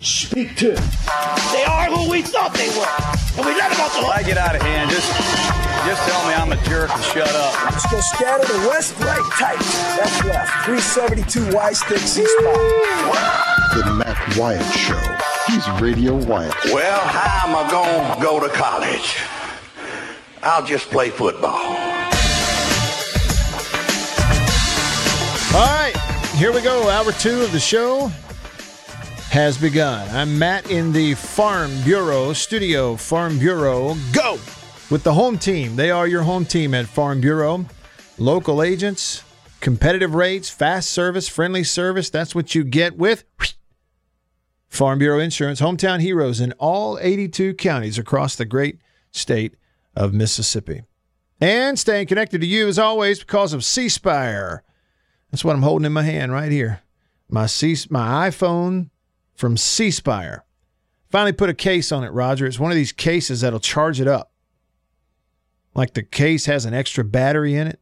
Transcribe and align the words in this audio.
Speak 0.00 0.56
to. 0.56 0.72
They 1.52 1.64
are 1.64 1.86
who 1.86 2.10
we 2.10 2.22
thought 2.22 2.52
they 2.54 2.68
were. 2.74 2.90
And 3.38 3.46
we 3.46 3.54
let 3.54 3.70
them 3.70 3.80
off 3.80 3.94
the 3.94 4.02
hook. 4.02 4.16
I 4.16 4.22
get 4.22 4.36
out 4.36 4.56
of 4.56 4.62
hand, 4.62 4.90
just 4.90 5.06
just 5.86 6.02
tell 6.08 6.26
me 6.26 6.34
I'm 6.34 6.52
a 6.52 6.56
jerk 6.68 6.90
and 6.90 7.04
shut 7.04 7.28
up. 7.28 7.64
Let's 7.64 7.90
go 7.90 8.00
scatter 8.00 8.52
the 8.52 8.68
west, 8.68 8.98
right, 9.00 9.22
tight. 9.38 9.58
That's 9.96 10.24
left. 10.24 10.66
372 10.66 11.54
Y 11.54 11.72
stick 11.72 11.98
C 11.98 12.26
spot. 12.26 12.56
The 13.74 13.94
Matt 13.94 14.36
Wyatt 14.36 14.74
Show. 14.74 15.00
He's 15.46 15.66
Radio 15.80 16.16
Wyatt. 16.16 16.54
Well, 16.66 17.00
how 17.00 17.48
am 17.48 17.56
I 17.56 17.70
going 17.70 18.16
to 18.16 18.22
go 18.22 18.40
to 18.40 18.48
college? 18.52 19.18
I'll 20.42 20.64
just 20.64 20.90
play 20.90 21.10
football. 21.10 21.60
All 25.54 25.66
right, 25.66 25.94
here 26.34 26.52
we 26.52 26.60
go. 26.60 26.88
Hour 26.88 27.12
two 27.12 27.40
of 27.42 27.52
the 27.52 27.60
show 27.60 28.10
has 29.30 29.56
begun. 29.56 30.08
I'm 30.10 30.36
Matt 30.40 30.72
in 30.72 30.90
the 30.90 31.14
Farm 31.14 31.70
Bureau 31.84 32.32
studio. 32.32 32.96
Farm 32.96 33.38
Bureau, 33.38 33.94
go 34.12 34.40
with 34.90 35.04
the 35.04 35.14
home 35.14 35.38
team. 35.38 35.76
They 35.76 35.92
are 35.92 36.08
your 36.08 36.22
home 36.22 36.44
team 36.44 36.74
at 36.74 36.86
Farm 36.86 37.20
Bureau. 37.20 37.64
Local 38.18 38.60
agents, 38.60 39.22
competitive 39.60 40.16
rates, 40.16 40.50
fast 40.50 40.90
service, 40.90 41.28
friendly 41.28 41.62
service. 41.62 42.10
That's 42.10 42.34
what 42.34 42.56
you 42.56 42.64
get 42.64 42.98
with 42.98 43.22
Farm 44.68 44.98
Bureau 44.98 45.20
Insurance. 45.20 45.60
Hometown 45.60 46.00
heroes 46.00 46.40
in 46.40 46.50
all 46.54 46.98
82 47.00 47.54
counties 47.54 47.98
across 47.98 48.34
the 48.34 48.44
great 48.44 48.80
state 49.12 49.54
of 49.94 50.12
Mississippi. 50.12 50.82
And 51.40 51.78
staying 51.78 52.08
connected 52.08 52.40
to 52.40 52.48
you 52.48 52.66
as 52.66 52.80
always 52.80 53.20
because 53.20 53.52
of 53.52 53.64
C 53.64 53.88
Spire. 53.88 54.64
That's 55.30 55.44
what 55.44 55.54
I'm 55.54 55.62
holding 55.62 55.86
in 55.86 55.92
my 55.92 56.02
hand 56.02 56.32
right 56.32 56.50
here. 56.50 56.80
My 57.28 57.46
C, 57.46 57.76
my 57.90 58.28
iPhone 58.28 58.89
from 59.40 59.56
C 59.56 59.90
Spire. 59.90 60.44
Finally 61.10 61.32
put 61.32 61.50
a 61.50 61.54
case 61.54 61.90
on 61.90 62.04
it, 62.04 62.10
Roger. 62.10 62.46
It's 62.46 62.60
one 62.60 62.70
of 62.70 62.76
these 62.76 62.92
cases 62.92 63.40
that'll 63.40 63.58
charge 63.58 64.00
it 64.00 64.06
up. 64.06 64.30
Like 65.74 65.94
the 65.94 66.02
case 66.02 66.46
has 66.46 66.64
an 66.64 66.74
extra 66.74 67.04
battery 67.04 67.54
in 67.56 67.66
it. 67.66 67.80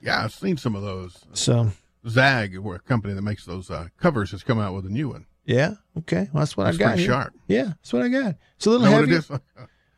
Yeah, 0.00 0.22
I've 0.22 0.32
seen 0.34 0.56
some 0.56 0.76
of 0.76 0.82
those. 0.82 1.24
So 1.32 1.72
Zag, 2.08 2.56
or 2.56 2.76
a 2.76 2.78
company 2.80 3.14
that 3.14 3.22
makes 3.22 3.44
those 3.44 3.70
uh, 3.70 3.88
covers, 3.98 4.30
has 4.32 4.42
come 4.42 4.58
out 4.60 4.74
with 4.74 4.86
a 4.86 4.90
new 4.90 5.08
one. 5.08 5.26
yeah, 5.44 5.74
okay. 5.98 6.28
Well, 6.32 6.42
that's 6.42 6.56
what 6.56 6.64
That's 6.64 6.76
I 6.76 6.78
got. 6.78 6.86
pretty 6.90 7.02
here. 7.02 7.10
sharp. 7.12 7.34
Yeah, 7.48 7.64
that's 7.64 7.92
what 7.92 8.02
I 8.02 8.08
got. 8.08 8.34
It's 8.56 8.66
a 8.66 8.70
little 8.70 8.86
Know 8.86 8.92
what 8.92 9.08
heavy. 9.08 9.14
it 9.14 9.18
is? 9.18 9.30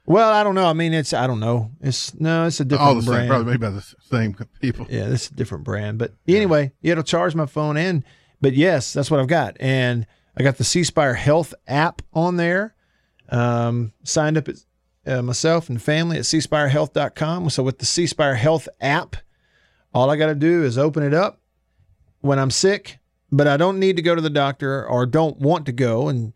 Well, 0.06 0.32
I 0.32 0.42
don't 0.42 0.56
know. 0.56 0.66
I 0.66 0.72
mean, 0.72 0.92
it's 0.92 1.12
I 1.12 1.28
don't 1.28 1.38
know. 1.38 1.70
It's 1.80 2.18
no, 2.18 2.44
it's 2.46 2.58
a 2.58 2.64
different 2.64 2.88
All 2.88 2.94
the 2.96 3.02
same, 3.02 3.10
brand. 3.12 3.28
probably 3.28 3.52
made 3.52 3.60
by 3.60 3.70
the 3.70 3.94
same 4.10 4.34
people. 4.60 4.86
Yeah, 4.90 5.06
this 5.08 5.26
is 5.26 5.30
a 5.30 5.34
different 5.34 5.62
brand. 5.62 5.98
But 5.98 6.14
anyway, 6.26 6.72
yeah, 6.80 6.92
it'll 6.92 7.04
charge 7.04 7.36
my 7.36 7.46
phone 7.46 7.76
in. 7.76 8.02
But 8.40 8.54
yes, 8.54 8.92
that's 8.92 9.08
what 9.08 9.20
I've 9.20 9.28
got. 9.28 9.56
And 9.60 10.08
I 10.36 10.42
got 10.42 10.56
the 10.56 10.64
C 10.64 10.84
Spire 10.84 11.14
Health 11.14 11.54
app 11.66 12.02
on 12.12 12.36
there. 12.36 12.74
Um, 13.28 13.92
signed 14.02 14.36
up 14.36 14.48
as, 14.48 14.66
uh, 15.06 15.22
myself 15.22 15.68
and 15.68 15.80
family 15.80 16.16
at 16.16 16.24
cspirehealth.com. 16.24 17.50
So 17.50 17.62
with 17.62 17.78
the 17.78 17.86
C 17.86 18.06
Spire 18.06 18.34
Health 18.34 18.68
app, 18.80 19.16
all 19.92 20.10
I 20.10 20.16
got 20.16 20.26
to 20.26 20.34
do 20.34 20.64
is 20.64 20.78
open 20.78 21.02
it 21.02 21.14
up 21.14 21.40
when 22.20 22.38
I'm 22.38 22.50
sick, 22.50 22.98
but 23.30 23.46
I 23.46 23.56
don't 23.56 23.78
need 23.78 23.96
to 23.96 24.02
go 24.02 24.14
to 24.14 24.20
the 24.20 24.30
doctor 24.30 24.86
or 24.86 25.06
don't 25.06 25.38
want 25.38 25.66
to 25.66 25.72
go 25.72 26.08
and 26.08 26.32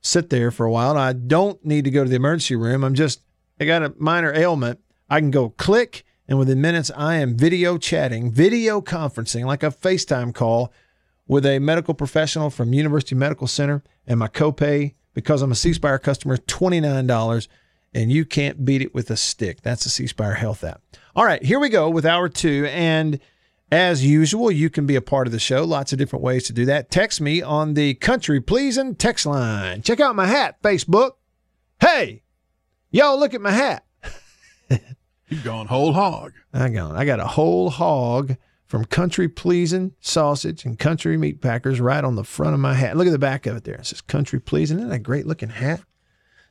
sit 0.00 0.30
there 0.30 0.50
for 0.50 0.66
a 0.66 0.70
while. 0.70 0.96
I 0.96 1.12
don't 1.12 1.64
need 1.64 1.84
to 1.84 1.90
go 1.90 2.04
to 2.04 2.10
the 2.10 2.16
emergency 2.16 2.54
room. 2.54 2.84
I'm 2.84 2.94
just, 2.94 3.22
I 3.60 3.64
got 3.64 3.82
a 3.82 3.94
minor 3.98 4.32
ailment. 4.34 4.80
I 5.08 5.20
can 5.20 5.30
go 5.30 5.50
click, 5.50 6.04
and 6.28 6.38
within 6.38 6.60
minutes, 6.60 6.90
I 6.96 7.16
am 7.16 7.36
video 7.36 7.78
chatting, 7.78 8.32
video 8.32 8.80
conferencing, 8.80 9.44
like 9.44 9.62
a 9.62 9.70
FaceTime 9.70 10.34
call 10.34 10.72
with 11.28 11.44
a 11.46 11.58
medical 11.58 11.94
professional 11.94 12.50
from 12.50 12.72
University 12.72 13.14
Medical 13.14 13.46
Center. 13.46 13.82
And 14.06 14.18
my 14.18 14.28
copay, 14.28 14.94
because 15.14 15.42
I'm 15.42 15.52
a 15.52 15.56
C 15.56 15.72
Spire 15.72 15.98
customer, 15.98 16.36
$29. 16.36 17.48
And 17.94 18.12
you 18.12 18.24
can't 18.24 18.64
beat 18.64 18.82
it 18.82 18.94
with 18.94 19.10
a 19.10 19.16
stick. 19.16 19.62
That's 19.62 19.84
the 19.84 19.90
C 19.90 20.06
Spire 20.06 20.34
Health 20.34 20.62
app. 20.62 20.82
All 21.14 21.24
right, 21.24 21.42
here 21.42 21.58
we 21.58 21.70
go 21.70 21.88
with 21.88 22.04
hour 22.04 22.28
two. 22.28 22.66
And 22.70 23.18
as 23.72 24.04
usual, 24.04 24.50
you 24.50 24.70
can 24.70 24.86
be 24.86 24.96
a 24.96 25.00
part 25.00 25.26
of 25.26 25.32
the 25.32 25.38
show. 25.38 25.64
Lots 25.64 25.92
of 25.92 25.98
different 25.98 26.22
ways 26.22 26.44
to 26.44 26.52
do 26.52 26.66
that. 26.66 26.90
Text 26.90 27.20
me 27.20 27.42
on 27.42 27.74
the 27.74 27.94
country 27.94 28.40
pleasing 28.40 28.94
text 28.94 29.26
line. 29.26 29.82
Check 29.82 29.98
out 29.98 30.14
my 30.14 30.26
hat, 30.26 30.60
Facebook. 30.62 31.12
Hey, 31.80 32.22
y'all 32.90 33.18
look 33.18 33.34
at 33.34 33.40
my 33.40 33.50
hat. 33.50 33.84
You've 35.28 35.42
gone 35.42 35.66
whole 35.66 35.92
hog. 35.92 36.32
I 36.52 36.68
got 36.68 36.94
I 36.94 37.04
got 37.04 37.18
a 37.18 37.26
whole 37.26 37.70
hog 37.70 38.36
from 38.66 38.84
Country 38.84 39.28
Pleasing 39.28 39.94
Sausage 40.00 40.64
and 40.64 40.78
Country 40.78 41.16
Meat 41.16 41.40
Packers 41.40 41.80
right 41.80 42.02
on 42.02 42.16
the 42.16 42.24
front 42.24 42.54
of 42.54 42.60
my 42.60 42.74
hat. 42.74 42.96
Look 42.96 43.06
at 43.06 43.12
the 43.12 43.18
back 43.18 43.46
of 43.46 43.56
it 43.56 43.64
there. 43.64 43.76
It 43.76 43.86
says 43.86 44.00
Country 44.00 44.40
Pleasing. 44.40 44.78
Isn't 44.78 44.90
that 44.90 44.96
a 44.96 44.98
great 44.98 45.26
looking 45.26 45.50
hat? 45.50 45.80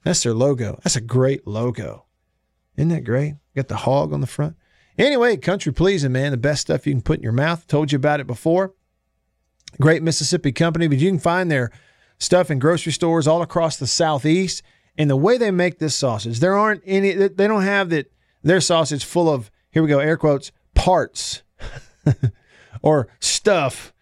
That's 0.03 0.23
their 0.23 0.33
logo. 0.33 0.79
That's 0.83 0.95
a 0.95 1.01
great 1.01 1.45
logo. 1.45 2.05
Isn't 2.77 2.89
that 2.89 3.03
great? 3.03 3.35
Got 3.55 3.67
the 3.67 3.77
hog 3.77 4.13
on 4.13 4.21
the 4.21 4.27
front. 4.27 4.55
Anyway, 4.97 5.35
Country 5.37 5.73
Pleasing, 5.73 6.13
man, 6.13 6.31
the 6.31 6.37
best 6.37 6.61
stuff 6.61 6.87
you 6.87 6.93
can 6.93 7.01
put 7.01 7.17
in 7.17 7.23
your 7.23 7.33
mouth. 7.33 7.67
Told 7.67 7.91
you 7.91 7.97
about 7.97 8.19
it 8.19 8.27
before. 8.27 8.73
Great 9.81 10.03
Mississippi 10.03 10.53
company, 10.53 10.87
but 10.87 10.99
you 10.99 11.09
can 11.09 11.19
find 11.19 11.51
their 11.51 11.69
stuff 12.17 12.49
in 12.49 12.59
grocery 12.59 12.93
stores 12.93 13.27
all 13.27 13.41
across 13.41 13.75
the 13.75 13.87
southeast. 13.87 14.63
And 14.97 15.09
the 15.09 15.17
way 15.17 15.37
they 15.37 15.51
make 15.51 15.79
this 15.79 15.95
sausage, 15.95 16.39
there 16.39 16.55
aren't 16.55 16.81
any. 16.85 17.11
They 17.11 17.47
don't 17.47 17.63
have 17.63 17.89
that. 17.89 18.09
Their 18.43 18.61
sausage 18.61 19.03
full 19.03 19.27
of 19.27 19.51
here 19.71 19.81
we 19.81 19.89
go 19.89 19.99
air 19.99 20.15
quotes 20.17 20.51
parts 20.75 21.41
or 22.81 23.07
stuff. 23.19 23.93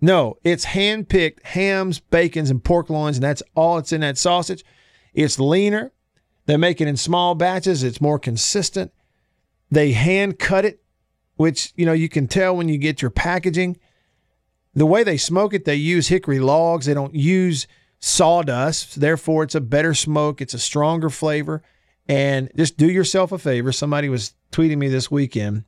No, 0.00 0.36
it's 0.44 0.64
hand 0.64 1.08
picked 1.08 1.46
hams, 1.46 2.00
bacons, 2.00 2.50
and 2.50 2.62
pork 2.62 2.90
loins, 2.90 3.16
and 3.16 3.24
that's 3.24 3.42
all 3.54 3.78
it's 3.78 3.92
in 3.92 4.02
that 4.02 4.18
sausage. 4.18 4.64
It's 5.14 5.38
leaner. 5.38 5.92
They 6.44 6.56
make 6.56 6.80
it 6.80 6.88
in 6.88 6.96
small 6.96 7.34
batches. 7.34 7.82
It's 7.82 8.00
more 8.00 8.18
consistent. 8.18 8.92
They 9.70 9.92
hand 9.92 10.38
cut 10.38 10.64
it, 10.64 10.82
which 11.36 11.72
you 11.76 11.86
know 11.86 11.92
you 11.92 12.08
can 12.08 12.28
tell 12.28 12.56
when 12.56 12.68
you 12.68 12.78
get 12.78 13.02
your 13.02 13.10
packaging. 13.10 13.78
The 14.74 14.86
way 14.86 15.02
they 15.02 15.16
smoke 15.16 15.54
it, 15.54 15.64
they 15.64 15.74
use 15.74 16.08
hickory 16.08 16.38
logs. 16.38 16.86
They 16.86 16.94
don't 16.94 17.14
use 17.14 17.66
sawdust. 17.98 19.00
Therefore, 19.00 19.42
it's 19.42 19.54
a 19.54 19.60
better 19.60 19.94
smoke. 19.94 20.40
It's 20.40 20.54
a 20.54 20.58
stronger 20.58 21.08
flavor. 21.08 21.62
And 22.08 22.50
just 22.56 22.76
do 22.76 22.88
yourself 22.88 23.32
a 23.32 23.38
favor. 23.38 23.72
Somebody 23.72 24.08
was 24.08 24.34
tweeting 24.52 24.76
me 24.76 24.88
this 24.88 25.10
weekend. 25.10 25.64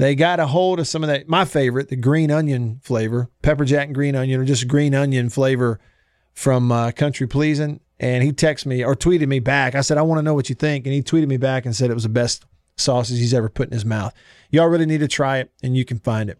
They 0.00 0.14
got 0.14 0.40
a 0.40 0.46
hold 0.46 0.80
of 0.80 0.88
some 0.88 1.04
of 1.04 1.08
that. 1.08 1.28
My 1.28 1.44
favorite, 1.44 1.88
the 1.88 1.96
green 1.96 2.30
onion 2.30 2.80
flavor, 2.82 3.28
pepper 3.42 3.66
jack 3.66 3.86
and 3.86 3.94
green 3.94 4.16
onion, 4.16 4.40
or 4.40 4.46
just 4.46 4.66
green 4.66 4.94
onion 4.94 5.28
flavor 5.28 5.78
from 6.32 6.72
uh, 6.72 6.90
Country 6.92 7.26
Pleasing. 7.26 7.80
And 7.98 8.24
he 8.24 8.32
texted 8.32 8.64
me 8.64 8.82
or 8.82 8.96
tweeted 8.96 9.28
me 9.28 9.40
back. 9.40 9.74
I 9.74 9.82
said, 9.82 9.98
I 9.98 10.02
want 10.02 10.18
to 10.18 10.22
know 10.22 10.32
what 10.32 10.48
you 10.48 10.54
think. 10.54 10.86
And 10.86 10.94
he 10.94 11.02
tweeted 11.02 11.28
me 11.28 11.36
back 11.36 11.66
and 11.66 11.76
said 11.76 11.90
it 11.90 11.94
was 11.94 12.04
the 12.04 12.08
best 12.08 12.46
sausage 12.78 13.18
he's 13.18 13.34
ever 13.34 13.50
put 13.50 13.68
in 13.68 13.74
his 13.74 13.84
mouth. 13.84 14.14
Y'all 14.48 14.68
really 14.68 14.86
need 14.86 15.00
to 15.00 15.08
try 15.08 15.36
it, 15.36 15.52
and 15.62 15.76
you 15.76 15.84
can 15.84 15.98
find 15.98 16.30
it. 16.30 16.38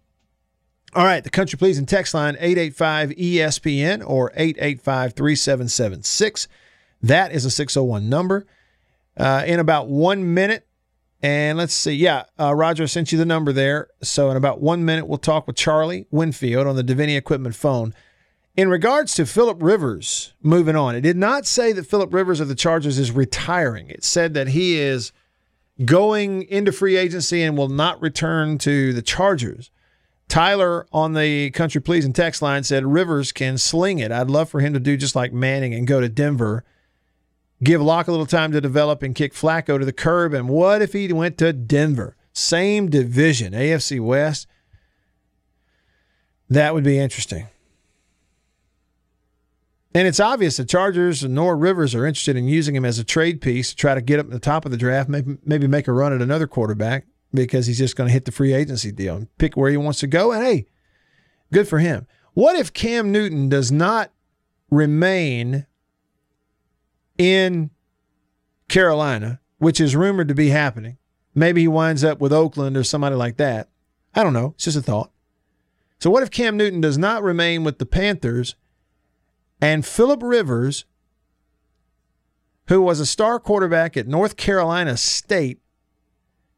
All 0.94 1.04
right, 1.04 1.22
the 1.22 1.28
Country 1.28 1.58
Pleasing 1.58 1.84
text 1.84 2.14
line 2.14 2.36
885 2.40 3.10
ESPN 3.10 4.02
or 4.08 4.32
885 4.36 5.12
3776. 5.12 6.48
That 7.02 7.32
is 7.32 7.44
a 7.44 7.50
601 7.50 8.08
number. 8.08 8.46
Uh, 9.18 9.44
in 9.46 9.60
about 9.60 9.86
one 9.88 10.32
minute, 10.32 10.66
and 11.22 11.58
let's 11.58 11.74
see. 11.74 11.92
Yeah, 11.92 12.24
uh, 12.38 12.54
Roger 12.54 12.86
sent 12.86 13.12
you 13.12 13.18
the 13.18 13.24
number 13.24 13.52
there. 13.52 13.88
So 14.02 14.30
in 14.30 14.36
about 14.36 14.60
one 14.60 14.84
minute, 14.84 15.06
we'll 15.06 15.18
talk 15.18 15.46
with 15.46 15.56
Charlie 15.56 16.06
Winfield 16.10 16.66
on 16.66 16.76
the 16.76 16.84
Davini 16.84 17.16
Equipment 17.16 17.54
phone. 17.54 17.94
In 18.56 18.68
regards 18.68 19.14
to 19.14 19.26
Philip 19.26 19.58
Rivers 19.60 20.34
moving 20.42 20.76
on, 20.76 20.94
it 20.94 21.02
did 21.02 21.16
not 21.16 21.46
say 21.46 21.72
that 21.72 21.86
Philip 21.86 22.12
Rivers 22.12 22.40
of 22.40 22.48
the 22.48 22.54
Chargers 22.54 22.98
is 22.98 23.12
retiring. 23.12 23.88
It 23.88 24.04
said 24.04 24.34
that 24.34 24.48
he 24.48 24.78
is 24.78 25.12
going 25.84 26.42
into 26.42 26.72
free 26.72 26.96
agency 26.96 27.42
and 27.42 27.56
will 27.56 27.68
not 27.68 28.00
return 28.02 28.58
to 28.58 28.92
the 28.92 29.02
Chargers. 29.02 29.70
Tyler 30.28 30.86
on 30.92 31.14
the 31.14 31.50
Country 31.50 31.80
Pleasing 31.80 32.12
text 32.12 32.40
line 32.40 32.62
said 32.62 32.84
Rivers 32.86 33.32
can 33.32 33.58
sling 33.58 33.98
it. 33.98 34.12
I'd 34.12 34.30
love 34.30 34.48
for 34.48 34.60
him 34.60 34.72
to 34.74 34.80
do 34.80 34.96
just 34.96 35.16
like 35.16 35.32
Manning 35.32 35.74
and 35.74 35.86
go 35.86 36.00
to 36.00 36.08
Denver. 36.08 36.64
Give 37.62 37.82
Lock 37.82 38.08
a 38.08 38.10
little 38.10 38.26
time 38.26 38.52
to 38.52 38.60
develop 38.60 39.02
and 39.02 39.14
kick 39.14 39.34
Flacco 39.34 39.78
to 39.78 39.84
the 39.84 39.92
curb. 39.92 40.32
And 40.32 40.48
what 40.48 40.80
if 40.80 40.92
he 40.92 41.12
went 41.12 41.36
to 41.38 41.52
Denver? 41.52 42.16
Same 42.32 42.88
division, 42.88 43.52
AFC 43.52 44.00
West. 44.00 44.46
That 46.48 46.74
would 46.74 46.84
be 46.84 46.98
interesting. 46.98 47.48
And 49.92 50.06
it's 50.06 50.20
obvious 50.20 50.56
the 50.56 50.64
Chargers 50.64 51.22
and 51.22 51.34
Nor 51.34 51.56
Rivers 51.56 51.94
are 51.94 52.06
interested 52.06 52.36
in 52.36 52.46
using 52.46 52.76
him 52.76 52.84
as 52.84 52.98
a 52.98 53.04
trade 53.04 53.40
piece 53.40 53.70
to 53.70 53.76
try 53.76 53.94
to 53.94 54.00
get 54.00 54.20
up 54.20 54.26
at 54.26 54.32
the 54.32 54.38
top 54.38 54.64
of 54.64 54.70
the 54.70 54.76
draft, 54.76 55.08
maybe 55.08 55.36
maybe 55.44 55.66
make 55.66 55.88
a 55.88 55.92
run 55.92 56.12
at 56.12 56.22
another 56.22 56.46
quarterback 56.46 57.06
because 57.34 57.66
he's 57.66 57.78
just 57.78 57.96
going 57.96 58.08
to 58.08 58.12
hit 58.12 58.24
the 58.24 58.32
free 58.32 58.52
agency 58.52 58.92
deal 58.92 59.16
and 59.16 59.38
pick 59.38 59.56
where 59.56 59.70
he 59.70 59.76
wants 59.76 59.98
to 60.00 60.06
go. 60.06 60.32
And 60.32 60.44
hey, 60.44 60.66
good 61.52 61.68
for 61.68 61.80
him. 61.80 62.06
What 62.34 62.56
if 62.56 62.72
Cam 62.72 63.10
Newton 63.10 63.48
does 63.48 63.72
not 63.72 64.12
remain 64.70 65.66
in 67.20 67.70
Carolina, 68.68 69.40
which 69.58 69.78
is 69.78 69.94
rumored 69.94 70.28
to 70.28 70.34
be 70.34 70.48
happening? 70.48 70.96
Maybe 71.34 71.60
he 71.60 71.68
winds 71.68 72.02
up 72.02 72.18
with 72.18 72.32
Oakland 72.32 72.78
or 72.78 72.82
somebody 72.82 73.14
like 73.14 73.36
that. 73.36 73.68
I 74.14 74.24
don't 74.24 74.32
know. 74.32 74.52
It's 74.54 74.64
just 74.64 74.78
a 74.78 74.82
thought. 74.82 75.12
So, 75.98 76.08
what 76.08 76.22
if 76.22 76.30
Cam 76.30 76.56
Newton 76.56 76.80
does 76.80 76.96
not 76.96 77.22
remain 77.22 77.62
with 77.62 77.78
the 77.78 77.84
Panthers 77.84 78.56
and 79.60 79.84
Philip 79.84 80.22
Rivers, 80.22 80.86
who 82.68 82.80
was 82.80 83.00
a 83.00 83.06
star 83.06 83.38
quarterback 83.38 83.98
at 83.98 84.08
North 84.08 84.38
Carolina 84.38 84.96
State, 84.96 85.60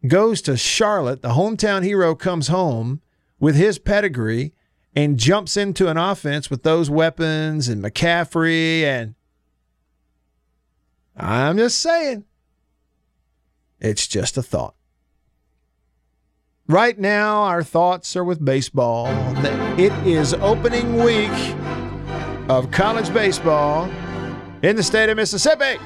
goes 0.06 0.40
to 0.42 0.56
Charlotte? 0.56 1.22
The 1.22 1.30
hometown 1.30 1.82
hero 1.82 2.14
comes 2.14 2.46
home 2.46 3.02
with 3.40 3.56
his 3.56 3.80
pedigree 3.80 4.54
and 4.94 5.18
jumps 5.18 5.56
into 5.56 5.88
an 5.88 5.96
offense 5.96 6.50
with 6.50 6.62
those 6.62 6.88
weapons 6.88 7.66
and 7.68 7.82
McCaffrey. 7.82 8.82
And 8.82 9.16
I'm 11.16 11.58
just 11.58 11.78
saying, 11.78 12.24
it's 13.80 14.06
just 14.06 14.36
a 14.36 14.42
thought. 14.42 14.74
Right 16.68 16.98
now, 16.98 17.42
our 17.42 17.62
thoughts 17.62 18.16
are 18.16 18.24
with 18.24 18.42
baseball. 18.44 19.08
It 19.78 19.92
is 20.06 20.32
opening 20.34 21.02
week 21.02 21.30
of 22.48 22.70
college 22.70 23.12
baseball 23.12 23.90
in 24.62 24.76
the 24.76 24.82
state 24.82 25.10
of 25.10 25.16
Mississippi. 25.16 25.78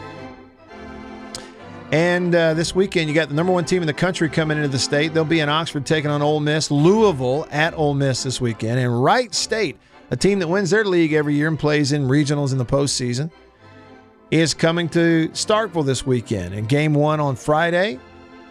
And 1.92 2.34
uh, 2.34 2.54
this 2.54 2.74
weekend, 2.74 3.08
you 3.08 3.14
got 3.14 3.28
the 3.28 3.34
number 3.34 3.52
one 3.52 3.64
team 3.64 3.82
in 3.82 3.86
the 3.86 3.94
country 3.94 4.28
coming 4.28 4.58
into 4.58 4.68
the 4.68 4.78
state. 4.78 5.14
They'll 5.14 5.24
be 5.24 5.40
in 5.40 5.48
Oxford 5.48 5.86
taking 5.86 6.10
on 6.10 6.20
Ole 6.20 6.40
Miss. 6.40 6.70
Louisville 6.70 7.46
at 7.50 7.74
Ole 7.74 7.94
Miss 7.94 8.24
this 8.24 8.40
weekend. 8.40 8.78
And 8.78 9.02
Wright 9.02 9.34
State, 9.34 9.78
a 10.10 10.16
team 10.16 10.40
that 10.40 10.48
wins 10.48 10.70
their 10.70 10.84
league 10.84 11.12
every 11.12 11.34
year 11.34 11.48
and 11.48 11.58
plays 11.58 11.92
in 11.92 12.06
regionals 12.06 12.52
in 12.52 12.58
the 12.58 12.66
postseason, 12.66 13.30
is 14.30 14.54
coming 14.54 14.88
to 14.90 15.28
Starkville 15.30 15.84
this 15.84 16.04
weekend. 16.06 16.54
And 16.54 16.68
game 16.68 16.94
one 16.94 17.20
on 17.20 17.36
Friday, 17.36 18.00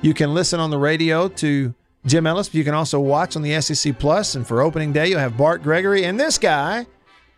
you 0.02 0.14
can 0.14 0.34
listen 0.34 0.60
on 0.60 0.70
the 0.70 0.78
radio 0.78 1.28
to 1.28 1.74
Jim 2.06 2.28
Ellis. 2.28 2.50
But 2.50 2.56
you 2.56 2.64
can 2.64 2.74
also 2.74 3.00
watch 3.00 3.36
on 3.36 3.42
the 3.42 3.60
SEC 3.62 3.98
Plus. 4.00 4.36
And 4.36 4.48
for 4.48 4.62
opening 4.62 4.94
day, 4.94 5.08
you'll 5.10 5.20
have 5.20 5.38
Bart 5.38 5.64
Gregory 5.64 6.06
and 6.06 6.20
this 6.20 6.38
guy, 6.38 6.88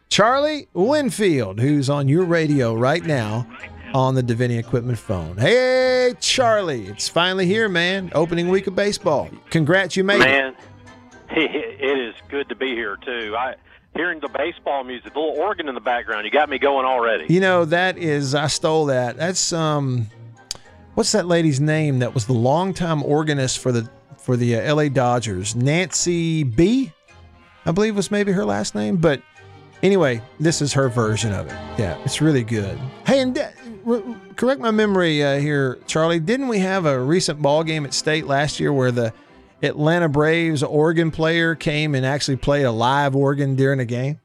Charlie 0.09 0.67
Winfield, 0.73 1.59
who's 1.59 1.89
on 1.89 2.07
your 2.07 2.25
radio 2.25 2.73
right 2.73 3.05
now 3.05 3.47
on 3.93 4.15
the 4.15 4.23
Davini 4.23 4.59
Equipment 4.59 4.97
phone. 4.97 5.37
Hey, 5.37 6.13
Charlie, 6.19 6.87
it's 6.87 7.09
finally 7.09 7.45
here, 7.45 7.69
man. 7.69 8.11
Opening 8.13 8.49
week 8.49 8.67
of 8.67 8.75
baseball. 8.75 9.29
Congrats, 9.49 9.95
you 9.95 10.03
made 10.03 10.19
man, 10.19 10.53
it. 10.53 10.57
it 11.81 11.99
is 11.99 12.15
good 12.29 12.49
to 12.49 12.55
be 12.55 12.69
here 12.69 12.97
too. 12.97 13.35
I 13.37 13.55
hearing 13.97 14.19
the 14.19 14.29
baseball 14.29 14.83
music, 14.83 15.13
the 15.13 15.19
little 15.19 15.35
organ 15.37 15.67
in 15.67 15.75
the 15.75 15.81
background. 15.81 16.25
You 16.25 16.31
got 16.31 16.49
me 16.49 16.59
going 16.59 16.85
already. 16.85 17.25
You 17.27 17.39
know 17.39 17.65
that 17.65 17.97
is 17.97 18.35
I 18.35 18.47
stole 18.47 18.85
that. 18.85 19.17
That's 19.17 19.51
um, 19.51 20.07
what's 20.93 21.11
that 21.11 21.27
lady's 21.27 21.59
name? 21.59 21.99
That 21.99 22.13
was 22.13 22.25
the 22.25 22.33
longtime 22.33 23.03
organist 23.03 23.59
for 23.59 23.71
the 23.71 23.89
for 24.17 24.37
the 24.37 24.55
uh, 24.55 24.61
L.A. 24.61 24.89
Dodgers, 24.89 25.55
Nancy 25.55 26.43
Bea. 26.43 26.91
I 27.65 27.71
believe 27.71 27.95
was 27.95 28.11
maybe 28.11 28.31
her 28.31 28.45
last 28.45 28.75
name, 28.75 28.97
but 28.97 29.21
anyway, 29.83 30.21
this 30.39 30.61
is 30.61 30.73
her 30.73 30.87
version 30.89 31.33
of 31.33 31.47
it. 31.47 31.55
Yeah, 31.77 31.97
it's 32.05 32.21
really 32.21 32.43
good. 32.43 32.79
Hey, 33.05 33.19
and 33.19 33.37
uh, 33.37 34.01
correct 34.35 34.61
my 34.61 34.71
memory 34.71 35.23
uh, 35.23 35.39
here, 35.39 35.79
Charlie. 35.87 36.19
Didn't 36.19 36.47
we 36.47 36.59
have 36.59 36.85
a 36.85 36.99
recent 36.99 37.41
ball 37.41 37.63
game 37.63 37.85
at 37.85 37.93
State 37.93 38.25
last 38.25 38.59
year 38.59 38.71
where 38.71 38.91
the 38.91 39.13
Atlanta 39.61 40.09
Braves 40.09 40.63
organ 40.63 41.11
player 41.11 41.55
came 41.55 41.95
and 41.95 42.05
actually 42.05 42.37
played 42.37 42.65
a 42.65 42.71
live 42.71 43.15
organ 43.15 43.55
during 43.55 43.79
a 43.79 43.85
game? 43.85 44.19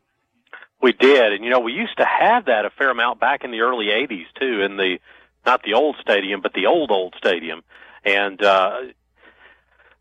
We 0.80 0.92
did, 0.92 1.32
and 1.32 1.44
you 1.44 1.50
know 1.50 1.60
we 1.60 1.72
used 1.72 1.96
to 1.98 2.04
have 2.04 2.46
that 2.46 2.64
a 2.64 2.70
fair 2.70 2.90
amount 2.90 3.20
back 3.20 3.44
in 3.44 3.52
the 3.52 3.60
early 3.60 3.86
'80s 3.86 4.26
too, 4.38 4.62
in 4.62 4.76
the 4.76 4.98
not 5.46 5.62
the 5.62 5.74
old 5.74 5.96
stadium, 6.00 6.40
but 6.40 6.52
the 6.54 6.66
old 6.66 6.90
old 6.90 7.14
stadium. 7.16 7.62
And 8.04 8.42
uh, 8.42 8.80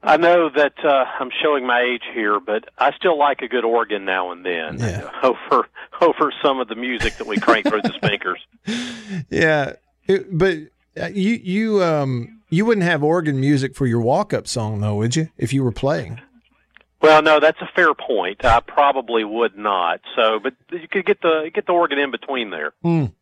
I 0.04 0.18
know 0.18 0.50
that 0.50 0.74
uh, 0.84 1.06
I'm 1.20 1.30
showing 1.44 1.68
my 1.68 1.82
age 1.82 2.04
here, 2.14 2.40
but 2.40 2.66
I 2.78 2.92
still 2.94 3.18
like 3.18 3.42
a 3.42 3.48
good 3.48 3.64
organ 3.64 4.06
now 4.06 4.32
and 4.32 4.44
then 4.44 4.80
yeah. 4.80 5.12
over 5.24 5.68
over 6.02 6.34
some 6.44 6.60
of 6.60 6.68
the 6.68 6.76
music 6.76 7.18
that 7.18 7.28
we 7.28 7.38
crank 7.38 7.68
through 7.68 7.84
the 7.84 7.94
speakers. 7.94 8.40
Yeah, 9.30 9.74
it, 10.08 10.38
but 10.38 10.58
uh, 10.96 11.08
you 11.08 11.34
you 11.34 11.84
um 11.84 12.41
you 12.52 12.66
wouldn't 12.66 12.86
have 12.86 13.04
organ 13.04 13.40
music 13.40 13.76
for 13.76 13.88
your 13.88 14.02
walk 14.02 14.34
up 14.34 14.48
song 14.48 14.82
though, 14.82 14.96
would 14.96 15.16
you? 15.16 15.30
If 15.38 15.54
you 15.54 15.64
were 15.64 15.72
playing. 15.72 16.22
Well, 17.02 17.24
no, 17.24 17.40
that's 17.40 17.60
a 17.62 17.70
fair 17.76 17.96
point. 17.96 18.46
I 18.46 18.60
probably 18.60 19.24
would 19.24 19.58
not. 19.58 20.02
So, 20.16 20.40
but 20.40 20.54
you 20.72 20.88
could 20.88 21.06
get 21.06 21.22
the 21.22 21.50
get 21.54 21.66
the 21.66 21.74
organ 21.74 21.98
in 21.98 22.12
between 22.12 22.52
there. 22.52 22.74
Mm. 22.86 23.14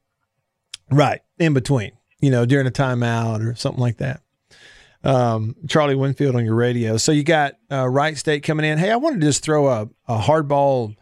Right, 0.91 1.21
in 1.37 1.53
between. 1.53 1.93
You 2.19 2.31
know, 2.31 2.45
during 2.45 2.67
a 2.67 2.71
timeout 2.71 3.47
or 3.47 3.55
something 3.55 3.79
like 3.79 3.97
that 3.97 4.21
um, 5.03 5.55
Charlie 5.67 5.95
Winfield 5.95 6.35
on 6.35 6.45
your 6.45 6.55
radio. 6.55 6.97
So 6.97 7.11
you 7.11 7.23
got 7.23 7.55
uh, 7.71 7.87
Wright 7.87 8.17
State 8.17 8.43
coming 8.43 8.65
in. 8.65 8.77
Hey, 8.77 8.91
I 8.91 8.97
wanted 8.97 9.21
to 9.21 9.27
just 9.27 9.43
throw 9.43 9.67
a, 9.67 9.89
a 10.07 10.17
hardball 10.17 10.95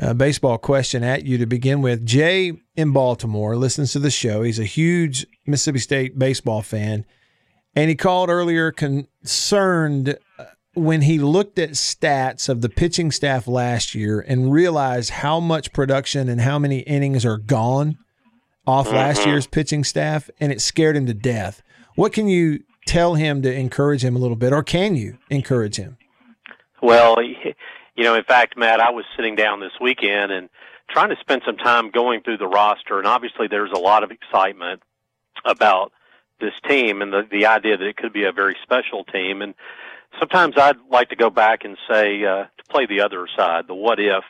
uh, 0.00 0.14
baseball 0.14 0.58
question 0.58 1.02
at 1.02 1.24
you 1.24 1.38
to 1.38 1.46
begin 1.46 1.82
with. 1.82 2.04
Jay 2.04 2.52
in 2.76 2.92
Baltimore 2.92 3.56
listens 3.56 3.92
to 3.92 3.98
the 3.98 4.10
show. 4.10 4.42
He's 4.42 4.58
a 4.58 4.64
huge 4.64 5.26
Mississippi 5.46 5.78
State 5.78 6.18
baseball 6.18 6.62
fan. 6.62 7.04
And 7.76 7.88
he 7.88 7.96
called 7.96 8.30
earlier 8.30 8.70
concerned 8.70 10.16
uh, 10.38 10.44
when 10.74 11.02
he 11.02 11.18
looked 11.18 11.58
at 11.58 11.70
stats 11.70 12.48
of 12.48 12.60
the 12.60 12.68
pitching 12.68 13.10
staff 13.10 13.46
last 13.46 13.94
year 13.94 14.20
and 14.20 14.52
realized 14.52 15.10
how 15.10 15.40
much 15.40 15.72
production 15.72 16.28
and 16.28 16.40
how 16.40 16.58
many 16.58 16.80
innings 16.80 17.24
are 17.24 17.38
gone 17.38 17.98
off 18.66 18.90
last 18.90 19.20
Mm-hmm. 19.20 19.30
year's 19.30 19.46
pitching 19.46 19.84
staff, 19.84 20.30
and 20.40 20.50
it 20.50 20.60
scared 20.60 20.96
him 20.96 21.06
to 21.06 21.14
death. 21.14 21.62
What 21.96 22.12
can 22.12 22.28
you 22.28 22.62
tell 22.86 23.14
him 23.14 23.42
to 23.42 23.52
encourage 23.52 24.04
him 24.04 24.16
a 24.16 24.18
little 24.18 24.36
bit, 24.36 24.52
or 24.52 24.62
can 24.62 24.96
you 24.96 25.18
encourage 25.30 25.76
him? 25.76 25.98
Well, 26.82 27.16
you 27.96 28.04
know, 28.04 28.14
in 28.14 28.24
fact, 28.24 28.56
Matt, 28.56 28.80
I 28.80 28.90
was 28.90 29.04
sitting 29.16 29.36
down 29.36 29.60
this 29.60 29.72
weekend 29.80 30.32
and 30.32 30.48
trying 30.90 31.10
to 31.10 31.16
spend 31.20 31.42
some 31.46 31.56
time 31.56 31.90
going 31.90 32.22
through 32.22 32.38
the 32.38 32.46
roster, 32.46 32.98
and 32.98 33.06
obviously 33.06 33.48
there's 33.48 33.70
a 33.72 33.78
lot 33.78 34.02
of 34.02 34.10
excitement 34.10 34.82
about 35.44 35.92
this 36.44 36.70
team 36.70 37.02
and 37.02 37.12
the 37.12 37.22
the 37.30 37.46
idea 37.46 37.76
that 37.76 37.86
it 37.86 37.96
could 37.96 38.12
be 38.12 38.24
a 38.24 38.32
very 38.32 38.56
special 38.62 39.04
team. 39.04 39.42
And 39.42 39.54
sometimes 40.18 40.54
I'd 40.56 40.76
like 40.90 41.10
to 41.10 41.16
go 41.16 41.30
back 41.30 41.64
and 41.64 41.76
say 41.90 42.24
uh, 42.24 42.44
to 42.44 42.64
play 42.68 42.86
the 42.86 43.00
other 43.00 43.26
side, 43.36 43.66
the 43.66 43.74
what 43.74 43.98
if. 43.98 44.24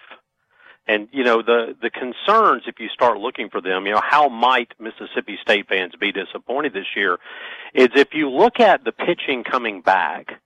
And 0.86 1.08
you 1.12 1.24
know 1.24 1.40
the 1.40 1.74
the 1.80 1.88
concerns 1.88 2.64
if 2.66 2.78
you 2.78 2.88
start 2.88 3.18
looking 3.18 3.48
for 3.48 3.62
them, 3.62 3.86
you 3.86 3.92
know 3.92 4.02
how 4.02 4.28
might 4.28 4.72
Mississippi 4.78 5.38
State 5.40 5.66
fans 5.66 5.94
be 5.98 6.12
disappointed 6.12 6.74
this 6.74 6.94
year? 6.94 7.18
Is 7.72 7.88
if 7.94 8.12
you 8.12 8.28
look 8.28 8.60
at 8.60 8.84
the 8.84 8.92
pitching 8.92 9.44
coming 9.44 9.80
back, 9.80 10.40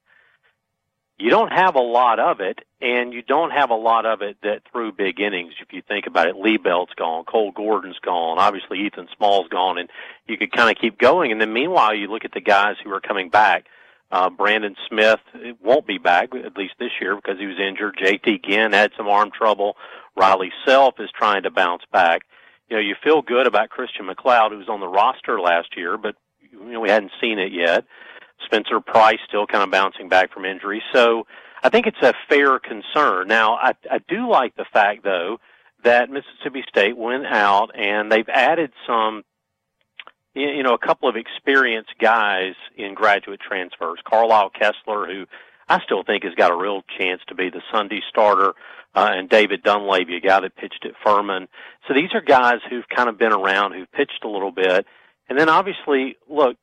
you 1.18 1.30
don't 1.30 1.52
have 1.52 1.74
a 1.74 1.80
lot 1.80 2.20
of 2.20 2.40
it, 2.40 2.60
and 2.80 3.12
you 3.12 3.22
don't 3.22 3.50
have 3.50 3.70
a 3.70 3.74
lot 3.74 4.06
of 4.06 4.22
it 4.22 4.36
that 4.42 4.62
through 4.70 4.92
big 4.92 5.20
innings. 5.20 5.54
If 5.60 5.72
you 5.72 5.82
think 5.82 6.06
about 6.06 6.28
it, 6.28 6.36
Liebelt's 6.36 6.94
gone, 6.94 7.24
Cole 7.24 7.50
Gordon's 7.50 7.98
gone, 7.98 8.38
obviously 8.38 8.86
Ethan 8.86 9.08
Small's 9.16 9.48
gone, 9.48 9.78
and 9.78 9.90
you 10.28 10.38
could 10.38 10.52
kind 10.52 10.70
of 10.70 10.80
keep 10.80 10.96
going. 10.96 11.32
And 11.32 11.40
then 11.40 11.52
meanwhile, 11.52 11.94
you 11.94 12.06
look 12.06 12.24
at 12.24 12.32
the 12.32 12.40
guys 12.40 12.76
who 12.82 12.92
are 12.92 13.00
coming 13.00 13.30
back. 13.30 13.66
Uh, 14.10 14.30
Brandon 14.30 14.74
Smith 14.88 15.20
won't 15.62 15.86
be 15.86 15.98
back 15.98 16.34
at 16.34 16.56
least 16.56 16.74
this 16.78 16.92
year 17.00 17.14
because 17.14 17.38
he 17.38 17.46
was 17.46 17.58
injured. 17.58 17.98
JT 18.02 18.44
Ginn 18.44 18.72
had 18.72 18.92
some 18.96 19.06
arm 19.06 19.30
trouble. 19.30 19.76
Riley 20.16 20.50
Self 20.64 20.98
is 20.98 21.10
trying 21.14 21.42
to 21.42 21.50
bounce 21.50 21.82
back. 21.92 22.22
You 22.70 22.76
know, 22.76 22.82
you 22.82 22.94
feel 23.02 23.22
good 23.22 23.46
about 23.46 23.70
Christian 23.70 24.06
MacLeod, 24.06 24.52
who 24.52 24.58
was 24.58 24.68
on 24.68 24.80
the 24.80 24.88
roster 24.88 25.40
last 25.40 25.76
year, 25.76 25.98
but 25.98 26.16
you 26.50 26.72
know 26.72 26.80
we 26.80 26.88
hadn't 26.88 27.12
seen 27.20 27.38
it 27.38 27.52
yet. 27.52 27.84
Spencer 28.44 28.80
Price 28.80 29.18
still 29.28 29.46
kind 29.46 29.64
of 29.64 29.70
bouncing 29.70 30.08
back 30.08 30.32
from 30.32 30.44
injury. 30.44 30.82
So 30.92 31.26
I 31.62 31.68
think 31.68 31.86
it's 31.86 32.02
a 32.02 32.14
fair 32.28 32.58
concern. 32.58 33.28
Now, 33.28 33.54
I, 33.54 33.72
I 33.90 33.98
do 34.08 34.28
like 34.28 34.56
the 34.56 34.66
fact, 34.72 35.04
though, 35.04 35.38
that 35.84 36.10
Mississippi 36.10 36.64
State 36.68 36.96
went 36.96 37.26
out 37.26 37.70
and 37.74 38.10
they've 38.10 38.28
added 38.28 38.72
some, 38.86 39.24
you 40.34 40.62
know, 40.62 40.74
a 40.74 40.78
couple 40.78 41.08
of 41.08 41.16
experienced 41.16 41.94
guys 42.00 42.54
in 42.76 42.94
graduate 42.94 43.40
transfers. 43.40 43.98
Carlisle 44.04 44.50
Koestler, 44.60 45.06
who 45.06 45.26
I 45.68 45.80
still 45.84 46.02
think 46.04 46.24
has 46.24 46.34
got 46.34 46.52
a 46.52 46.56
real 46.56 46.82
chance 46.98 47.20
to 47.28 47.34
be 47.34 47.50
the 47.50 47.62
Sunday 47.72 48.00
starter, 48.08 48.54
uh, 48.94 49.10
and 49.12 49.28
David 49.28 49.62
Dunleavy, 49.62 50.16
a 50.16 50.20
guy 50.20 50.40
that 50.40 50.56
pitched 50.56 50.84
at 50.84 50.92
Furman. 51.04 51.48
So 51.86 51.94
these 51.94 52.10
are 52.14 52.20
guys 52.20 52.60
who've 52.68 52.88
kind 52.88 53.08
of 53.08 53.18
been 53.18 53.32
around, 53.32 53.72
who've 53.72 53.90
pitched 53.92 54.24
a 54.24 54.28
little 54.28 54.50
bit. 54.50 54.86
And 55.28 55.38
then 55.38 55.48
obviously, 55.48 56.16
look, 56.28 56.56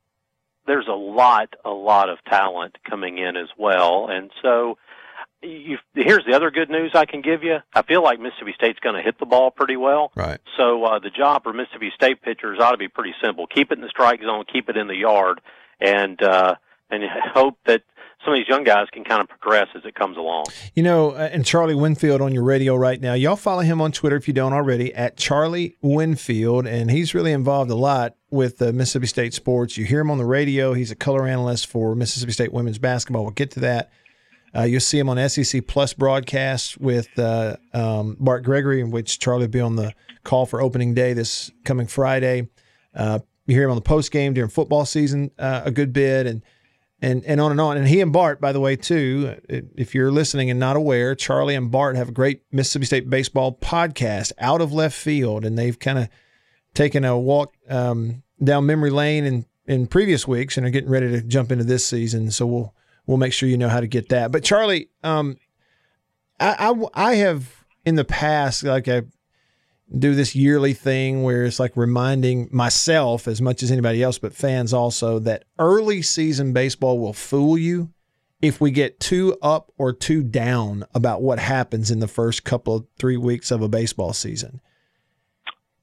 there's 0.68 0.88
a 0.88 0.96
lot, 0.96 1.54
a 1.64 1.70
lot 1.70 2.10
of 2.10 2.18
talent 2.30 2.78
coming 2.90 3.18
in 3.18 3.36
as 3.36 3.50
well. 3.58 4.08
And 4.10 4.32
so 4.42 4.78
you, 5.42 5.78
here's 5.94 6.26
the 6.26 6.36
other 6.36 6.52
good 6.52 6.70
news 6.70 6.92
I 6.94 7.06
can 7.06 7.22
give 7.22 7.44
you. 7.44 7.58
I 7.74 7.84
feel 7.84 8.04
like 8.04 8.20
Mississippi 8.20 8.54
State's 8.56 8.80
going 8.80 8.96
to 8.96 9.02
hit 9.02 9.20
the 9.20 9.26
ball 9.26 9.52
pretty 9.52 9.78
well. 9.78 10.12
Right. 10.16 10.40
So 10.58 10.84
uh, 10.84 11.00
the 11.00 11.10
job 11.10 11.44
for 11.44 11.54
Mississippi 11.54 11.92
State 11.96 12.22
pitchers 12.22 12.60
ought 12.60 12.72
to 12.72 12.78
be 12.78 12.88
pretty 12.88 13.14
simple: 13.24 13.48
keep 13.48 13.72
it 13.72 13.78
in 13.78 13.82
the 13.82 13.90
strike 13.90 14.22
zone, 14.22 14.46
keep 14.52 14.70
it 14.70 14.78
in 14.78 14.88
the 14.88 14.96
yard, 14.96 15.42
and 15.80 16.22
uh, 16.22 16.56
and 16.90 17.04
hope 17.34 17.58
that 17.66 17.84
some 18.26 18.34
of 18.34 18.40
these 18.40 18.48
young 18.48 18.64
guys 18.64 18.88
can 18.92 19.04
kind 19.04 19.22
of 19.22 19.30
progress 19.30 19.68
as 19.76 19.86
it 19.86 19.94
comes 19.96 20.18
along. 20.18 20.46
You 20.74 20.84
know, 20.84 21.12
uh, 21.12 21.30
and 21.32 21.46
Charlie 21.46 21.76
Winfield 21.76 22.22
on 22.22 22.34
your 22.34 22.44
radio 22.44 22.76
right 22.76 23.00
now. 23.00 23.14
Y'all 23.14 23.36
follow 23.36 23.62
him 23.62 23.82
on 23.82 23.92
Twitter 23.92 24.16
if 24.16 24.28
you 24.28 24.34
don't 24.34 24.52
already 24.52 24.94
at 24.94 25.16
Charlie 25.16 25.78
Winfield, 25.82 26.66
and 26.66 26.90
he's 26.90 27.14
really 27.14 27.32
involved 27.32 27.70
a 27.70 27.76
lot 27.76 28.16
with 28.32 28.62
uh, 28.62 28.72
Mississippi 28.72 29.08
State 29.08 29.34
sports. 29.34 29.78
You 29.78 29.86
hear 29.86 30.00
him 30.00 30.10
on 30.10 30.18
the 30.18 30.26
radio. 30.26 30.74
He's 30.74 30.92
a 30.92 30.96
color 30.96 31.28
analyst 31.28 31.68
for 31.68 31.96
Mississippi 31.96 32.32
State 32.32 32.52
women's 32.52 32.80
basketball. 32.80 33.24
We'll 33.24 33.32
get 33.32 33.52
to 33.52 33.60
that. 33.62 33.92
Uh, 34.56 34.64
you'll 34.64 34.80
see 34.80 34.98
him 34.98 35.10
on 35.10 35.30
SEC 35.30 35.68
Plus 35.68 35.94
broadcast 35.94 36.80
with 36.80 37.08
uh, 37.20 37.58
um, 37.74 38.16
Bart 38.20 38.44
Gregory, 38.44 38.82
in 38.82 38.90
which 38.90 39.20
Charlie 39.20 39.44
will 39.44 39.50
be 39.50 39.60
on 39.60 39.76
the 39.76 39.94
call 40.24 40.46
for 40.46 40.62
opening 40.62 40.94
day 40.94 41.14
this 41.14 41.52
coming 41.64 41.88
Friday. 41.88 42.48
Uh, 42.96 43.20
you 43.46 43.56
hear 43.56 43.66
him 43.66 43.72
on 43.72 43.76
the 43.76 43.82
post 43.82 44.12
game 44.12 44.34
during 44.34 44.50
football 44.50 44.86
season 44.86 45.30
uh, 45.38 45.62
a 45.66 45.72
good 45.72 45.94
bit, 45.94 46.26
and 46.26 46.42
and 47.02 47.24
and 47.26 47.42
on 47.42 47.52
and 47.52 47.62
on. 47.62 47.78
And 47.78 47.88
he 47.88 48.02
and 48.02 48.14
Bart, 48.14 48.40
by 48.40 48.52
the 48.52 48.60
way, 48.60 48.76
too. 48.76 49.36
If 49.48 49.94
you're 49.94 50.12
listening 50.12 50.50
and 50.50 50.60
not 50.60 50.76
aware, 50.76 51.16
Charlie 51.16 51.56
and 51.56 51.72
Bart 51.72 51.96
have 51.96 52.10
a 52.10 52.14
great 52.14 52.42
Mississippi 52.52 52.86
State 52.86 53.10
baseball 53.10 53.58
podcast, 53.58 54.32
Out 54.40 54.62
of 54.62 54.74
Left 54.74 54.96
Field, 54.96 55.46
and 55.46 55.58
they've 55.58 55.78
kind 55.78 56.00
of 56.00 56.10
taken 56.74 57.06
a 57.06 57.18
walk 57.18 57.54
um, 57.70 58.24
down 58.44 58.66
memory 58.66 58.92
lane 58.92 59.26
in 59.26 59.46
in 59.68 59.88
previous 59.88 60.28
weeks 60.28 60.58
and 60.58 60.66
are 60.66 60.72
getting 60.72 60.90
ready 60.90 61.10
to 61.10 61.22
jump 61.22 61.52
into 61.52 61.64
this 61.64 61.86
season. 61.86 62.32
So 62.32 62.46
we'll 62.46 62.76
we'll 63.06 63.18
make 63.18 63.34
sure 63.34 63.50
you 63.50 63.58
know 63.58 63.70
how 63.70 63.80
to 63.80 63.88
get 63.88 64.10
that. 64.10 64.32
But 64.32 64.44
Charlie, 64.44 64.90
um, 65.04 65.38
I, 66.40 66.72
I, 66.96 67.12
I 67.12 67.16
have 67.16 67.66
in 67.86 67.96
the 67.96 68.06
past, 68.06 68.64
like 68.64 68.88
I 68.88 69.04
do 69.98 70.16
this 70.16 70.36
yearly 70.36 70.74
thing 70.74 71.24
where 71.24 71.46
it's 71.46 71.60
like 71.60 71.76
reminding 71.76 72.50
myself 72.52 73.28
as 73.28 73.42
much 73.42 73.62
as 73.64 73.72
anybody 73.72 74.02
else, 74.02 74.18
but 74.18 74.34
fans 74.34 74.74
also, 74.74 75.20
that 75.20 75.46
early 75.60 76.02
season 76.02 76.54
baseball 76.54 77.00
will 77.00 77.14
fool 77.14 77.58
you 77.58 77.92
if 78.42 78.60
we 78.60 78.72
get 78.72 79.00
too 79.00 79.38
up 79.42 79.72
or 79.78 79.94
too 79.94 80.24
down 80.24 80.86
about 80.94 81.22
what 81.22 81.40
happens 81.40 81.92
in 81.92 82.00
the 82.00 82.08
first 82.08 82.44
couple 82.44 82.76
of 82.76 82.86
three 82.98 83.18
weeks 83.18 83.52
of 83.52 83.62
a 83.62 83.70
baseball 83.70 84.14
season. 84.14 84.60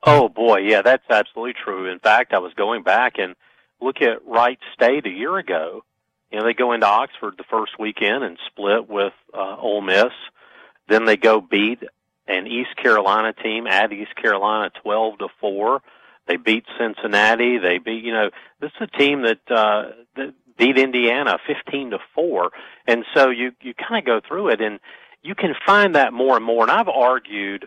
Oh 0.05 0.29
boy, 0.29 0.59
yeah, 0.59 0.83
that's 0.83 1.09
absolutely 1.09 1.55
true. 1.65 1.91
In 1.91 2.01
fact, 2.01 2.33
I 2.33 2.39
was 2.39 2.53
going 2.55 2.83
back 2.83 3.15
and 3.19 3.37
look 3.81 4.03
at 4.03 4.27
Wright 4.27 4.59
State 4.75 5.07
a 5.07 5.11
year 5.11 5.39
ago 5.39 5.85
you 6.33 6.39
know, 6.39 6.47
they 6.47 6.55
go 6.55 6.73
into 6.73 6.87
Oxford 6.87 7.35
the 7.37 7.45
first 7.45 7.79
weekend 7.79 8.25
and 8.25 8.39
split 8.47 8.89
with 8.89 9.13
uh, 9.35 9.57
Ole 9.59 9.83
Miss. 9.83 10.13
Then 10.89 11.05
they 11.05 11.19
go 11.19 11.43
beat 11.43 11.81
an 12.27 12.47
East 12.47 12.77
Carolina 12.77 13.33
team 13.33 13.67
at 13.67 13.93
East 13.93 14.15
Carolina 14.17 14.71
12 14.83 15.19
to 15.19 15.29
4. 15.41 15.83
They 16.27 16.37
beat 16.37 16.65
Cincinnati. 16.79 17.59
They 17.59 17.79
beat, 17.79 18.05
you 18.05 18.13
know, 18.13 18.31
this 18.61 18.71
is 18.81 18.89
a 18.93 18.99
team 18.99 19.23
that, 19.23 19.41
uh, 19.51 19.91
that 20.17 20.35
beat 20.57 20.79
Indiana 20.79 21.39
15 21.47 21.91
to 21.91 21.99
4. 22.15 22.51
And 22.87 23.05
so 23.15 23.31
you, 23.31 23.53
you 23.61 23.75
kind 23.75 23.99
of 23.99 24.07
go 24.07 24.27
through 24.27 24.49
it 24.51 24.61
and 24.61 24.79
you 25.23 25.35
can 25.35 25.55
find 25.67 25.95
that 25.97 26.13
more 26.13 26.37
and 26.37 26.45
more. 26.45 26.63
And 26.63 26.71
I've 26.71 26.89
argued 26.89 27.67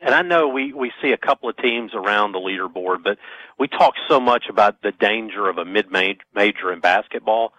and 0.00 0.14
I 0.14 0.22
know 0.22 0.48
we, 0.48 0.72
we 0.72 0.92
see 1.02 1.10
a 1.10 1.16
couple 1.16 1.48
of 1.48 1.56
teams 1.56 1.92
around 1.94 2.32
the 2.32 2.38
leaderboard, 2.38 3.02
but 3.02 3.18
we 3.58 3.66
talk 3.66 3.94
so 4.08 4.20
much 4.20 4.44
about 4.48 4.80
the 4.80 4.92
danger 4.92 5.48
of 5.48 5.58
a 5.58 5.64
mid 5.64 5.90
major 5.90 6.72
in 6.72 6.80
basketball. 6.80 7.52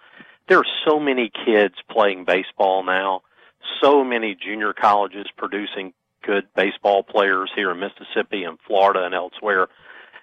There 0.48 0.58
are 0.58 0.66
so 0.86 0.98
many 0.98 1.30
kids 1.44 1.74
playing 1.90 2.24
baseball 2.24 2.82
now, 2.82 3.22
so 3.82 4.04
many 4.04 4.34
junior 4.34 4.72
colleges 4.72 5.26
producing 5.36 5.92
good 6.24 6.46
baseball 6.54 7.02
players 7.02 7.50
here 7.54 7.70
in 7.70 7.80
Mississippi 7.80 8.44
and 8.44 8.58
Florida 8.66 9.04
and 9.04 9.14
elsewhere 9.14 9.68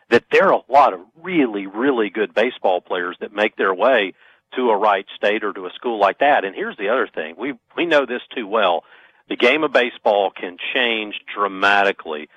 that 0.10 0.26
there 0.32 0.48
are 0.48 0.62
a 0.68 0.72
lot 0.72 0.94
of 0.94 1.02
really, 1.22 1.68
really 1.68 2.10
good 2.10 2.34
baseball 2.34 2.82
players 2.82 3.18
that 3.20 3.34
make 3.34 3.56
their 3.56 3.74
way 3.74 4.14
to 4.56 4.70
a 4.70 4.78
Wright 4.78 5.06
State 5.16 5.44
or 5.44 5.52
to 5.52 5.66
a 5.66 5.72
school 5.76 6.00
like 6.00 6.20
that. 6.20 6.46
And 6.46 6.56
here's 6.56 6.78
the 6.78 6.90
other 6.90 7.08
thing. 7.14 7.36
We, 7.38 7.54
we 7.76 7.86
know 7.86 8.06
this 8.06 8.22
too 8.34 8.48
well 8.48 8.84
the 9.30 9.36
game 9.36 9.64
of 9.64 9.74
baseball 9.74 10.32
can 10.32 10.58
change 10.74 11.16
dramatically 11.34 12.30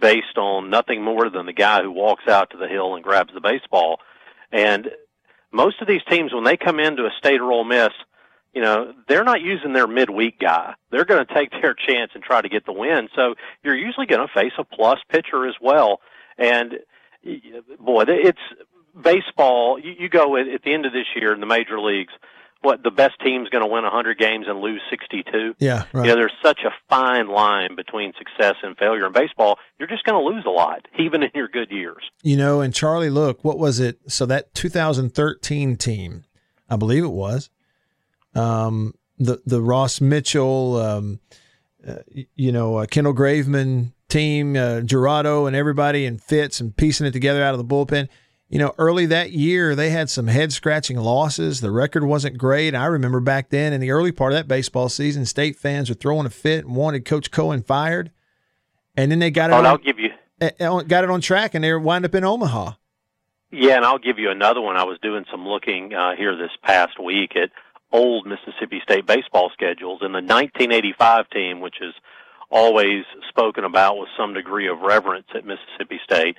based 0.00 0.36
on 0.36 0.70
nothing 0.70 1.02
more 1.02 1.30
than 1.30 1.46
the 1.46 1.52
guy 1.52 1.82
who 1.82 1.90
walks 1.90 2.28
out 2.28 2.50
to 2.50 2.58
the 2.58 2.68
hill 2.68 2.94
and 2.94 3.04
grabs 3.04 3.32
the 3.32 3.40
baseball. 3.40 4.00
And 4.52 4.90
most 5.52 5.80
of 5.80 5.88
these 5.88 6.02
teams, 6.08 6.32
when 6.32 6.44
they 6.44 6.56
come 6.56 6.80
into 6.80 7.04
a 7.04 7.10
state 7.18 7.40
or 7.40 7.50
Ole 7.50 7.64
Miss, 7.64 7.92
you 8.54 8.62
know, 8.62 8.92
they're 9.08 9.24
not 9.24 9.40
using 9.40 9.72
their 9.72 9.86
midweek 9.86 10.38
guy. 10.38 10.74
They're 10.90 11.04
going 11.04 11.24
to 11.26 11.34
take 11.34 11.50
their 11.50 11.74
chance 11.86 12.12
and 12.14 12.22
try 12.22 12.40
to 12.40 12.48
get 12.48 12.66
the 12.66 12.72
win. 12.72 13.08
So 13.14 13.34
you're 13.62 13.76
usually 13.76 14.06
going 14.06 14.26
to 14.26 14.32
face 14.32 14.52
a 14.58 14.64
plus 14.64 14.98
pitcher 15.08 15.46
as 15.46 15.54
well. 15.60 16.00
And 16.38 16.74
boy, 17.80 18.04
it's 18.06 18.38
baseball. 19.00 19.78
You, 19.78 19.92
you 19.98 20.08
go 20.08 20.36
at, 20.36 20.48
at 20.48 20.62
the 20.62 20.72
end 20.72 20.86
of 20.86 20.92
this 20.92 21.06
year 21.16 21.32
in 21.32 21.40
the 21.40 21.46
major 21.46 21.80
leagues 21.80 22.12
what 22.64 22.82
the 22.82 22.90
best 22.90 23.20
team's 23.22 23.48
going 23.50 23.62
to 23.62 23.70
win 23.70 23.84
100 23.84 24.18
games 24.18 24.46
and 24.48 24.58
lose 24.60 24.80
62. 24.88 25.54
Yeah, 25.58 25.84
right. 25.92 26.06
You 26.06 26.10
know, 26.10 26.16
there's 26.16 26.32
such 26.42 26.60
a 26.64 26.70
fine 26.88 27.28
line 27.28 27.76
between 27.76 28.14
success 28.18 28.54
and 28.62 28.76
failure 28.76 29.06
in 29.06 29.12
baseball. 29.12 29.58
You're 29.78 29.88
just 29.88 30.04
going 30.04 30.20
to 30.20 30.34
lose 30.34 30.44
a 30.46 30.50
lot, 30.50 30.88
even 30.98 31.22
in 31.22 31.30
your 31.34 31.48
good 31.48 31.70
years. 31.70 32.02
You 32.22 32.36
know, 32.36 32.60
and 32.60 32.74
Charlie, 32.74 33.10
look, 33.10 33.44
what 33.44 33.58
was 33.58 33.80
it? 33.80 34.00
So 34.10 34.24
that 34.26 34.54
2013 34.54 35.76
team, 35.76 36.24
I 36.68 36.76
believe 36.76 37.04
it 37.04 37.12
was, 37.12 37.50
um, 38.34 38.94
the 39.18 39.40
the 39.46 39.60
Ross 39.60 40.00
Mitchell, 40.00 40.76
um, 40.76 41.20
uh, 41.86 41.96
you 42.34 42.52
know, 42.52 42.76
uh, 42.76 42.86
Kendall 42.86 43.14
Graveman 43.14 43.92
team, 44.08 44.56
uh, 44.56 44.80
Girodo 44.80 45.46
and 45.46 45.56
everybody, 45.56 46.06
and 46.06 46.20
Fitz 46.20 46.60
and 46.60 46.76
piecing 46.76 47.06
it 47.06 47.12
together 47.12 47.42
out 47.42 47.54
of 47.54 47.58
the 47.58 47.64
bullpen 47.64 48.08
you 48.54 48.60
know, 48.60 48.72
early 48.78 49.06
that 49.06 49.32
year, 49.32 49.74
they 49.74 49.90
had 49.90 50.10
some 50.10 50.28
head 50.28 50.52
scratching 50.52 50.96
losses. 50.96 51.60
The 51.60 51.72
record 51.72 52.04
wasn't 52.04 52.38
great. 52.38 52.74
I 52.74 52.86
remember 52.86 53.18
back 53.18 53.48
then 53.48 53.72
in 53.72 53.80
the 53.80 53.90
early 53.90 54.12
part 54.12 54.32
of 54.32 54.36
that 54.36 54.46
baseball 54.46 54.88
season, 54.88 55.26
state 55.26 55.56
fans 55.56 55.88
were 55.88 55.96
throwing 55.96 56.24
a 56.24 56.30
fit 56.30 56.64
and 56.64 56.76
wanted 56.76 57.04
Coach 57.04 57.32
Cohen 57.32 57.62
fired. 57.62 58.12
And 58.96 59.10
then 59.10 59.18
they 59.18 59.32
got 59.32 59.50
it. 59.50 59.54
Oh, 59.54 59.56
on, 59.56 59.66
I'll 59.66 59.78
give 59.78 59.98
you 59.98 60.10
eh, 60.40 60.50
eh, 60.60 60.82
got 60.86 61.02
it 61.02 61.10
on 61.10 61.20
track, 61.20 61.54
and 61.54 61.64
they 61.64 61.74
wind 61.74 62.04
up 62.04 62.14
in 62.14 62.22
Omaha. 62.22 62.74
Yeah, 63.50 63.76
and 63.76 63.84
I'll 63.84 63.98
give 63.98 64.20
you 64.20 64.30
another 64.30 64.60
one. 64.60 64.76
I 64.76 64.84
was 64.84 64.98
doing 65.00 65.24
some 65.32 65.48
looking 65.48 65.92
uh, 65.92 66.14
here 66.14 66.36
this 66.36 66.52
past 66.62 67.00
week 67.00 67.34
at 67.34 67.50
old 67.94 68.26
Mississippi 68.26 68.80
State 68.82 69.06
baseball 69.06 69.50
schedules, 69.54 70.00
and 70.02 70.12
the 70.12 70.20
1985 70.20 71.30
team, 71.30 71.60
which 71.60 71.76
is 71.80 71.94
always 72.50 73.04
spoken 73.28 73.64
about 73.64 73.96
with 73.96 74.08
some 74.18 74.34
degree 74.34 74.68
of 74.68 74.80
reverence 74.80 75.28
at 75.34 75.46
Mississippi 75.46 76.00
State 76.04 76.36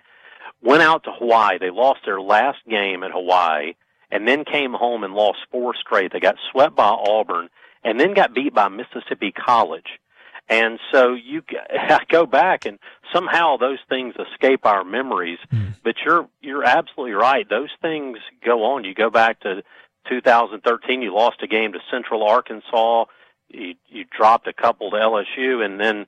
went 0.62 0.82
out 0.82 1.04
to 1.04 1.12
Hawaii. 1.12 1.58
They 1.60 1.70
lost 1.70 2.02
their 2.06 2.22
last 2.22 2.60
game 2.70 3.04
at 3.04 3.12
Hawaii 3.12 3.74
and 4.12 4.28
then 4.28 4.46
came 4.46 4.74
home 4.74 5.04
and 5.04 5.14
lost 5.14 5.40
four 5.52 5.74
straight. 5.76 6.12
They 6.14 6.20
got 6.20 6.36
swept 6.52 6.76
by 6.76 6.90
Auburn 6.90 7.50
and 7.84 8.00
then 8.00 8.14
got 8.14 8.34
beat 8.34 8.54
by 8.54 8.70
Mississippi 8.70 9.32
College. 9.32 10.00
And 10.48 10.80
so 10.92 11.14
you 11.14 11.42
go 12.10 12.26
back 12.26 12.66
and 12.66 12.80
somehow 13.14 13.58
those 13.58 13.80
things 13.90 14.16
escape 14.32 14.66
our 14.66 14.84
memories, 14.84 15.40
mm. 15.52 15.76
but 15.84 15.96
you're, 16.06 16.28
you're 16.42 16.64
absolutely 16.64 17.14
right. 17.14 17.48
Those 17.50 17.72
things 17.82 18.18
go 18.44 18.64
on. 18.64 18.84
You 18.84 18.94
go 18.94 19.10
back 19.10 19.42
to 19.42 19.64
2013, 20.10 21.02
you 21.02 21.14
lost 21.14 21.42
a 21.42 21.48
game 21.48 21.74
to 21.74 21.80
Central 21.92 22.24
Arkansas. 22.24 23.06
You, 23.50 23.76
you 23.88 24.06
dropped 24.06 24.48
a 24.48 24.54
couple 24.54 24.92
to 24.92 24.98
LSU 24.98 25.64
and 25.64 25.80
then, 25.80 26.06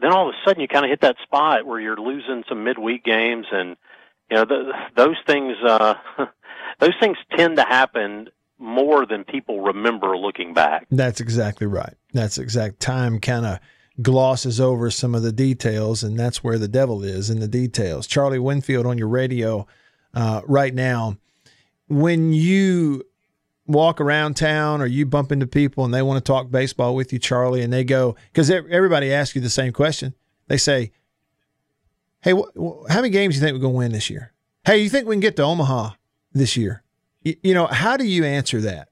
then 0.00 0.12
all 0.12 0.28
of 0.28 0.34
a 0.34 0.48
sudden 0.48 0.60
you 0.60 0.68
kind 0.68 0.84
of 0.84 0.90
hit 0.90 1.02
that 1.02 1.16
spot 1.22 1.66
where 1.66 1.80
you're 1.80 1.96
losing 1.96 2.44
some 2.48 2.64
midweek 2.64 3.04
games 3.04 3.46
and, 3.52 3.76
you 4.30 4.36
know, 4.36 4.44
the, 4.44 4.72
those 4.96 5.16
things, 5.26 5.56
uh, 5.64 5.94
those 6.78 6.94
things 7.00 7.16
tend 7.36 7.56
to 7.56 7.64
happen 7.64 8.28
more 8.58 9.06
than 9.06 9.24
people 9.24 9.62
remember 9.62 10.16
looking 10.16 10.52
back. 10.52 10.86
That's 10.90 11.20
exactly 11.20 11.66
right. 11.66 11.94
That's 12.12 12.38
exact. 12.38 12.80
Time 12.80 13.18
kind 13.18 13.46
of 13.46 13.58
glosses 14.02 14.60
over 14.60 14.90
some 14.90 15.14
of 15.14 15.22
the 15.22 15.32
details, 15.32 16.02
and 16.02 16.18
that's 16.18 16.44
where 16.44 16.58
the 16.58 16.68
devil 16.68 17.02
is 17.02 17.30
in 17.30 17.40
the 17.40 17.48
details. 17.48 18.06
Charlie 18.06 18.38
Winfield 18.38 18.86
on 18.86 18.98
your 18.98 19.08
radio 19.08 19.66
uh, 20.14 20.42
right 20.46 20.74
now. 20.74 21.16
When 21.88 22.32
you 22.32 23.02
walk 23.72 24.00
around 24.00 24.34
town 24.36 24.80
or 24.80 24.86
you 24.86 25.06
bump 25.06 25.32
into 25.32 25.46
people 25.46 25.84
and 25.84 25.92
they 25.94 26.02
want 26.02 26.24
to 26.24 26.32
talk 26.32 26.50
baseball 26.50 26.94
with 26.94 27.12
you, 27.12 27.18
Charlie, 27.18 27.62
and 27.62 27.72
they 27.72 27.84
go, 27.84 28.16
because 28.32 28.50
everybody 28.50 29.12
asks 29.12 29.34
you 29.34 29.40
the 29.40 29.50
same 29.50 29.72
question. 29.72 30.14
They 30.48 30.56
say, 30.56 30.92
Hey, 32.22 32.32
wh- 32.32 32.52
wh- 32.54 32.88
how 32.90 32.96
many 32.96 33.08
games 33.10 33.34
do 33.34 33.40
you 33.40 33.46
think 33.46 33.54
we're 33.54 33.60
going 33.62 33.72
to 33.72 33.78
win 33.78 33.92
this 33.92 34.10
year? 34.10 34.32
Hey, 34.64 34.82
you 34.82 34.90
think 34.90 35.06
we 35.08 35.14
can 35.14 35.20
get 35.20 35.36
to 35.36 35.42
Omaha 35.42 35.92
this 36.32 36.54
year? 36.56 36.82
Y- 37.24 37.36
you 37.42 37.54
know, 37.54 37.66
how 37.66 37.96
do 37.96 38.06
you 38.06 38.24
answer 38.24 38.60
that? 38.60 38.89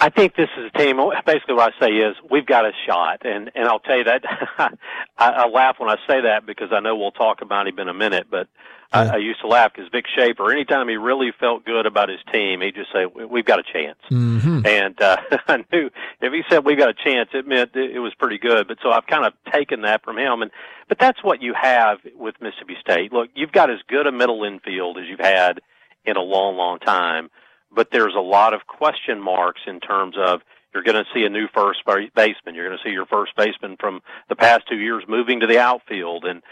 I 0.00 0.08
think 0.08 0.34
this 0.34 0.48
is 0.56 0.70
a 0.74 0.78
team. 0.78 0.96
Basically, 1.26 1.54
what 1.54 1.74
I 1.74 1.86
say 1.86 1.92
is 1.92 2.16
we've 2.30 2.46
got 2.46 2.64
a 2.64 2.72
shot, 2.86 3.26
and 3.26 3.50
and 3.54 3.68
I'll 3.68 3.80
tell 3.80 3.98
you 3.98 4.04
that 4.04 4.24
I, 4.58 4.70
I 5.18 5.48
laugh 5.48 5.76
when 5.78 5.90
I 5.90 5.96
say 6.08 6.22
that 6.22 6.46
because 6.46 6.68
I 6.72 6.80
know 6.80 6.96
we'll 6.96 7.10
talk 7.10 7.42
about 7.42 7.68
him 7.68 7.78
in 7.78 7.88
a 7.88 7.94
minute. 7.94 8.28
But 8.30 8.48
I, 8.92 9.08
I 9.08 9.16
used 9.18 9.40
to 9.42 9.46
laugh 9.46 9.72
because 9.74 9.90
Vic 9.92 10.06
Schaefer, 10.16 10.50
anytime 10.50 10.88
he 10.88 10.96
really 10.96 11.32
felt 11.38 11.66
good 11.66 11.84
about 11.84 12.08
his 12.08 12.18
team, 12.32 12.62
he'd 12.62 12.74
just 12.74 12.90
say, 12.92 13.04
"We've 13.04 13.44
got 13.44 13.58
a 13.58 13.62
chance." 13.62 13.98
Mm-hmm. 14.10 14.66
And 14.66 15.00
uh, 15.02 15.18
I 15.48 15.64
knew 15.70 15.90
if 16.22 16.32
he 16.32 16.42
said 16.48 16.64
we've 16.64 16.78
got 16.78 16.88
a 16.88 16.94
chance, 16.94 17.28
it 17.34 17.46
meant 17.46 17.76
it 17.76 18.00
was 18.00 18.14
pretty 18.14 18.38
good. 18.38 18.68
But 18.68 18.78
so 18.82 18.90
I've 18.90 19.06
kind 19.06 19.26
of 19.26 19.34
taken 19.52 19.82
that 19.82 20.02
from 20.02 20.18
him, 20.18 20.40
and 20.40 20.50
but 20.88 20.98
that's 20.98 21.22
what 21.22 21.42
you 21.42 21.52
have 21.60 21.98
with 22.16 22.36
Mississippi 22.40 22.76
State. 22.80 23.12
Look, 23.12 23.28
you've 23.34 23.52
got 23.52 23.70
as 23.70 23.78
good 23.86 24.06
a 24.06 24.12
middle 24.12 24.44
infield 24.44 24.96
as 24.96 25.04
you've 25.08 25.20
had 25.20 25.60
in 26.06 26.16
a 26.16 26.22
long, 26.22 26.56
long 26.56 26.78
time 26.78 27.28
but 27.74 27.88
there's 27.90 28.14
a 28.16 28.20
lot 28.20 28.54
of 28.54 28.66
question 28.66 29.20
marks 29.20 29.60
in 29.66 29.80
terms 29.80 30.16
of 30.18 30.40
you're 30.72 30.82
going 30.82 30.96
to 30.96 31.10
see 31.12 31.24
a 31.24 31.28
new 31.28 31.48
first 31.52 31.80
baseman. 31.84 32.54
You're 32.54 32.66
going 32.66 32.78
to 32.78 32.88
see 32.88 32.92
your 32.92 33.06
first 33.06 33.32
baseman 33.36 33.76
from 33.78 34.02
the 34.28 34.36
past 34.36 34.62
two 34.68 34.78
years 34.78 35.02
moving 35.08 35.40
to 35.40 35.46
the 35.46 35.58
outfield. 35.58 36.24
And 36.24 36.42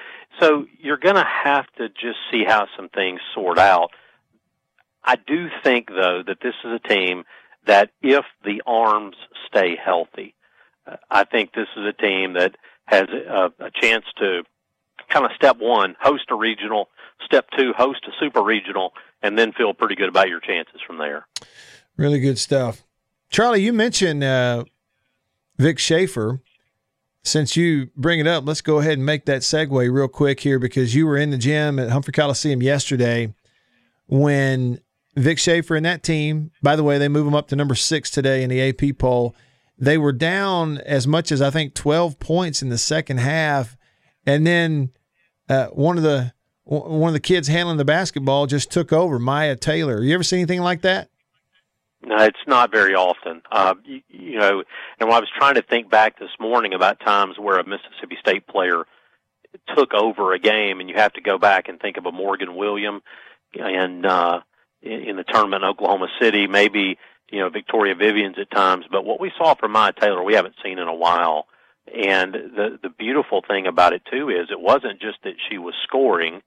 so 0.41 0.67
you're 0.81 0.99
going 0.99 1.15
to 1.15 1.27
have 1.45 1.67
to 1.79 1.89
just 1.89 2.19
see 2.33 2.45
how 2.45 2.67
some 2.77 2.89
things 2.89 3.21
sort 3.35 3.59
out. 3.59 3.91
I 5.05 5.17
do 5.17 5.47
think, 5.63 5.89
though, 5.89 6.23
that 6.27 6.39
this 6.43 6.55
is 6.65 6.81
a 6.85 6.89
team 6.89 7.25
that 7.67 7.91
if 8.03 8.25
the 8.45 8.63
arms 8.67 9.17
stay 9.47 9.77
healthy, 9.83 10.35
uh, 10.87 10.97
I 11.11 11.25
think 11.25 11.53
this 11.53 11.69
is 11.77 11.85
a 11.87 11.93
team 11.93 12.35
that 12.35 12.57
has 12.87 13.07
a, 13.09 13.51
a 13.61 13.71
chance 13.71 14.05
to 14.19 14.43
kind 15.09 15.25
of 15.25 15.33
step 15.35 15.59
one, 15.59 15.97
host 16.00 16.25
a 16.31 16.35
regional, 16.35 16.88
step 17.25 17.47
two, 17.57 17.73
host 17.77 18.05
a 18.07 18.11
super 18.21 18.43
regional, 18.43 18.93
and 19.23 19.38
then 19.38 19.53
feel 19.53 19.75
pretty 19.75 19.95
good 19.95 20.09
about 20.09 20.29
your 20.29 20.41
chances 20.41 20.81
from 20.87 20.99
there. 20.99 21.27
Really 21.97 22.21
good 22.21 22.38
stuff. 22.38 22.85
Charlie, 23.31 23.62
you 23.62 23.73
mentioned 23.73 24.25
uh, 24.25 24.65
Vic 25.59 25.79
Schaefer. 25.79 26.41
Since 27.25 27.57
you 27.57 27.91
bring 27.95 28.21
it 28.21 28.27
up, 28.27 28.47
let's 28.47 28.62
go 28.62 28.79
ahead 28.79 28.95
and 28.95 29.05
make 29.05 29.27
that 29.27 29.43
segue 29.43 29.93
real 29.93 30.09
quick 30.09 30.41
here 30.41 30.59
because 30.59 30.95
you 30.95 31.07
were 31.07 31.19
in 31.19 31.31
the 31.31 31.37
gym 31.37 31.79
at 31.79 31.91
Humphrey 31.91 32.12
Coliseum 32.12 32.62
yesterday 32.62 33.35
when 34.07 34.81
Vic 35.17 35.38
Schaefer 35.38 35.77
and 35.77 35.85
that 35.85 36.03
team, 36.03 36.53
by 36.62 36.77
the 36.77 36.85
way, 36.85 36.97
they 36.97 37.09
move 37.09 37.25
them 37.25 37.35
up 37.35 37.49
to 37.49 37.57
number 37.57 37.75
six 37.75 38.11
today 38.11 38.43
in 38.43 38.50
the 38.50 38.62
AP 38.62 38.99
poll. 38.99 39.35
They 39.77 39.99
were 39.99 40.12
down 40.12 40.79
as 40.79 41.07
much 41.07 41.31
as 41.31 41.43
I 41.43 41.50
think 41.50 41.75
12 41.75 42.19
points 42.19 42.62
in 42.62 42.69
the 42.69 42.79
second 42.79 43.19
half. 43.19 43.77
And 44.25 44.47
then 44.47 44.91
uh, 45.49 45.67
one 45.69 45.97
of 45.97 46.02
the 46.02 46.33
one 46.64 47.09
of 47.09 47.14
the 47.14 47.21
kids 47.21 47.49
handling 47.49 47.78
the 47.78 47.85
basketball 47.85 48.47
just 48.47 48.71
took 48.71 48.93
over, 48.93 49.19
Myah 49.19 49.57
Taylor. 49.57 50.02
You 50.02 50.12
ever 50.12 50.23
see 50.23 50.37
anything 50.37 50.61
like 50.61 50.83
that? 50.83 51.09
No, 52.02 52.17
it's 52.25 52.37
not 52.47 52.71
very 52.71 52.95
often. 52.95 53.40
Uh, 53.50 53.75
you, 53.85 54.02
you 54.09 54.38
know, 54.38 54.62
and 55.00 55.09
when 55.09 55.17
I 55.17 55.21
was 55.21 55.31
trying 55.37 55.55
to 55.55 55.62
think 55.62 55.90
back 55.90 56.19
this 56.19 56.31
morning 56.38 56.75
about 56.75 57.00
times 57.00 57.38
where 57.38 57.59
a 57.59 57.67
Mississippi 57.67 58.17
State 58.21 58.47
player 58.47 58.85
took 59.75 59.95
over 59.95 60.33
a 60.33 60.38
game, 60.38 60.81
and 60.81 60.88
you 60.88 60.97
have 60.97 61.14
to 61.14 61.21
go 61.21 61.38
back 61.38 61.69
and 61.69 61.81
think 61.81 61.97
of 61.97 62.07
a 62.07 62.12
Morgan 62.12 62.55
William 62.55 63.00
and 63.55 64.07
uh, 64.07 64.40
in, 64.83 65.17
the 65.17 65.25
tournament 65.25 65.64
in 65.64 65.69
Oklahoma 65.71 66.09
City, 66.21 66.47
maybe 66.47 66.99
you 67.31 67.40
know 67.40 67.49
Victoria 67.49 67.95
Vivians 67.95 68.37
at 68.38 68.50
times. 68.50 68.85
But 68.90 69.05
what 69.05 69.21
we 69.21 69.33
saw 69.37 69.55
from 69.55 69.73
Myah 69.73 69.93
Taylor, 69.99 70.23
we 70.23 70.35
haven't 70.35 70.55
seen 70.62 70.78
in 70.78 70.87
a 70.87 70.95
while. 70.95 71.47
And 71.95 72.33
the 72.33 72.78
the 72.83 72.90
beautiful 72.90 73.42
thing 73.47 73.66
about 73.66 73.92
it 73.92 74.02
too 74.11 74.28
is 74.28 74.49
it 74.50 74.61
wasn't 74.61 75.00
just 75.00 75.18
that 75.25 75.35
she 75.49 75.59
was 75.59 75.75
scoring 75.85 76.42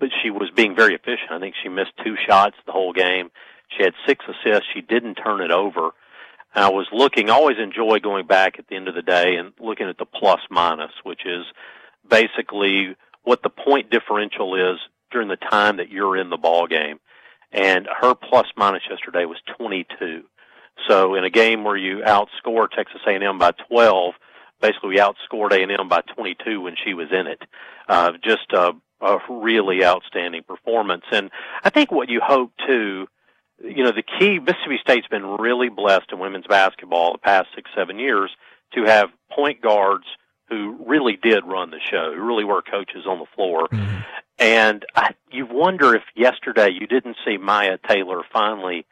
but 0.00 0.08
she 0.22 0.30
was 0.30 0.50
being 0.56 0.74
very 0.74 0.94
efficient. 0.94 1.30
I 1.30 1.38
think 1.38 1.54
she 1.62 1.68
missed 1.68 1.92
two 2.02 2.16
shots 2.26 2.56
the 2.66 2.72
whole 2.72 2.92
game. 2.92 3.30
She 3.68 3.84
had 3.84 3.92
six 4.06 4.24
assists. 4.24 4.66
She 4.74 4.80
didn't 4.80 5.16
turn 5.16 5.42
it 5.42 5.52
over. 5.52 5.90
And 6.54 6.64
I 6.64 6.70
was 6.70 6.88
looking, 6.90 7.30
always 7.30 7.58
enjoy 7.62 8.00
going 8.00 8.26
back 8.26 8.58
at 8.58 8.66
the 8.66 8.74
end 8.74 8.88
of 8.88 8.94
the 8.94 9.02
day 9.02 9.36
and 9.36 9.52
looking 9.60 9.88
at 9.88 9.98
the 9.98 10.06
plus 10.06 10.40
minus, 10.50 10.90
which 11.04 11.24
is 11.24 11.44
basically 12.08 12.96
what 13.22 13.42
the 13.42 13.50
point 13.50 13.90
differential 13.90 14.56
is 14.56 14.78
during 15.12 15.28
the 15.28 15.36
time 15.36 15.76
that 15.76 15.90
you're 15.90 16.16
in 16.16 16.30
the 16.30 16.36
ball 16.36 16.66
game. 16.66 16.98
And 17.52 17.86
her 18.00 18.14
plus 18.14 18.46
minus 18.56 18.82
yesterday 18.88 19.26
was 19.26 19.38
22. 19.58 20.24
So 20.88 21.14
in 21.14 21.24
a 21.24 21.30
game 21.30 21.62
where 21.62 21.76
you 21.76 21.98
outscore 21.98 22.68
Texas 22.74 23.02
A&M 23.06 23.38
by 23.38 23.52
12, 23.68 24.14
basically 24.60 24.90
we 24.90 24.98
outscored 24.98 25.52
A&M 25.52 25.88
by 25.88 26.02
22 26.14 26.60
when 26.60 26.74
she 26.82 26.94
was 26.94 27.08
in 27.10 27.26
it. 27.26 27.42
Uh, 27.88 28.12
just 28.22 28.52
a 28.52 28.72
a 29.00 29.18
really 29.28 29.84
outstanding 29.84 30.42
performance. 30.42 31.04
And 31.10 31.30
I 31.64 31.70
think 31.70 31.90
what 31.90 32.08
you 32.08 32.20
hope 32.22 32.52
too, 32.66 33.06
you 33.62 33.84
know, 33.84 33.92
the 33.92 34.02
key, 34.02 34.38
Mississippi 34.38 34.78
State's 34.80 35.06
been 35.08 35.24
really 35.24 35.68
blessed 35.68 36.12
in 36.12 36.18
women's 36.18 36.46
basketball 36.46 37.12
the 37.12 37.18
past 37.18 37.48
six, 37.54 37.70
seven 37.74 37.98
years 37.98 38.30
to 38.74 38.84
have 38.84 39.08
point 39.30 39.60
guards 39.60 40.04
who 40.48 40.76
really 40.86 41.16
did 41.16 41.44
run 41.46 41.70
the 41.70 41.80
show, 41.90 42.12
who 42.14 42.22
really 42.22 42.44
were 42.44 42.62
coaches 42.62 43.06
on 43.06 43.18
the 43.18 43.26
floor. 43.34 43.68
Mm-hmm. 43.68 43.96
And 44.38 44.84
I, 44.94 45.14
you 45.30 45.46
wonder 45.46 45.94
if 45.94 46.02
yesterday 46.14 46.70
you 46.70 46.86
didn't 46.86 47.16
see 47.24 47.36
Myah 47.38 47.78
Taylor 47.88 48.22
finally 48.32 48.86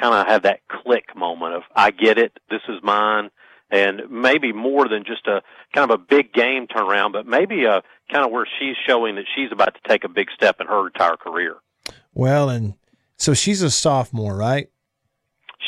kind 0.00 0.14
of 0.14 0.26
have 0.26 0.42
that 0.42 0.60
click 0.68 1.16
moment 1.16 1.54
of, 1.54 1.62
I 1.74 1.90
get 1.90 2.18
it, 2.18 2.38
this 2.50 2.62
is 2.68 2.82
mine 2.82 3.30
and 3.70 4.02
maybe 4.10 4.52
more 4.52 4.88
than 4.88 5.04
just 5.04 5.26
a 5.26 5.42
kind 5.74 5.90
of 5.90 6.00
a 6.00 6.02
big 6.02 6.32
game 6.32 6.66
turnaround, 6.66 7.12
but 7.12 7.26
maybe 7.26 7.64
a 7.64 7.82
kind 8.10 8.24
of 8.24 8.30
where 8.30 8.46
she's 8.58 8.76
showing 8.86 9.16
that 9.16 9.24
she's 9.34 9.52
about 9.52 9.74
to 9.74 9.80
take 9.88 10.04
a 10.04 10.08
big 10.08 10.28
step 10.34 10.60
in 10.60 10.66
her 10.66 10.86
entire 10.86 11.16
career. 11.16 11.56
Well, 12.14 12.48
and 12.48 12.74
so 13.16 13.34
she's 13.34 13.62
a 13.62 13.70
sophomore, 13.70 14.36
right? 14.36 14.70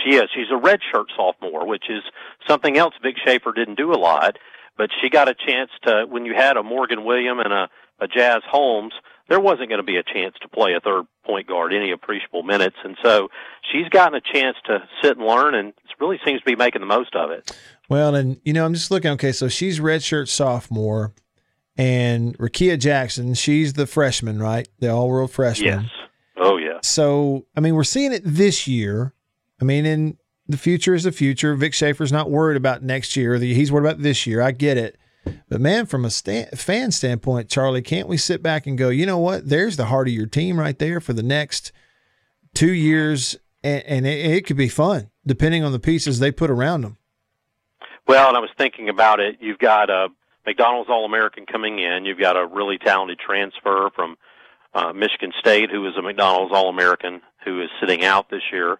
She 0.05 0.15
is. 0.15 0.31
She's 0.35 0.51
a 0.51 0.59
redshirt 0.59 1.07
sophomore, 1.17 1.67
which 1.67 1.91
is 1.91 2.03
something 2.49 2.79
else 2.79 2.95
Vic 3.03 3.17
Schaefer 3.25 3.53
didn't 3.53 3.77
do 3.77 3.93
a 3.93 3.99
lot. 3.99 4.39
But 4.79 4.91
she 5.01 5.11
got 5.11 5.29
a 5.29 5.35
chance 5.35 5.71
to 5.83 6.07
when 6.09 6.25
you 6.25 6.35
had 6.35 6.57
a 6.57 6.63
Morgan 6.63 7.05
William 7.05 7.39
and 7.39 7.53
a, 7.53 7.69
a 7.99 8.09
Jazz 8.09 8.41
Holmes, 8.49 8.95
there 9.31 9.40
wasn't 9.40 9.71
going 9.71 9.81
to 9.81 9.83
be 9.83 9.97
a 9.97 10.03
chance 10.03 10.35
to 10.43 10.49
play 10.49 10.75
a 10.75 10.81
third 10.81 11.07
point 11.25 11.47
guard 11.47 11.73
any 11.73 11.93
appreciable 11.93 12.43
minutes, 12.43 12.77
and 12.85 12.99
so 13.03 13.29
she's 13.73 13.88
gotten 13.88 14.14
a 14.14 14.21
chance 14.21 14.59
to 14.66 14.83
sit 15.01 15.16
and 15.16 15.27
learn, 15.27 15.55
and 15.55 15.73
really 16.01 16.19
seems 16.25 16.40
to 16.40 16.47
be 16.47 16.57
making 16.57 16.81
the 16.81 16.87
most 16.87 17.14
of 17.14 17.31
it. 17.31 17.51
Well, 17.88 18.14
and 18.14 18.40
you 18.45 18.53
know, 18.53 18.64
I'm 18.64 18.75
just 18.75 18.90
looking. 18.90 19.11
Okay, 19.12 19.33
so 19.33 19.49
she's 19.49 19.81
redshirt 19.81 20.29
sophomore, 20.29 21.12
and 21.77 22.37
Rickea 22.38 22.79
Jackson, 22.79 23.35
she's 23.35 23.75
the 23.75 23.87
freshman, 23.87 24.40
right? 24.40 24.69
The 24.79 24.88
all-world 24.88 25.31
freshman. 25.31 25.83
Yes. 25.83 25.90
Oh 26.37 26.57
yeah. 26.57 26.79
So 26.83 27.47
I 27.57 27.61
mean, 27.61 27.75
we're 27.75 27.85
seeing 27.85 28.12
it 28.12 28.23
this 28.25 28.66
year. 28.66 29.14
I 29.61 29.64
mean, 29.64 29.87
in 29.87 30.16
the 30.49 30.57
future 30.57 30.95
is 30.95 31.05
the 31.05 31.12
future. 31.12 31.55
Vic 31.55 31.75
Schaefer's 31.75 32.11
not 32.11 32.31
worried 32.31 32.57
about 32.57 32.83
next 32.83 33.14
year. 33.14 33.37
He's 33.37 33.71
worried 33.71 33.87
about 33.87 34.03
this 34.03 34.27
year. 34.27 34.40
I 34.40 34.51
get 34.53 34.77
it. 34.79 34.97
But 35.49 35.61
man, 35.61 35.87
from 35.87 36.05
a 36.05 36.11
stand, 36.11 36.59
fan 36.59 36.91
standpoint, 36.93 37.49
Charlie, 37.49 37.83
can't 37.83 38.09
we 38.09 38.17
sit 38.17 38.43
back 38.43 38.67
and 38.67 38.79
go, 38.79 38.89
you 38.89 39.07
know 39.07 39.19
what? 39.19 39.49
There's 39.49 39.77
the 39.77 39.87
heart 39.87 40.09
of 40.09 40.15
your 40.15 40.27
team 40.27 40.59
right 40.59 40.79
there 40.79 41.01
for 41.01 41.13
the 41.13 41.23
next 41.23 41.73
two 42.55 42.73
years, 42.73 43.37
and, 43.63 43.83
and 43.85 44.07
it, 44.07 44.25
it 44.25 44.47
could 44.47 44.57
be 44.57 44.69
fun 44.69 45.11
depending 45.27 45.63
on 45.63 45.73
the 45.73 45.79
pieces 45.79 46.19
they 46.19 46.33
put 46.33 46.51
around 46.51 46.83
them. 46.83 46.97
Well, 48.07 48.29
and 48.29 48.37
I 48.37 48.41
was 48.41 48.51
thinking 48.57 48.89
about 48.89 49.21
it. 49.21 49.37
You've 49.41 49.59
got 49.59 49.91
a 49.91 50.09
McDonald's 50.47 50.91
All 50.91 51.05
American 51.05 51.47
coming 51.47 51.79
in. 51.79 52.05
You've 52.05 52.19
got 52.19 52.37
a 52.37 52.47
really 52.47 52.79
talented 52.79 53.19
transfer 53.19 53.91
from 53.95 54.17
uh, 54.75 54.93
Michigan 54.93 55.33
State, 55.39 55.71
who 55.71 55.87
is 55.87 55.95
a 55.97 56.03
McDonald's 56.03 56.53
All 56.55 56.69
American, 56.69 57.21
who 57.45 57.61
is 57.63 57.69
sitting 57.81 58.05
out 58.05 58.31
this 58.31 58.43
year. 58.51 58.79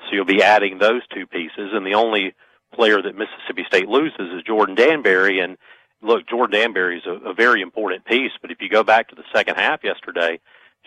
So 0.00 0.14
you'll 0.14 0.24
be 0.24 0.42
adding 0.42 0.78
those 0.78 1.02
two 1.14 1.26
pieces, 1.26 1.70
and 1.72 1.86
the 1.86 1.94
only 1.94 2.34
player 2.74 3.00
that 3.00 3.14
Mississippi 3.14 3.64
State 3.66 3.88
loses 3.88 4.32
is 4.34 4.42
Jordan 4.46 4.74
Danberry, 4.74 5.42
And 5.42 5.56
look, 6.04 6.28
Jordan 6.28 6.60
Danberry 6.60 6.98
is 6.98 7.06
a, 7.06 7.30
a 7.30 7.34
very 7.34 7.62
important 7.62 8.04
piece, 8.04 8.32
but 8.40 8.50
if 8.50 8.60
you 8.60 8.68
go 8.68 8.84
back 8.84 9.08
to 9.08 9.14
the 9.14 9.24
second 9.32 9.56
half 9.56 9.82
yesterday, 9.82 10.38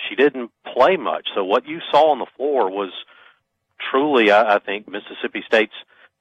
she 0.08 0.16
didn't 0.16 0.52
play 0.74 0.96
much. 0.96 1.28
So 1.36 1.44
what 1.44 1.68
you 1.68 1.80
saw 1.92 2.12
on 2.12 2.20
the 2.20 2.28
floor 2.38 2.70
was 2.70 2.92
truly, 3.92 4.32
I, 4.32 4.56
I 4.56 4.60
think, 4.60 4.88
Mississippi 4.88 5.44
State's 5.46 5.74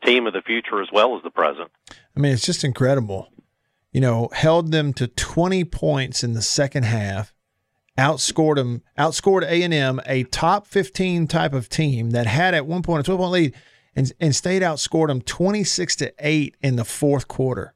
team 0.05 0.27
of 0.27 0.33
the 0.33 0.43
future 0.43 0.83
as 0.83 0.89
well 0.93 1.17
as 1.17 1.23
the 1.23 1.31
present. 1.31 1.71
I 1.91 2.21
mean, 2.21 2.33
it's 2.33 2.45
just 2.45 2.65
incredible. 2.65 3.29
You 3.93 4.01
know, 4.01 4.29
held 4.33 4.73
them 4.73 4.93
to 4.95 5.09
20 5.09 5.65
points 5.65 6.25
in 6.25 6.33
the 6.33 6.43
second 6.43 6.85
half, 6.85 7.35
outscored 7.97 8.57
them, 8.57 8.83
outscored 8.99 9.43
A&M, 9.43 10.01
a 10.07 10.25
top 10.25 10.67
15 10.67 11.27
type 11.27 11.55
of 11.55 11.69
team 11.69 12.11
that 12.11 12.27
had 12.27 12.55
at 12.55 12.67
one 12.67 12.83
point 12.83 13.01
a 13.01 13.05
12 13.05 13.19
point 13.19 13.33
lead, 13.33 13.55
and, 13.95 14.13
and 14.21 14.35
State 14.35 14.63
outscored 14.63 15.09
them 15.09 15.23
26 15.23 15.97
to 15.97 16.13
8 16.19 16.57
in 16.63 16.77
the 16.77 16.85
fourth 16.85 17.27
quarter. 17.29 17.75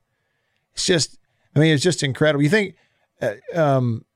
It's 0.81 0.87
just, 0.87 1.19
I 1.55 1.59
mean, 1.59 1.75
it's 1.75 1.83
just 1.83 2.03
incredible. 2.03 2.43
You 2.43 2.49
think, 2.49 2.75
uh, 3.21 3.35
um, 3.55 4.07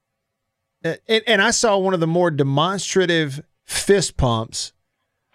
and, 0.82 1.22
and 1.26 1.42
I 1.42 1.50
saw 1.50 1.76
one 1.76 1.92
of 1.92 2.00
the 2.00 2.06
more 2.06 2.30
demonstrative 2.30 3.42
fist 3.64 4.16
pumps 4.16 4.72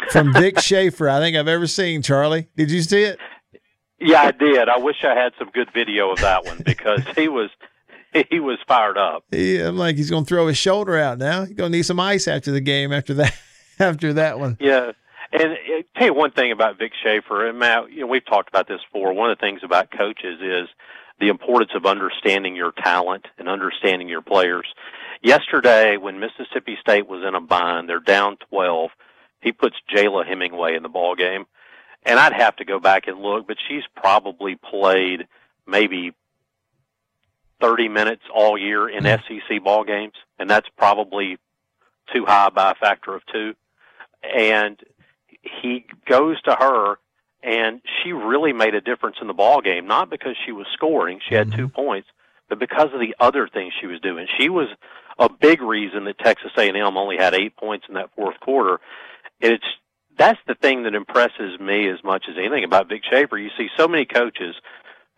from 0.09 0.33
Vic 0.33 0.59
Schaefer 0.59 1.07
I 1.07 1.19
think 1.19 1.37
I've 1.37 1.47
ever 1.47 1.67
seen. 1.67 2.01
Charlie, 2.01 2.47
did 2.55 2.71
you 2.71 2.81
see 2.81 3.03
it? 3.03 3.19
Yeah, 3.99 4.21
I 4.21 4.31
did. 4.31 4.69
I 4.69 4.77
wish 4.77 5.03
I 5.03 5.13
had 5.13 5.33
some 5.37 5.49
good 5.53 5.69
video 5.73 6.11
of 6.11 6.19
that 6.21 6.45
one 6.45 6.61
because 6.65 7.01
he 7.15 7.27
was 7.27 7.49
he 8.29 8.39
was 8.39 8.57
fired 8.67 8.97
up. 8.97 9.23
Yeah, 9.31 9.67
I'm 9.67 9.77
like 9.77 9.97
he's 9.97 10.09
going 10.09 10.23
to 10.23 10.27
throw 10.27 10.47
his 10.47 10.57
shoulder 10.57 10.97
out 10.97 11.19
now. 11.19 11.45
He's 11.45 11.55
going 11.55 11.71
to 11.71 11.77
need 11.77 11.85
some 11.85 11.99
ice 11.99 12.27
after 12.27 12.51
the 12.51 12.61
game 12.61 12.91
after 12.91 13.13
that 13.15 13.35
after 13.79 14.13
that 14.13 14.39
one. 14.39 14.57
Yeah. 14.59 14.93
And 15.31 15.51
uh, 15.51 15.55
tell 15.95 16.07
you 16.07 16.13
one 16.13 16.31
thing 16.31 16.51
about 16.51 16.79
Vic 16.79 16.91
Schaefer, 17.03 17.47
and 17.47 17.59
Matt, 17.59 17.91
you 17.91 18.01
know, 18.01 18.07
we've 18.07 18.25
talked 18.25 18.49
about 18.49 18.67
this 18.67 18.79
before. 18.91 19.13
One 19.13 19.29
of 19.29 19.37
the 19.37 19.41
things 19.41 19.61
about 19.63 19.91
coaches 19.91 20.39
is 20.41 20.69
the 21.19 21.27
importance 21.27 21.71
of 21.75 21.85
understanding 21.85 22.55
your 22.55 22.71
talent 22.71 23.25
and 23.37 23.49
understanding 23.49 24.07
your 24.07 24.21
players. 24.21 24.65
Yesterday, 25.21 25.97
when 25.97 26.19
Mississippi 26.19 26.77
State 26.79 27.07
was 27.07 27.23
in 27.27 27.35
a 27.35 27.41
bind, 27.41 27.89
they're 27.89 27.99
down 27.99 28.37
12. 28.49 28.89
He 29.41 29.51
puts 29.51 29.75
Jayla 29.93 30.25
Hemingway 30.25 30.75
in 30.75 30.83
the 30.83 30.89
ball 30.89 31.15
game, 31.15 31.45
and 32.05 32.19
I'd 32.19 32.33
have 32.33 32.55
to 32.57 32.65
go 32.65 32.79
back 32.79 33.07
and 33.07 33.19
look, 33.19 33.47
but 33.47 33.57
she's 33.67 33.83
probably 33.95 34.55
played 34.55 35.27
maybe 35.67 36.13
30 37.61 37.89
minutes 37.89 38.23
all 38.33 38.57
year 38.57 38.87
in 38.87 39.03
mm-hmm. 39.03 39.39
SEC 39.39 39.63
ball 39.63 39.83
games, 39.83 40.13
and 40.37 40.49
that's 40.49 40.67
probably 40.77 41.37
too 42.13 42.25
high 42.25 42.49
by 42.49 42.71
a 42.71 42.75
factor 42.75 43.15
of 43.15 43.21
two. 43.31 43.53
And 44.23 44.79
he 45.41 45.85
goes 46.07 46.41
to 46.43 46.55
her, 46.55 46.97
and 47.41 47.81
she 48.03 48.11
really 48.11 48.53
made 48.53 48.75
a 48.75 48.81
difference 48.81 49.17
in 49.21 49.27
the 49.27 49.33
ball 49.33 49.61
game, 49.61 49.87
not 49.87 50.09
because 50.09 50.35
she 50.45 50.51
was 50.51 50.67
scoring, 50.73 51.19
she 51.27 51.35
had 51.35 51.51
two 51.51 51.67
mm-hmm. 51.67 51.75
points, 51.75 52.07
but 52.49 52.59
because 52.59 52.89
of 52.93 52.99
the 52.99 53.15
other 53.19 53.47
things 53.47 53.73
she 53.79 53.87
was 53.87 53.99
doing. 54.01 54.27
She 54.37 54.49
was 54.49 54.67
a 55.17 55.29
big 55.29 55.61
reason 55.61 56.05
that 56.05 56.17
Texas 56.19 56.51
A&M 56.57 56.97
only 56.97 57.17
had 57.17 57.33
eight 57.33 57.55
points 57.55 57.85
in 57.87 57.95
that 57.95 58.09
fourth 58.15 58.39
quarter. 58.39 58.79
It's 59.39 59.63
that's 60.17 60.39
the 60.47 60.55
thing 60.55 60.83
that 60.83 60.95
impresses 60.95 61.59
me 61.59 61.89
as 61.89 62.03
much 62.03 62.25
as 62.29 62.35
anything 62.37 62.65
about 62.65 62.89
Vic 62.89 63.03
Schaefer. 63.09 63.37
You 63.37 63.49
see 63.57 63.69
so 63.77 63.87
many 63.87 64.05
coaches 64.05 64.55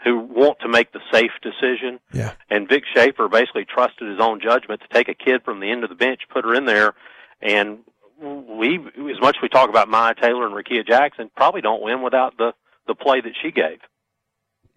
who 0.03 0.19
want 0.19 0.59
to 0.59 0.67
make 0.67 0.91
the 0.91 0.99
safe 1.11 1.31
decision. 1.41 1.99
Yeah. 2.13 2.33
And 2.49 2.69
Vic 2.69 2.83
Schaefer 2.93 3.27
basically 3.27 3.65
trusted 3.65 4.07
his 4.07 4.19
own 4.19 4.41
judgment 4.41 4.81
to 4.81 4.87
take 4.87 5.09
a 5.09 5.13
kid 5.13 5.43
from 5.43 5.59
the 5.59 5.71
end 5.71 5.83
of 5.83 5.89
the 5.89 5.95
bench, 5.95 6.21
put 6.29 6.45
her 6.45 6.53
in 6.53 6.65
there, 6.65 6.93
and 7.41 7.79
we, 8.21 8.75
as 8.77 9.19
much 9.19 9.37
as 9.37 9.41
we 9.41 9.49
talk 9.49 9.69
about 9.69 9.87
Myah 9.87 10.15
Taylor 10.19 10.45
and 10.45 10.55
Rickea 10.55 10.85
Jackson, 10.85 11.29
probably 11.35 11.61
don't 11.61 11.81
win 11.81 12.01
without 12.01 12.37
the 12.37 12.53
the 12.87 12.95
play 12.95 13.21
that 13.21 13.33
she 13.41 13.51
gave. 13.51 13.79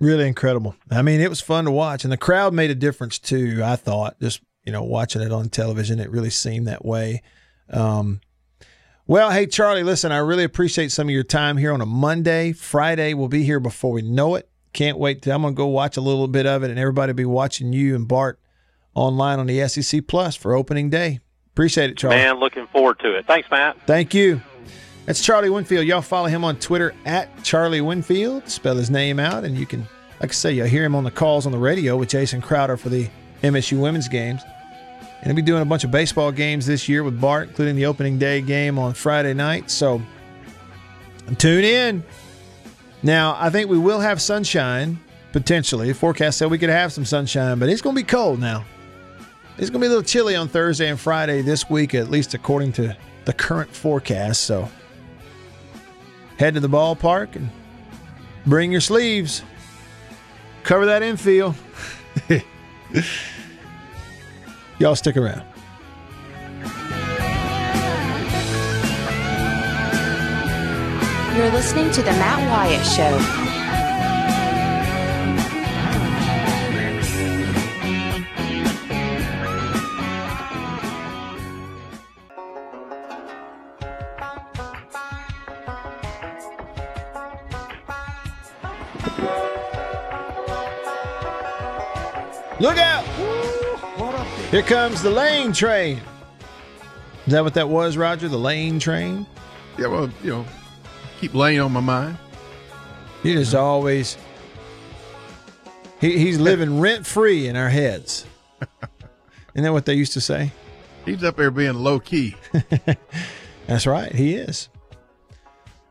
Really 0.00 0.26
incredible. 0.26 0.76
I 0.90 1.02
mean, 1.02 1.20
it 1.20 1.30
was 1.30 1.40
fun 1.40 1.64
to 1.64 1.70
watch, 1.70 2.04
and 2.04 2.12
the 2.12 2.16
crowd 2.16 2.52
made 2.52 2.70
a 2.70 2.74
difference 2.74 3.18
too. 3.18 3.60
I 3.64 3.76
thought 3.76 4.18
just 4.20 4.40
you 4.64 4.72
know 4.72 4.82
watching 4.82 5.22
it 5.22 5.32
on 5.32 5.48
television, 5.48 6.00
it 6.00 6.10
really 6.10 6.30
seemed 6.30 6.66
that 6.66 6.84
way. 6.84 7.22
Um, 7.70 8.20
well, 9.06 9.30
hey 9.30 9.46
Charlie, 9.46 9.82
listen, 9.82 10.12
I 10.12 10.18
really 10.18 10.44
appreciate 10.44 10.90
some 10.90 11.08
of 11.08 11.12
your 11.12 11.24
time 11.24 11.56
here 11.56 11.72
on 11.72 11.80
a 11.80 11.86
Monday. 11.86 12.52
Friday 12.52 13.14
we'll 13.14 13.28
be 13.28 13.44
here 13.44 13.60
before 13.60 13.92
we 13.92 14.02
know 14.02 14.34
it. 14.34 14.48
Can't 14.72 14.98
wait. 14.98 15.22
To, 15.22 15.32
I'm 15.32 15.42
gonna 15.42 15.54
go 15.54 15.66
watch 15.66 15.96
a 15.96 16.00
little 16.00 16.28
bit 16.28 16.46
of 16.46 16.62
it, 16.62 16.70
and 16.70 16.78
everybody 16.78 17.12
be 17.12 17.24
watching 17.24 17.72
you 17.72 17.94
and 17.94 18.08
Bart 18.08 18.40
online 18.94 19.38
on 19.38 19.46
the 19.46 19.66
SEC 19.68 20.06
Plus 20.06 20.36
for 20.36 20.54
opening 20.54 20.90
day. 20.90 21.20
Appreciate 21.54 21.88
it, 21.88 21.96
Charlie. 21.96 22.16
Man, 22.16 22.40
looking 22.40 22.66
forward 22.66 22.98
to 22.98 23.16
it. 23.16 23.28
Thanks, 23.28 23.48
Matt. 23.48 23.76
Thank 23.86 24.12
you. 24.12 24.42
That's 25.06 25.22
Charlie 25.22 25.50
Winfield. 25.50 25.86
Y'all 25.86 26.02
follow 26.02 26.26
him 26.26 26.42
on 26.42 26.58
Twitter 26.58 26.92
at 27.04 27.44
Charlie 27.44 27.80
Winfield. 27.80 28.48
Spell 28.48 28.74
his 28.74 28.90
name 28.90 29.20
out, 29.20 29.44
and 29.44 29.56
you 29.56 29.64
can, 29.64 29.86
like 30.20 30.30
I 30.30 30.32
say, 30.32 30.52
you'll 30.52 30.66
hear 30.66 30.84
him 30.84 30.96
on 30.96 31.04
the 31.04 31.12
calls 31.12 31.46
on 31.46 31.52
the 31.52 31.58
radio 31.58 31.96
with 31.96 32.08
Jason 32.08 32.40
Crowder 32.40 32.76
for 32.76 32.88
the 32.88 33.08
MSU 33.44 33.80
women's 33.80 34.08
games. 34.08 34.42
And 35.20 35.26
he'll 35.26 35.36
be 35.36 35.42
doing 35.42 35.62
a 35.62 35.64
bunch 35.64 35.84
of 35.84 35.92
baseball 35.92 36.32
games 36.32 36.66
this 36.66 36.88
year 36.88 37.04
with 37.04 37.20
Bart, 37.20 37.50
including 37.50 37.76
the 37.76 37.86
opening 37.86 38.18
day 38.18 38.40
game 38.40 38.76
on 38.76 38.92
Friday 38.92 39.32
night. 39.32 39.70
So 39.70 40.02
tune 41.38 41.62
in. 41.62 42.02
Now, 43.04 43.36
I 43.38 43.48
think 43.50 43.70
we 43.70 43.78
will 43.78 44.00
have 44.00 44.20
sunshine 44.20 44.98
potentially. 45.32 45.86
The 45.86 45.94
forecast 45.94 46.38
said 46.38 46.50
we 46.50 46.58
could 46.58 46.68
have 46.68 46.92
some 46.92 47.04
sunshine, 47.04 47.60
but 47.60 47.68
it's 47.68 47.80
going 47.80 47.94
to 47.94 48.02
be 48.02 48.06
cold 48.06 48.40
now. 48.40 48.64
It's 49.56 49.70
going 49.70 49.80
to 49.80 49.84
be 49.84 49.86
a 49.86 49.90
little 49.90 50.02
chilly 50.02 50.34
on 50.34 50.48
Thursday 50.48 50.88
and 50.88 50.98
Friday 50.98 51.40
this 51.40 51.70
week, 51.70 51.94
at 51.94 52.10
least 52.10 52.34
according 52.34 52.72
to 52.72 52.96
the 53.24 53.32
current 53.32 53.70
forecast. 53.70 54.42
So 54.42 54.68
head 56.38 56.54
to 56.54 56.60
the 56.60 56.68
ballpark 56.68 57.36
and 57.36 57.50
bring 58.46 58.72
your 58.72 58.80
sleeves. 58.80 59.42
Cover 60.64 60.86
that 60.86 61.04
infield. 61.04 61.54
Y'all 64.80 64.96
stick 64.96 65.16
around. 65.16 65.44
You're 71.36 71.50
listening 71.52 71.92
to 71.92 72.02
The 72.02 72.12
Matt 72.12 72.48
Wyatt 72.48 72.86
Show. 72.86 73.63
Look 92.64 92.78
out! 92.78 93.04
Here 94.50 94.62
comes 94.62 95.02
the 95.02 95.10
lane 95.10 95.52
train. 95.52 96.00
Is 97.26 97.34
that 97.34 97.44
what 97.44 97.52
that 97.52 97.68
was, 97.68 97.98
Roger? 97.98 98.26
The 98.26 98.38
lane 98.38 98.78
train? 98.78 99.26
Yeah, 99.78 99.88
well, 99.88 100.10
you 100.22 100.30
know, 100.30 100.46
keep 101.20 101.34
laying 101.34 101.60
on 101.60 101.72
my 101.72 101.80
mind. 101.80 102.16
He 103.22 103.34
just 103.34 103.54
always 103.54 104.16
he, 106.00 106.16
he's 106.16 106.40
living 106.40 106.80
rent 106.80 107.04
free 107.04 107.48
in 107.48 107.56
our 107.56 107.68
heads. 107.68 108.24
Isn't 109.54 109.64
that 109.64 109.72
what 109.74 109.84
they 109.84 109.92
used 109.92 110.14
to 110.14 110.22
say? 110.22 110.50
He's 111.04 111.22
up 111.22 111.36
there 111.36 111.50
being 111.50 111.74
low 111.74 112.00
key. 112.00 112.34
That's 113.66 113.86
right. 113.86 114.10
He 114.10 114.36
is. 114.36 114.70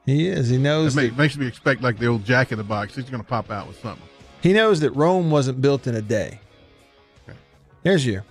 He 0.08 0.28
is. 0.28 0.50
He 0.50 0.58
knows 0.58 0.98
It 0.98 1.02
make, 1.02 1.18
makes 1.18 1.38
me 1.38 1.46
expect 1.46 1.84
like 1.84 2.00
the 2.00 2.08
old 2.08 2.26
Jack 2.26 2.52
in 2.52 2.58
the 2.58 2.64
Box. 2.64 2.96
He's 2.96 3.12
going 3.12 3.22
to 3.22 3.30
pop 3.30 3.52
out 3.52 3.68
with 3.68 3.80
something. 3.80 4.10
he 4.42 4.54
knows 4.54 4.80
that 4.80 4.90
Rome 4.96 5.30
wasn't 5.30 5.62
built 5.62 5.86
in 5.86 5.94
a 5.94 6.02
day. 6.02 6.40
There's 7.84 8.06
your 8.06 8.24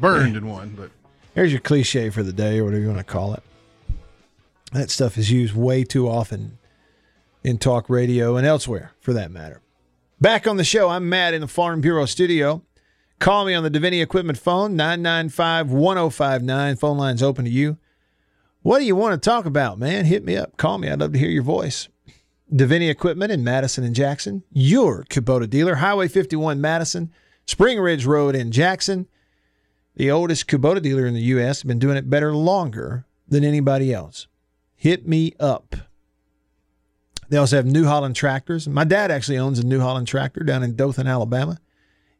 Burned 0.00 0.36
in 0.36 0.48
one, 0.48 0.70
but 0.76 0.90
There's 1.34 1.52
your 1.52 1.60
cliche 1.60 2.10
for 2.10 2.22
the 2.22 2.32
day, 2.32 2.58
or 2.58 2.64
whatever 2.64 2.82
you 2.82 2.88
want 2.88 2.98
to 2.98 3.04
call 3.04 3.34
it. 3.34 3.42
That 4.72 4.90
stuff 4.90 5.16
is 5.16 5.30
used 5.30 5.54
way 5.54 5.84
too 5.84 6.08
often 6.08 6.58
in 7.44 7.58
talk 7.58 7.88
radio 7.88 8.36
and 8.36 8.46
elsewhere, 8.46 8.92
for 9.00 9.12
that 9.12 9.30
matter. 9.30 9.60
Back 10.20 10.46
on 10.46 10.56
the 10.56 10.64
show, 10.64 10.88
I'm 10.88 11.08
Matt 11.08 11.34
in 11.34 11.40
the 11.40 11.48
Farm 11.48 11.80
Bureau 11.80 12.06
studio. 12.06 12.62
Call 13.20 13.44
me 13.44 13.54
on 13.54 13.62
the 13.62 13.70
Davini 13.70 14.02
Equipment 14.02 14.38
phone, 14.38 14.74
995 14.74 15.70
1059. 15.70 16.76
Phone 16.76 16.98
line's 16.98 17.22
open 17.22 17.44
to 17.44 17.50
you. 17.50 17.78
What 18.62 18.78
do 18.78 18.84
you 18.84 18.96
want 18.96 19.20
to 19.20 19.28
talk 19.30 19.44
about, 19.44 19.78
man? 19.78 20.06
Hit 20.06 20.24
me 20.24 20.36
up. 20.36 20.56
Call 20.56 20.78
me. 20.78 20.88
I'd 20.88 21.00
love 21.00 21.12
to 21.12 21.18
hear 21.18 21.28
your 21.28 21.42
voice. 21.42 21.88
Davini 22.52 22.88
Equipment 22.90 23.30
in 23.30 23.44
Madison 23.44 23.84
and 23.84 23.94
Jackson, 23.94 24.42
your 24.52 25.04
Kubota 25.04 25.48
dealer, 25.48 25.76
Highway 25.76 26.08
51 26.08 26.60
Madison, 26.60 27.12
Spring 27.46 27.78
Ridge 27.78 28.06
Road 28.06 28.34
in 28.34 28.50
Jackson. 28.50 29.06
The 29.96 30.10
oldest 30.10 30.46
Kubota 30.46 30.82
dealer 30.82 31.06
in 31.06 31.14
the 31.14 31.20
U.S. 31.20 31.62
been 31.62 31.78
doing 31.78 31.96
it 31.96 32.10
better 32.10 32.34
longer 32.34 33.06
than 33.28 33.44
anybody 33.44 33.92
else. 33.92 34.26
Hit 34.74 35.06
me 35.06 35.32
up. 35.38 35.76
They 37.28 37.36
also 37.36 37.56
have 37.56 37.66
New 37.66 37.84
Holland 37.84 38.16
tractors. 38.16 38.68
My 38.68 38.84
dad 38.84 39.10
actually 39.10 39.38
owns 39.38 39.58
a 39.58 39.66
New 39.66 39.80
Holland 39.80 40.06
tractor 40.06 40.40
down 40.40 40.62
in 40.62 40.76
Dothan, 40.76 41.06
Alabama. 41.06 41.58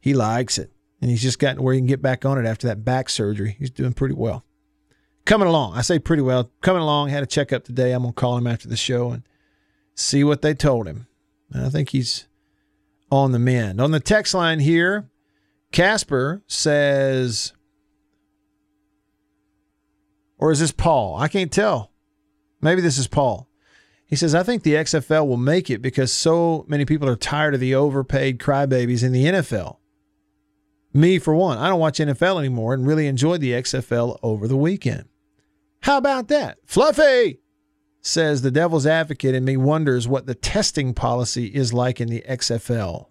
He 0.00 0.14
likes 0.14 0.58
it, 0.58 0.72
and 1.00 1.10
he's 1.10 1.22
just 1.22 1.38
gotten 1.38 1.62
where 1.62 1.74
he 1.74 1.80
can 1.80 1.86
get 1.86 2.02
back 2.02 2.24
on 2.24 2.38
it 2.38 2.46
after 2.46 2.66
that 2.68 2.84
back 2.84 3.08
surgery. 3.08 3.56
He's 3.58 3.70
doing 3.70 3.92
pretty 3.92 4.14
well. 4.14 4.44
Coming 5.24 5.48
along. 5.48 5.74
I 5.74 5.80
say 5.80 5.98
pretty 5.98 6.22
well. 6.22 6.50
Coming 6.60 6.82
along. 6.82 7.08
Had 7.08 7.22
a 7.22 7.26
checkup 7.26 7.64
today. 7.64 7.92
I'm 7.92 8.02
going 8.02 8.14
to 8.14 8.20
call 8.20 8.36
him 8.36 8.46
after 8.46 8.68
the 8.68 8.76
show 8.76 9.10
and 9.10 9.22
see 9.94 10.22
what 10.22 10.42
they 10.42 10.54
told 10.54 10.86
him. 10.86 11.06
And 11.52 11.64
I 11.64 11.70
think 11.70 11.90
he's 11.90 12.26
on 13.10 13.32
the 13.32 13.38
mend. 13.38 13.80
On 13.80 13.90
the 13.90 14.00
text 14.00 14.34
line 14.34 14.60
here, 14.60 15.08
Casper 15.74 16.40
says, 16.46 17.52
or 20.38 20.52
is 20.52 20.60
this 20.60 20.70
Paul? 20.70 21.16
I 21.16 21.26
can't 21.26 21.50
tell. 21.50 21.90
Maybe 22.60 22.80
this 22.80 22.96
is 22.96 23.08
Paul. 23.08 23.48
He 24.06 24.14
says, 24.14 24.36
I 24.36 24.44
think 24.44 24.62
the 24.62 24.74
XFL 24.74 25.26
will 25.26 25.36
make 25.36 25.70
it 25.70 25.82
because 25.82 26.12
so 26.12 26.64
many 26.68 26.84
people 26.84 27.08
are 27.08 27.16
tired 27.16 27.54
of 27.54 27.60
the 27.60 27.74
overpaid 27.74 28.38
crybabies 28.38 29.02
in 29.02 29.10
the 29.10 29.24
NFL. 29.24 29.78
Me, 30.92 31.18
for 31.18 31.34
one, 31.34 31.58
I 31.58 31.68
don't 31.68 31.80
watch 31.80 31.98
NFL 31.98 32.38
anymore 32.38 32.72
and 32.72 32.86
really 32.86 33.08
enjoyed 33.08 33.40
the 33.40 33.50
XFL 33.50 34.20
over 34.22 34.46
the 34.46 34.56
weekend. 34.56 35.06
How 35.80 35.98
about 35.98 36.28
that? 36.28 36.58
Fluffy 36.64 37.40
says 38.00 38.42
the 38.42 38.52
devil's 38.52 38.86
advocate 38.86 39.34
in 39.34 39.44
me 39.44 39.56
wonders 39.56 40.06
what 40.06 40.26
the 40.26 40.36
testing 40.36 40.94
policy 40.94 41.46
is 41.46 41.72
like 41.72 42.00
in 42.00 42.06
the 42.06 42.24
XFL. 42.28 43.08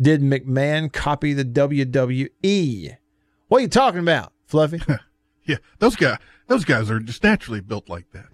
Did 0.00 0.20
McMahon 0.22 0.92
copy 0.92 1.32
the 1.32 1.44
WWE? 1.44 2.96
What 3.48 3.58
are 3.58 3.60
you 3.60 3.68
talking 3.68 4.00
about, 4.00 4.32
Fluffy? 4.46 4.80
yeah, 5.44 5.56
those 5.78 5.96
guys, 5.96 6.18
those 6.46 6.64
guys 6.64 6.90
are 6.90 6.98
just 7.00 7.22
naturally 7.22 7.60
built 7.60 7.88
like 7.88 8.06
that. 8.12 8.26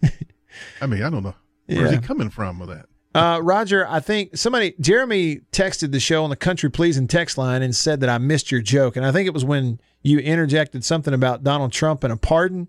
I 0.80 0.86
mean, 0.86 1.02
I 1.02 1.10
don't 1.10 1.22
know 1.22 1.34
where's 1.66 1.92
Yeah. 1.92 2.00
he 2.00 2.06
coming 2.06 2.30
from 2.30 2.58
with 2.58 2.68
that. 2.68 2.86
Uh, 3.14 3.40
Roger, 3.42 3.86
I 3.86 4.00
think 4.00 4.36
somebody, 4.38 4.74
Jeremy 4.80 5.40
texted 5.52 5.92
the 5.92 6.00
show 6.00 6.24
on 6.24 6.30
the 6.30 6.36
Country 6.36 6.70
Pleasing 6.70 7.06
text 7.06 7.36
line 7.36 7.60
and 7.60 7.76
said 7.76 8.00
that 8.00 8.08
I 8.08 8.16
missed 8.16 8.50
your 8.50 8.62
joke. 8.62 8.96
And 8.96 9.04
I 9.04 9.12
think 9.12 9.26
it 9.26 9.34
was 9.34 9.44
when 9.44 9.80
you 10.02 10.18
interjected 10.18 10.82
something 10.82 11.12
about 11.12 11.44
Donald 11.44 11.72
Trump 11.72 12.04
and 12.04 12.12
a 12.12 12.16
pardon. 12.16 12.68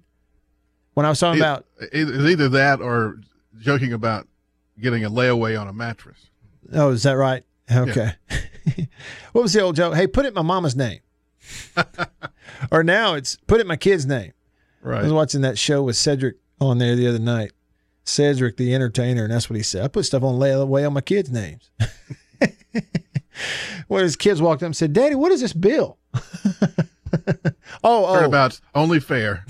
when 0.95 1.05
I 1.05 1.09
was 1.09 1.19
talking 1.19 1.39
It- 1.39 1.43
about 1.43 1.65
It's 1.79 2.11
either 2.11 2.49
that 2.49 2.81
or 2.81 3.19
joking 3.59 3.93
about 3.93 4.27
getting 4.81 5.05
a 5.05 5.09
layaway 5.09 5.59
on 5.59 5.67
a 5.69 5.73
mattress. 5.73 6.27
Oh, 6.73 6.89
is 6.89 7.03
that 7.03 7.13
right? 7.13 7.43
Okay. 7.71 8.13
what 9.31 9.41
was 9.41 9.53
the 9.53 9.61
old 9.61 9.75
joke? 9.75 9.95
Hey, 9.95 10.07
put 10.07 10.25
it 10.25 10.29
in 10.29 10.33
my 10.33 10.41
mama's 10.41 10.75
name. 10.75 10.99
or 12.71 12.83
now 12.83 13.15
it's 13.15 13.37
put 13.47 13.59
it 13.59 13.61
in 13.61 13.67
my 13.67 13.75
kid's 13.75 14.05
name. 14.05 14.33
Right. 14.81 14.99
I 14.99 15.03
was 15.03 15.13
watching 15.13 15.41
that 15.41 15.57
show 15.57 15.83
with 15.83 15.95
Cedric 15.95 16.37
on 16.59 16.77
there 16.77 16.95
the 16.95 17.07
other 17.07 17.19
night. 17.19 17.51
Cedric 18.05 18.57
the 18.57 18.75
entertainer, 18.75 19.23
and 19.23 19.33
that's 19.33 19.49
what 19.49 19.55
he 19.55 19.63
said. 19.63 19.83
I 19.83 19.87
put 19.87 20.05
stuff 20.05 20.23
on 20.23 20.35
layaway 20.35 20.85
on 20.85 20.93
my 20.93 21.01
kids' 21.01 21.31
names. 21.31 21.69
when 23.87 24.03
his 24.03 24.17
kids 24.17 24.41
walked 24.41 24.61
up 24.61 24.67
and 24.67 24.75
said, 24.75 24.91
Daddy, 24.91 25.15
what 25.15 25.31
is 25.31 25.39
this 25.39 25.53
bill? 25.53 25.97
oh, 26.13 26.73
oh, 27.83 28.13
Turnabout's 28.13 28.61
only 28.75 28.99
fair. 28.99 29.45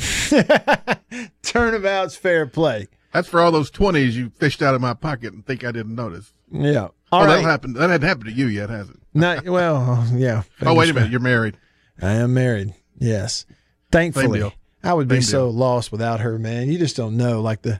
turnabout's 1.41 2.15
fair 2.15 2.45
play. 2.45 2.87
That's 3.11 3.27
for 3.27 3.41
all 3.41 3.51
those 3.51 3.71
twenties 3.71 4.15
you 4.17 4.29
fished 4.29 4.61
out 4.61 4.75
of 4.75 4.81
my 4.81 4.93
pocket 4.93 5.33
and 5.33 5.45
think 5.45 5.63
I 5.63 5.71
didn't 5.71 5.95
notice. 5.95 6.33
Yeah. 6.51 6.89
All 7.13 7.21
oh, 7.21 7.25
right. 7.25 7.35
that 7.35 7.43
happened. 7.43 7.75
That 7.75 7.91
hadn't 7.91 8.07
happened 8.07 8.25
to 8.25 8.31
you 8.31 8.47
yet, 8.47 8.71
has 8.71 8.89
it? 8.89 8.95
Not, 9.13 9.45
well, 9.45 10.07
yeah. 10.13 10.43
Oh, 10.63 10.73
wait 10.73 10.89
a 10.89 10.93
minute. 10.93 11.11
You're 11.11 11.19
married. 11.19 11.57
I 12.01 12.13
am 12.13 12.33
married. 12.33 12.73
Yes. 12.97 13.45
Thankfully. 13.91 14.51
I 14.83 14.93
would 14.93 15.07
be 15.07 15.21
Same 15.21 15.21
so 15.21 15.49
lost 15.49 15.91
without 15.91 16.21
her, 16.21 16.39
man. 16.39 16.71
You 16.71 16.79
just 16.79 16.95
don't 16.95 17.15
know. 17.15 17.39
Like 17.39 17.61
the 17.61 17.79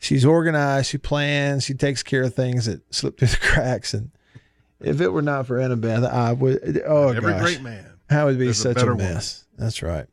she's 0.00 0.24
organized, 0.24 0.90
she 0.90 0.98
plans, 0.98 1.64
she 1.64 1.74
takes 1.74 2.02
care 2.02 2.24
of 2.24 2.34
things 2.34 2.66
that 2.66 2.82
slip 2.92 3.18
through 3.18 3.28
the 3.28 3.36
cracks. 3.40 3.94
And 3.94 4.10
if 4.80 5.00
it 5.00 5.10
were 5.10 5.22
not 5.22 5.46
for 5.46 5.58
Annabeth, 5.58 6.04
I 6.10 6.32
would 6.32 6.82
oh 6.84 7.10
Every 7.10 7.32
gosh. 7.32 7.40
great 7.40 7.62
man. 7.62 7.86
I 8.10 8.24
would 8.24 8.38
be 8.38 8.48
a 8.48 8.54
such 8.54 8.72
a, 8.72 8.80
better 8.80 8.96
mess. 8.96 9.44
That's 9.56 9.80
right. 9.80 10.06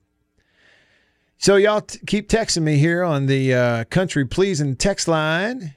So 1.39 1.55
y'all 1.55 1.81
t- 1.81 1.99
keep 2.05 2.29
texting 2.29 2.61
me 2.61 2.77
here 2.77 3.03
on 3.03 3.25
the 3.25 3.53
uh, 3.53 3.83
country 3.85 4.25
pleasing 4.25 4.75
text 4.75 5.07
line 5.07 5.73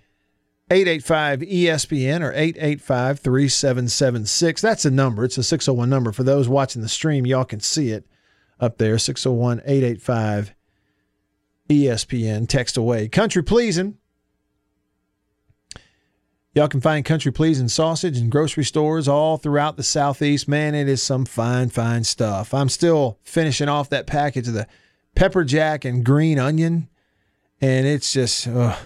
885 0.71 1.41
ESPN 1.41 2.23
or 2.23 2.33
885 2.33 3.19
3776. 3.19 4.63
That's 4.63 4.85
a 4.85 4.91
number. 4.91 5.25
It's 5.25 5.37
a 5.37 5.43
601 5.43 5.91
number. 5.91 6.13
For 6.13 6.23
those 6.23 6.49
watching 6.49 6.81
the 6.81 6.89
stream, 6.89 7.27
y'all 7.27 7.45
can 7.45 7.59
see 7.59 7.91
it 7.91 8.07
up 8.61 8.79
there 8.79 8.97
601 8.97 9.63
885 9.65 10.55
ESPN. 11.69 12.49
Text 12.49 12.77
away. 12.77 13.09
Country 13.09 13.43
pleasing. 13.43 13.97
Y'all 16.55 16.69
can 16.69 16.81
find 16.81 17.05
country 17.05 17.33
pleasing 17.33 17.69
sausage 17.69 18.19
in 18.19 18.29
grocery 18.29 18.65
stores 18.65 19.09
all 19.09 19.39
throughout 19.39 19.77
the 19.77 19.83
southeast. 19.83 20.49
Man, 20.49 20.75
it 20.75 20.89
is 20.89 21.03
some 21.03 21.25
fine, 21.25 21.69
fine 21.71 22.05
stuff. 22.05 22.55
I'm 22.55 22.69
still 22.69 23.19
finishing 23.23 23.69
off 23.69 23.91
that 23.91 24.07
package 24.07 24.49
of 24.49 24.55
the 24.55 24.67
pepper 25.17 25.45
jack 25.45 25.85
and 25.85 26.05
green 26.05 26.39
onion, 26.39 26.89
and 27.61 27.87
it's 27.89 28.13
just. 28.13 28.47
ugh. 28.47 28.79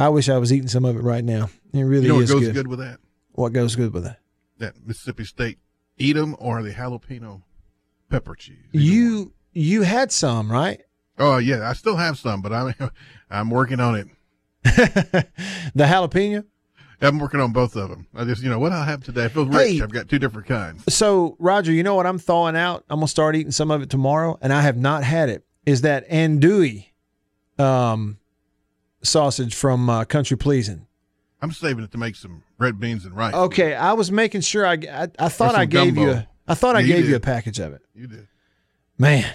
I 0.00 0.08
wish 0.08 0.30
I 0.30 0.38
was 0.38 0.50
eating 0.50 0.68
some 0.68 0.86
of 0.86 0.96
it 0.96 1.02
right 1.02 1.22
now. 1.22 1.50
It 1.74 1.82
really 1.82 1.98
is. 1.98 2.02
You 2.04 2.08
know 2.08 2.14
what 2.14 2.28
goes 2.28 2.40
good. 2.40 2.54
good 2.54 2.68
with 2.68 2.78
that? 2.78 3.00
What 3.32 3.52
goes 3.52 3.76
good 3.76 3.92
with 3.92 4.04
that? 4.04 4.18
That 4.56 4.74
Mississippi 4.86 5.24
State 5.24 5.58
Edam 6.00 6.36
or 6.38 6.62
the 6.62 6.70
jalapeno 6.70 7.42
pepper 8.08 8.34
cheese. 8.34 8.56
You 8.72 9.34
you 9.52 9.82
had 9.82 10.10
some, 10.10 10.50
right? 10.50 10.80
Oh 11.18 11.36
yeah, 11.36 11.68
I 11.68 11.74
still 11.74 11.96
have 11.96 12.18
some, 12.18 12.40
but 12.40 12.50
I'm 12.50 12.74
I'm 13.30 13.50
working 13.50 13.78
on 13.78 13.94
it. 13.94 14.08
the 14.64 15.84
jalapeno. 15.84 16.46
I'm 17.02 17.18
working 17.18 17.40
on 17.40 17.52
both 17.52 17.76
of 17.76 17.90
them. 17.90 18.06
I 18.14 18.24
just 18.24 18.42
you 18.42 18.48
know 18.48 18.58
what 18.58 18.72
I 18.72 18.86
have 18.86 19.04
today. 19.04 19.26
I 19.26 19.28
feel 19.28 19.44
rich. 19.44 19.72
Hey. 19.72 19.82
I've 19.82 19.92
got 19.92 20.08
two 20.08 20.18
different 20.18 20.48
kinds. 20.48 20.94
So, 20.94 21.36
Roger, 21.38 21.72
you 21.72 21.82
know 21.82 21.94
what 21.94 22.06
I'm 22.06 22.18
thawing 22.18 22.56
out? 22.56 22.84
I'm 22.88 23.00
gonna 23.00 23.08
start 23.08 23.36
eating 23.36 23.52
some 23.52 23.70
of 23.70 23.82
it 23.82 23.90
tomorrow, 23.90 24.38
and 24.40 24.50
I 24.50 24.62
have 24.62 24.78
not 24.78 25.04
had 25.04 25.28
it. 25.28 25.44
Is 25.66 25.82
that 25.82 26.08
andouille 26.08 26.86
um, 27.58 28.18
sausage 29.02 29.54
from 29.54 29.88
uh, 29.90 30.04
Country 30.04 30.36
Pleasing? 30.36 30.86
I'm 31.42 31.52
saving 31.52 31.84
it 31.84 31.92
to 31.92 31.98
make 31.98 32.16
some 32.16 32.42
red 32.58 32.78
beans 32.78 33.04
and 33.06 33.16
rice. 33.16 33.32
Okay, 33.34 33.74
I 33.74 33.94
was 33.94 34.12
making 34.12 34.42
sure. 34.42 34.66
I 34.66 34.74
I, 34.74 35.08
I 35.18 35.28
thought 35.28 35.54
I 35.54 35.64
gave 35.64 35.96
you. 35.96 36.06
gumbo. 36.06 36.12
A, 36.20 36.28
I 36.48 36.54
thought 36.54 36.76
I 36.76 36.80
Yeah, 36.80 36.86
you 36.86 36.94
gave 37.02 37.08
you 37.10 37.16
a 37.16 37.20
package 37.20 37.58
of 37.58 37.72
it. 37.72 37.82
You 37.94 38.06
did. 38.06 38.28
Man, 38.98 39.32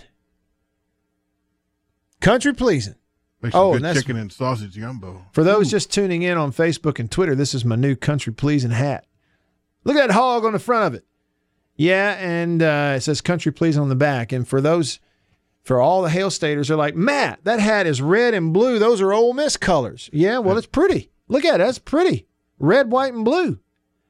Country 2.21 2.53
Pleasing. 2.53 2.95
Make 3.41 3.51
some 3.51 3.61
Oh, 3.61 3.71
good 3.71 3.75
and 3.77 3.85
that's- 3.85 4.03
chicken 4.03 4.17
and 4.17 4.31
sausage 4.31 4.79
gumbo. 4.79 5.25
For 5.31 5.43
those 5.43 5.69
just 5.69 5.91
tuning 5.91 6.21
in 6.23 6.37
on 6.37 6.51
Facebook 6.51 6.99
and 6.99 7.11
Twitter, 7.11 7.35
this 7.35 7.53
is 7.53 7.65
my 7.65 7.75
new 7.75 7.95
country 7.95 8.33
pleasing 8.33 8.71
hat. 8.71 9.05
Look 9.83 9.95
at 9.97 10.07
that 10.07 10.13
hog 10.13 10.45
on 10.45 10.53
the 10.53 10.59
front 10.59 10.85
of 10.85 10.93
it. 10.95 11.05
Yeah, 11.75 12.15
and 12.19 12.61
uh, 12.63 12.93
it 12.97 13.01
says 13.01 13.21
country 13.21 13.51
pleasing 13.51 13.81
on 13.81 13.89
the 13.89 13.95
back. 13.95 14.31
And 14.31 14.47
for 14.47 14.61
those, 14.61 14.99
for 15.65 15.81
all 15.81 16.01
the 16.01 16.09
hail 16.09 16.31
staters, 16.31 16.69
they're 16.69 16.77
like, 16.77 16.95
Matt, 16.95 17.43
that 17.43 17.59
hat 17.59 17.85
is 17.87 18.01
red 18.01 18.33
and 18.33 18.53
blue. 18.53 18.79
Those 18.79 19.01
are 19.01 19.11
Ole 19.11 19.33
Miss 19.33 19.57
colors. 19.57 20.09
Yeah, 20.13 20.37
well, 20.37 20.57
it's 20.57 20.65
pretty. 20.67 21.11
Look 21.27 21.43
at 21.43 21.55
it. 21.55 21.63
That's 21.65 21.79
pretty. 21.79 22.27
Red, 22.59 22.89
white, 22.91 23.13
and 23.13 23.25
blue. 23.25 23.59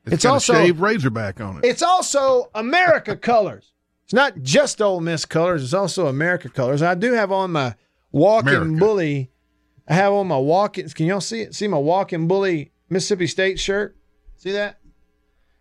It's, 0.05 0.13
It's 0.15 0.23
got 0.25 0.33
also- 0.33 0.53
a 0.53 0.57
shaved 0.57 0.79
razorback 0.79 1.41
on 1.41 1.57
it. 1.57 1.65
It's 1.65 1.81
also 1.81 2.51
America 2.53 3.15
colors. 3.31 3.71
It's 4.03 4.13
not 4.13 4.43
just 4.43 4.79
Ole 4.81 5.01
Miss 5.01 5.25
colors. 5.25 5.63
It's 5.63 5.73
also 5.73 6.05
America 6.05 6.47
colors. 6.49 6.83
I 6.83 6.93
do 6.93 7.13
have 7.13 7.31
on 7.31 7.53
my 7.53 7.73
walking 8.11 8.53
America. 8.53 8.77
bully. 8.77 9.31
I 9.87 9.95
have 9.95 10.13
on 10.13 10.27
my 10.27 10.37
walking. 10.37 10.87
Can 10.89 11.07
y'all 11.07 11.21
see 11.21 11.41
it? 11.41 11.55
See 11.55 11.67
my 11.67 11.77
walking 11.79 12.27
bully 12.27 12.71
Mississippi 12.89 13.25
State 13.25 13.59
shirt? 13.59 13.95
See 14.37 14.51
that? 14.51 14.77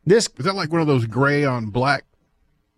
This 0.04 0.28
Is 0.36 0.44
that 0.44 0.54
like 0.56 0.70
one 0.72 0.82
of 0.82 0.86
those 0.86 1.06
gray 1.06 1.44
on 1.46 1.66
black 1.70 2.04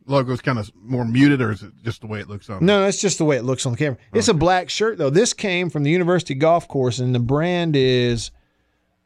logos, 0.06 0.40
kind 0.40 0.58
of 0.58 0.70
more 0.80 1.04
muted, 1.04 1.40
or 1.40 1.52
is 1.52 1.62
it 1.62 1.72
just 1.82 2.00
the 2.00 2.06
way 2.06 2.20
it 2.20 2.28
looks 2.28 2.48
on? 2.48 2.64
no, 2.64 2.82
that's 2.82 3.00
just 3.00 3.18
the 3.18 3.24
way 3.24 3.36
it 3.36 3.44
looks 3.44 3.66
on 3.66 3.72
the 3.72 3.78
camera. 3.78 3.98
It's 4.12 4.28
a 4.28 4.34
black 4.34 4.70
shirt 4.70 4.98
though. 4.98 5.10
This 5.10 5.32
came 5.32 5.70
from 5.70 5.82
the 5.82 5.90
University 5.90 6.34
Golf 6.34 6.68
Course, 6.68 6.98
and 6.98 7.14
the 7.14 7.20
brand 7.20 7.76
is 7.76 8.30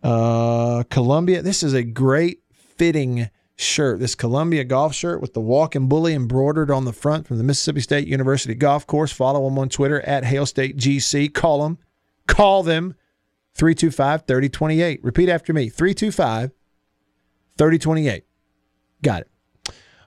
uh, 0.03 0.85
Columbia. 0.91 1.43
This 1.43 1.63
is 1.63 1.75
a 1.75 1.83
great 1.83 2.43
fitting 2.53 3.31
shirt. 3.57 4.01
This 4.01 4.15
Columbia 4.15 4.65
golf 4.65 4.95
shirt 4.95 5.21
with 5.21 5.35
the 5.35 5.41
walking 5.41 5.89
bully 5.89 6.15
embroidered 6.15 6.71
on 6.71 6.85
the 6.85 6.93
front 6.93 7.27
from 7.27 7.39
the 7.39 7.45
Mississippi 7.45 7.81
State 7.81 8.09
University 8.09 8.55
Golf 8.55 8.87
Course. 8.87 9.13
Follow 9.13 9.45
them 9.45 9.59
on 9.59 9.69
Twitter 9.69 10.01
at 10.03 10.25
Hail 10.25 10.47
State 10.47 10.77
GC. 10.77 11.33
Call 11.35 11.63
them. 11.63 11.79
Call 12.27 12.63
them 12.63 12.95
325 13.55 14.27
3028. 14.27 15.05
Repeat 15.05 15.29
after 15.29 15.53
me 15.53 15.69
325 15.69 16.53
3028. 17.59 18.25
Got 19.03 19.23
it. 19.23 19.31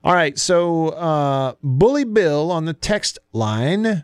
All 0.04 0.14
right. 0.14 0.38
So, 0.38 0.90
uh, 0.90 1.54
Bully 1.64 2.04
Bill 2.04 2.52
on 2.52 2.66
the 2.66 2.74
text 2.74 3.20
line. 3.32 4.04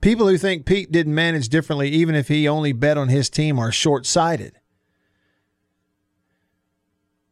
People 0.00 0.26
who 0.26 0.38
think 0.38 0.64
Pete 0.64 0.90
didn't 0.90 1.14
manage 1.14 1.50
differently, 1.50 1.90
even 1.90 2.14
if 2.14 2.28
he 2.28 2.48
only 2.48 2.72
bet 2.72 2.96
on 2.96 3.08
his 3.08 3.28
team, 3.28 3.58
are 3.58 3.70
short 3.70 4.06
sighted. 4.06 4.54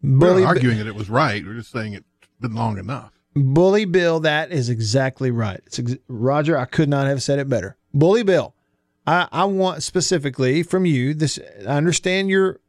We're 0.02 0.40
not 0.40 0.48
arguing 0.48 0.78
that 0.78 0.86
it 0.86 0.94
was 0.94 1.08
right. 1.08 1.44
We're 1.44 1.54
just 1.54 1.70
saying 1.70 1.94
it's 1.94 2.06
been 2.40 2.54
long 2.54 2.78
enough. 2.78 3.12
Bully 3.34 3.84
Bill, 3.84 4.20
that 4.20 4.52
is 4.52 4.68
exactly 4.68 5.30
right. 5.30 5.60
It's 5.66 5.78
ex- 5.78 5.96
Roger, 6.08 6.58
I 6.58 6.66
could 6.66 6.88
not 6.88 7.06
have 7.06 7.22
said 7.22 7.38
it 7.38 7.48
better. 7.48 7.76
Bully 7.94 8.22
Bill, 8.22 8.54
I, 9.06 9.28
I 9.32 9.44
want 9.44 9.82
specifically 9.82 10.62
from 10.62 10.84
you 10.84 11.14
this. 11.14 11.38
I 11.66 11.76
understand 11.76 12.28
your 12.28 12.60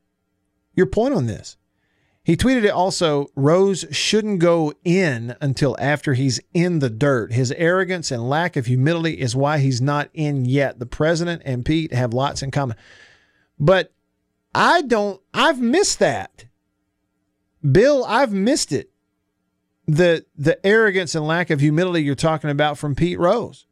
your 0.74 0.86
point 0.86 1.14
on 1.14 1.26
this. 1.28 1.58
He 2.30 2.38
tweeted 2.38 2.64
it 2.64 2.70
also. 2.70 3.32
Rose 3.36 3.88
shouldn't 3.90 4.38
go 4.38 4.72
in 4.86 5.36
until 5.42 5.76
after 5.80 6.14
he's 6.14 6.40
in 6.54 6.78
the 6.78 6.88
dirt. 6.92 7.34
His 7.34 7.52
arrogance 7.54 8.12
and 8.12 8.30
lack 8.30 8.56
of 8.56 8.68
humility 8.68 9.20
is 9.20 9.36
why 9.36 9.58
he's 9.58 9.82
not 9.82 10.12
in 10.14 10.46
yet. 10.46 10.78
The 10.78 10.86
president 10.86 11.42
and 11.44 11.66
Pete 11.66 11.92
have 11.92 12.14
lots 12.14 12.44
in 12.44 12.52
common, 12.52 12.78
but 13.60 13.92
I 14.54 14.84
don't. 14.84 15.20
I've 15.34 15.60
missed 15.60 15.98
that. 15.98 16.46
Bill, 17.68 18.06
I've 18.06 18.32
missed 18.32 18.72
it 18.74 18.92
the 19.88 20.24
the 20.38 20.64
arrogance 20.64 21.16
and 21.16 21.26
lack 21.26 21.50
of 21.50 21.60
humility 21.60 22.04
you're 22.04 22.14
talking 22.14 22.52
about 22.52 22.78
from 22.78 22.94
Pete 22.94 23.18
Rose. 23.18 23.66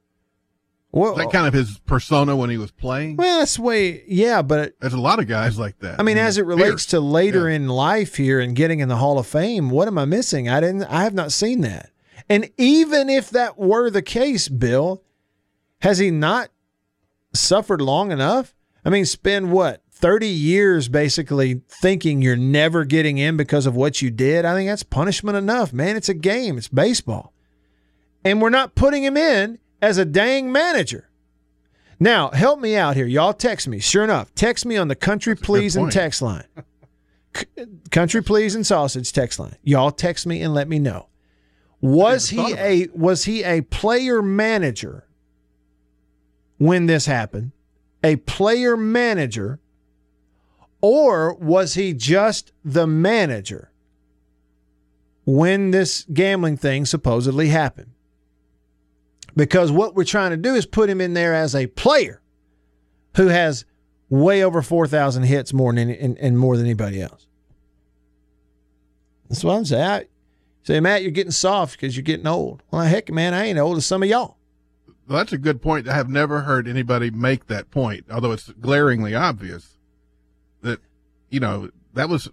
Well, 0.97 1.11
Is 1.13 1.17
that 1.17 1.31
kind 1.31 1.47
of 1.47 1.53
his 1.53 1.79
persona 1.85 2.35
when 2.35 2.49
he 2.49 2.57
was 2.57 2.71
playing? 2.71 3.17
well, 3.17 3.39
that's 3.39 3.55
the 3.57 3.61
way. 3.61 4.03
Yeah, 4.07 4.41
but 4.41 4.73
There's 4.79 4.93
a 4.93 4.99
lot 4.99 5.19
of 5.19 5.27
guys 5.27 5.57
like 5.59 5.79
that. 5.79 5.99
I 5.99 6.03
mean, 6.03 6.17
as 6.17 6.37
it 6.37 6.45
relates 6.45 6.67
Fierce. 6.69 6.85
to 6.87 6.99
later 6.99 7.49
Yeah. 7.49 7.55
in 7.57 7.67
life 7.67 8.15
here 8.15 8.39
and 8.39 8.55
getting 8.55 8.79
in 8.79 8.89
the 8.89 8.97
Hall 8.97 9.19
of 9.19 9.27
Fame, 9.27 9.69
what 9.69 9.87
am 9.87 9.97
I 9.97 10.05
missing? 10.05 10.49
I 10.49 10.59
didn't. 10.59 10.83
I 10.85 11.03
have 11.03 11.13
not 11.13 11.31
seen 11.31 11.61
that. 11.61 11.91
And 12.29 12.49
even 12.57 13.09
if 13.09 13.29
that 13.29 13.57
were 13.57 13.89
the 13.89 14.01
case, 14.01 14.49
Bill, 14.49 15.01
has 15.81 15.99
he 15.99 16.11
not 16.11 16.49
suffered 17.33 17.81
long 17.81 18.11
enough? 18.11 18.53
I 18.83 18.89
mean, 18.89 19.05
spend 19.05 19.51
what 19.51 19.81
30 19.91 20.27
years 20.27 20.87
basically 20.89 21.61
thinking 21.67 22.21
you're 22.21 22.35
never 22.35 22.85
getting 22.85 23.17
in 23.17 23.37
because 23.37 23.65
of 23.65 23.75
what 23.75 24.01
you 24.01 24.09
did. 24.11 24.45
I 24.45 24.53
think 24.53 24.69
that's 24.69 24.83
punishment 24.83 25.37
enough, 25.37 25.73
man. 25.73 25.95
It's 25.95 26.09
a 26.09 26.13
game, 26.13 26.57
it's 26.57 26.67
baseball. 26.67 27.33
And 28.23 28.41
we're 28.41 28.49
not 28.49 28.75
putting 28.75 29.03
him 29.03 29.15
in 29.17 29.59
as 29.81 29.97
a 29.97 30.05
dang 30.05 30.51
manager. 30.51 31.09
Now, 31.99 32.29
help 32.29 32.59
me 32.59 32.75
out 32.75 32.95
here. 32.95 33.07
Y'all 33.07 33.33
text 33.33 33.67
me. 33.67 33.79
Sure 33.79 34.03
enough, 34.03 34.33
text 34.35 34.65
me 34.65 34.77
on 34.77 34.87
the 34.87 34.95
country 34.95 35.35
good 35.35 35.43
please 35.43 35.75
and 35.75 35.91
text 35.91 36.21
line. 36.21 36.45
C- 37.35 37.45
country 37.91 38.23
please 38.23 38.55
and 38.55 38.65
sausage 38.65 39.11
text 39.11 39.39
line. 39.39 39.57
Y'all 39.63 39.91
text 39.91 40.25
me 40.25 40.41
and 40.41 40.53
let 40.53 40.67
me 40.67 40.79
know. 40.79 41.07
Was 41.81 42.29
he 42.29 42.53
a 42.57 42.87
was 42.93 43.25
he 43.25 43.43
a 43.43 43.61
player 43.61 44.21
manager 44.21 45.07
when 46.57 46.87
this 46.87 47.05
happened, 47.05 47.51
a 48.03 48.15
player 48.15 48.75
manager, 48.75 49.59
or 50.81 51.35
was 51.35 51.75
he 51.75 51.93
just 51.93 52.51
the 52.65 52.87
manager 52.87 53.71
when 55.25 55.69
this 55.69 56.05
gambling 56.11 56.57
thing 56.57 56.85
supposedly 56.85 57.49
happened? 57.49 57.91
Because 59.37 59.71
what 59.71 59.93
we're 59.93 60.03
trying 60.03 60.31
to 60.31 60.37
do 60.37 60.55
is 60.55 60.65
put 60.65 60.89
him 60.89 60.99
in 60.99 61.13
there 61.13 61.35
as 61.35 61.53
a 61.55 61.67
player 61.67 62.21
who 63.15 63.27
has 63.27 63.65
way 64.09 64.43
over 64.43 64.63
4,000 64.63 65.23
hits 65.23 65.53
more 65.53 65.71
than 65.71 65.89
any, 65.91 65.99
and, 65.99 66.17
and 66.17 66.39
more 66.39 66.57
than 66.57 66.65
anybody 66.65 66.99
else. 67.01 67.27
That's 69.29 69.43
what 69.43 69.55
I'm 69.55 69.65
saying. 69.65 69.83
I, 69.83 70.05
say, 70.63 70.79
Matt, 70.79 71.03
you're 71.03 71.11
getting 71.11 71.31
soft 71.31 71.73
because 71.73 71.95
you're 71.95 72.03
getting 72.03 72.25
old. 72.25 72.63
Well, 72.71 72.81
heck, 72.81 73.11
man, 73.11 73.35
I 73.35 73.45
ain't 73.45 73.59
old 73.59 73.77
as 73.77 73.85
some 73.85 74.01
of 74.01 74.09
y'all. 74.09 74.37
Well, 75.07 75.19
that's 75.19 75.33
a 75.33 75.37
good 75.37 75.61
point. 75.61 75.87
I 75.87 75.93
have 75.93 76.09
never 76.09 76.41
heard 76.41 76.67
anybody 76.67 77.11
make 77.11 77.45
that 77.45 77.69
point, 77.69 78.05
although 78.11 78.31
it's 78.31 78.49
glaringly 78.53 79.13
obvious 79.13 79.77
that, 80.63 80.79
you 81.29 81.39
know, 81.39 81.69
that 81.93 82.09
was 82.09 82.27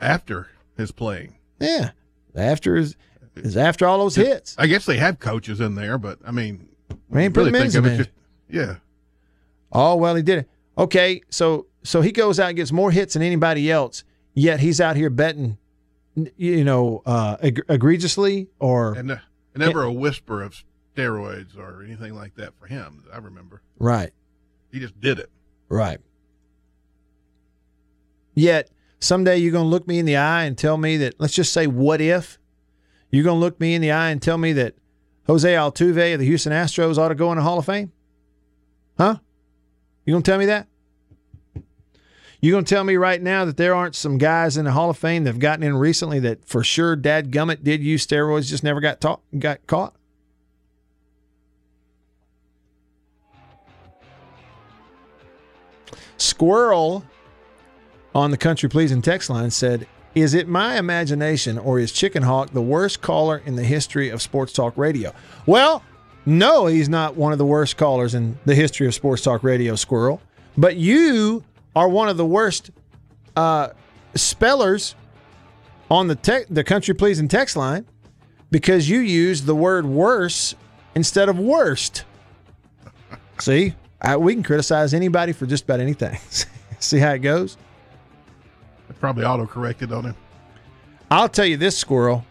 after 0.00 0.50
his 0.76 0.92
playing. 0.92 1.34
Yeah. 1.58 1.90
After 2.34 2.76
his, 2.76 2.96
is 3.36 3.56
after 3.56 3.86
all 3.86 3.98
those 3.98 4.14
hits. 4.16 4.54
I 4.58 4.66
guess 4.66 4.84
they 4.86 4.96
have 4.98 5.18
coaches 5.18 5.60
in 5.60 5.74
there, 5.74 5.98
but 5.98 6.18
I 6.24 6.30
mean, 6.30 6.68
We 7.08 7.22
ain't 7.22 7.36
him 7.36 7.48
in 7.54 7.54
as 7.62 7.74
a 7.76 7.82
manager. 7.82 8.06
yeah. 8.48 8.76
Oh 9.72 9.96
well, 9.96 10.14
he 10.14 10.22
did 10.22 10.40
it. 10.40 10.48
Okay, 10.78 11.20
so 11.30 11.66
so 11.82 12.00
he 12.00 12.12
goes 12.12 12.38
out 12.40 12.48
and 12.48 12.56
gets 12.56 12.72
more 12.72 12.90
hits 12.90 13.14
than 13.14 13.22
anybody 13.22 13.70
else. 13.70 14.04
Yet 14.34 14.60
he's 14.60 14.80
out 14.80 14.96
here 14.96 15.10
betting, 15.10 15.58
you 16.36 16.64
know, 16.64 17.02
uh, 17.06 17.36
eg- 17.40 17.64
egregiously 17.68 18.48
or 18.58 18.94
And 18.94 19.10
uh, 19.12 19.16
never 19.54 19.82
a 19.84 19.92
whisper 19.92 20.42
of 20.42 20.64
steroids 20.96 21.56
or 21.56 21.82
anything 21.84 22.14
like 22.14 22.34
that 22.36 22.54
for 22.58 22.66
him. 22.66 23.04
I 23.12 23.18
remember. 23.18 23.62
right, 23.78 24.12
He 24.72 24.80
just 24.80 25.00
did 25.00 25.18
it. 25.18 25.30
right. 25.68 25.98
Yet 28.34 28.70
someday 28.98 29.36
you're 29.38 29.52
gonna 29.52 29.68
look 29.68 29.86
me 29.86 29.98
in 29.98 30.06
the 30.06 30.16
eye 30.16 30.44
and 30.44 30.58
tell 30.58 30.76
me 30.76 30.96
that. 30.98 31.14
Let's 31.20 31.34
just 31.34 31.52
say, 31.52 31.66
what 31.66 32.00
if 32.00 32.38
you're 33.14 33.24
gonna 33.24 33.40
look 33.40 33.60
me 33.60 33.74
in 33.74 33.82
the 33.82 33.92
eye 33.92 34.10
and 34.10 34.20
tell 34.20 34.38
me 34.38 34.52
that 34.54 34.74
Jose 35.26 35.50
Altuve 35.50 36.14
of 36.14 36.20
the 36.20 36.26
Houston 36.26 36.52
Astros 36.52 36.98
ought 36.98 37.08
to 37.08 37.14
go 37.14 37.30
in 37.32 37.38
the 37.38 37.44
Hall 37.44 37.58
of 37.58 37.66
Fame? 37.66 37.92
Huh? 38.98 39.16
You 40.04 40.12
gonna 40.12 40.22
tell 40.22 40.38
me 40.38 40.46
that? 40.46 40.66
You 42.40 42.52
gonna 42.52 42.64
tell 42.64 42.84
me 42.84 42.96
right 42.96 43.22
now 43.22 43.46
that 43.46 43.56
there 43.56 43.74
aren't 43.74 43.94
some 43.94 44.18
guys 44.18 44.56
in 44.56 44.66
the 44.66 44.72
Hall 44.72 44.90
of 44.90 44.98
Fame 44.98 45.24
that've 45.24 45.38
gotten 45.38 45.62
in 45.62 45.76
recently 45.76 46.18
that 46.20 46.44
for 46.46 46.62
sure 46.62 46.94
Dad 46.94 47.30
Gummit 47.30 47.62
did 47.62 47.82
use 47.82 48.06
steroids, 48.06 48.48
just 48.48 48.62
never 48.62 48.80
got 48.80 49.00
taught, 49.00 49.22
got 49.38 49.66
caught? 49.66 49.94
Squirrel 56.16 57.04
on 58.14 58.30
the 58.30 58.36
country 58.36 58.68
pleasing 58.68 59.02
text 59.02 59.30
line 59.30 59.50
said, 59.50 59.86
Is 60.14 60.34
it 60.34 60.46
my 60.46 60.78
imagination 60.78 61.58
or 61.58 61.80
is 61.80 61.90
Chicken 61.90 62.22
Hawk 62.22 62.50
the 62.50 62.62
worst 62.62 63.00
caller 63.00 63.42
in 63.44 63.56
the 63.56 63.64
history 63.64 64.10
of 64.10 64.22
sports 64.22 64.52
talk 64.52 64.76
radio? 64.76 65.12
Well, 65.44 65.82
no, 66.24 66.66
he's 66.66 66.88
not 66.88 67.16
one 67.16 67.32
of 67.32 67.38
the 67.38 67.44
worst 67.44 67.76
callers 67.76 68.14
in 68.14 68.38
the 68.44 68.54
history 68.54 68.86
of 68.86 68.94
sports 68.94 69.22
talk 69.22 69.42
radio, 69.42 69.74
Squirrel. 69.74 70.20
But 70.56 70.76
you 70.76 71.42
are 71.74 71.88
one 71.88 72.08
of 72.08 72.16
the 72.16 72.24
worst 72.24 72.70
uh, 73.36 73.70
spellers 74.14 74.94
on 75.90 76.06
the 76.06 76.14
tech, 76.14 76.46
the 76.48 76.64
country 76.64 76.94
pleasing 76.94 77.28
text 77.28 77.56
line 77.56 77.84
because 78.50 78.88
you 78.88 79.00
use 79.00 79.42
the 79.42 79.54
word 79.54 79.84
worse 79.84 80.54
instead 80.94 81.28
of 81.28 81.38
worst. 81.38 82.04
See, 83.40 83.74
I, 84.00 84.16
we 84.16 84.34
can 84.34 84.44
criticize 84.44 84.94
anybody 84.94 85.32
for 85.32 85.46
just 85.46 85.64
about 85.64 85.80
anything. 85.80 86.18
See 86.78 86.98
how 86.98 87.12
it 87.12 87.18
goes? 87.18 87.56
Probably 89.00 89.24
auto 89.24 89.46
corrected 89.46 89.92
on 89.92 90.04
him. 90.04 90.16
I'll 91.10 91.28
tell 91.28 91.46
you 91.46 91.56
this, 91.56 91.76
Squirrel. 91.76 92.24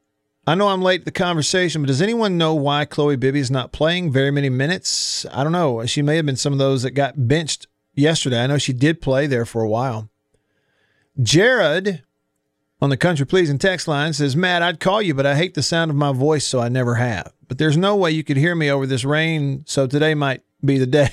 I 0.47 0.55
know 0.55 0.69
I'm 0.69 0.81
late 0.81 0.99
to 0.99 1.05
the 1.05 1.12
conversation, 1.12 1.81
but 1.81 1.88
does 1.88 2.01
anyone 2.01 2.38
know 2.38 2.55
why 2.55 2.86
Chloe 2.86 3.17
Bibby 3.17 3.41
is 3.41 3.51
not 3.51 3.73
playing 3.73 4.13
very 4.13 4.31
many 4.31 4.49
minutes? 4.49 5.25
I 5.33 5.43
don't 5.43 5.51
know. 5.51 5.86
She 5.86 6.01
may 6.01 6.15
have 6.15 6.25
been 6.25 6.38
some 6.38 6.53
of 6.53 6.60
those 6.60 6.83
that 6.83 6.91
got 6.91 7.27
benched 7.27 7.67
yesterday. 7.93 8.41
I 8.41 8.47
know 8.47 8.57
she 8.57 8.71
did 8.71 9.01
play 9.01 9.27
there 9.27 9.45
for 9.45 9.62
a 9.62 9.67
while. 9.67 10.10
Jared 11.21 12.01
on 12.81 12.89
the 12.89 12.95
country 12.95 13.25
pleasing 13.25 13.57
text 13.57 13.89
line 13.89 14.13
says, 14.13 14.38
Matt, 14.38 14.62
I'd 14.62 14.79
call 14.79 15.01
you, 15.01 15.13
but 15.13 15.25
I 15.25 15.36
hate 15.36 15.53
the 15.53 15.62
sound 15.62 15.91
of 15.91 15.97
my 15.97 16.13
voice, 16.13 16.45
so 16.45 16.62
I 16.62 16.69
never 16.69 16.95
have. 16.95 17.33
But 17.49 17.57
there's 17.57 17.75
no 17.75 17.97
way 17.97 18.12
you 18.12 18.23
could 18.23 18.38
hear 18.38 18.55
me 18.55 18.71
over 18.71 18.88
this 18.88 19.03
rain, 19.03 19.65
so 19.67 19.86
today 19.86 20.13
might 20.13 20.43
be 20.63 20.77
the 20.77 20.86
day. 20.86 21.10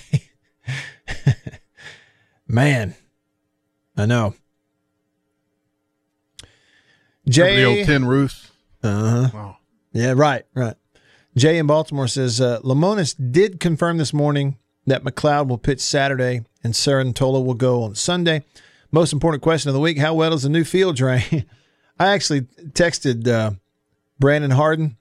Man, 2.47 2.95
I 3.97 4.07
know. 4.07 4.35
Remember 7.27 7.57
the 7.57 7.65
old 7.65 7.87
tin 7.87 8.05
roofs. 8.05 8.53
Uh 8.85 9.11
huh. 9.11 9.29
Wow. 9.33 9.57
Yeah, 9.93 10.13
right, 10.15 10.45
right. 10.55 10.77
Jay 11.37 11.59
in 11.59 11.67
Baltimore 11.67 12.07
says 12.07 12.41
uh, 12.41 12.61
Lemonis 12.61 13.15
did 13.33 13.59
confirm 13.59 13.97
this 13.97 14.13
morning 14.13 14.59
that 14.87 15.03
MacLeod 15.03 15.49
will 15.49 15.59
pitch 15.59 15.81
Saturday 15.81 16.43
and 16.63 16.75
Sarantola 16.75 17.45
will 17.45 17.55
go 17.55 17.83
on 17.85 17.95
Sunday. 17.95 18.45
Most 18.93 19.13
important 19.13 19.43
question 19.43 19.69
of 19.69 19.75
the 19.75 19.81
week: 19.81 19.99
How 19.99 20.15
well 20.15 20.35
is 20.35 20.43
the 20.43 20.49
new 20.49 20.65
field 20.65 20.97
drain? 20.97 21.47
I 21.99 22.09
actually 22.09 22.43
texted 22.43 23.27
uh, 23.27 23.53
Brandon 24.19 24.51
Harden, 24.51 24.97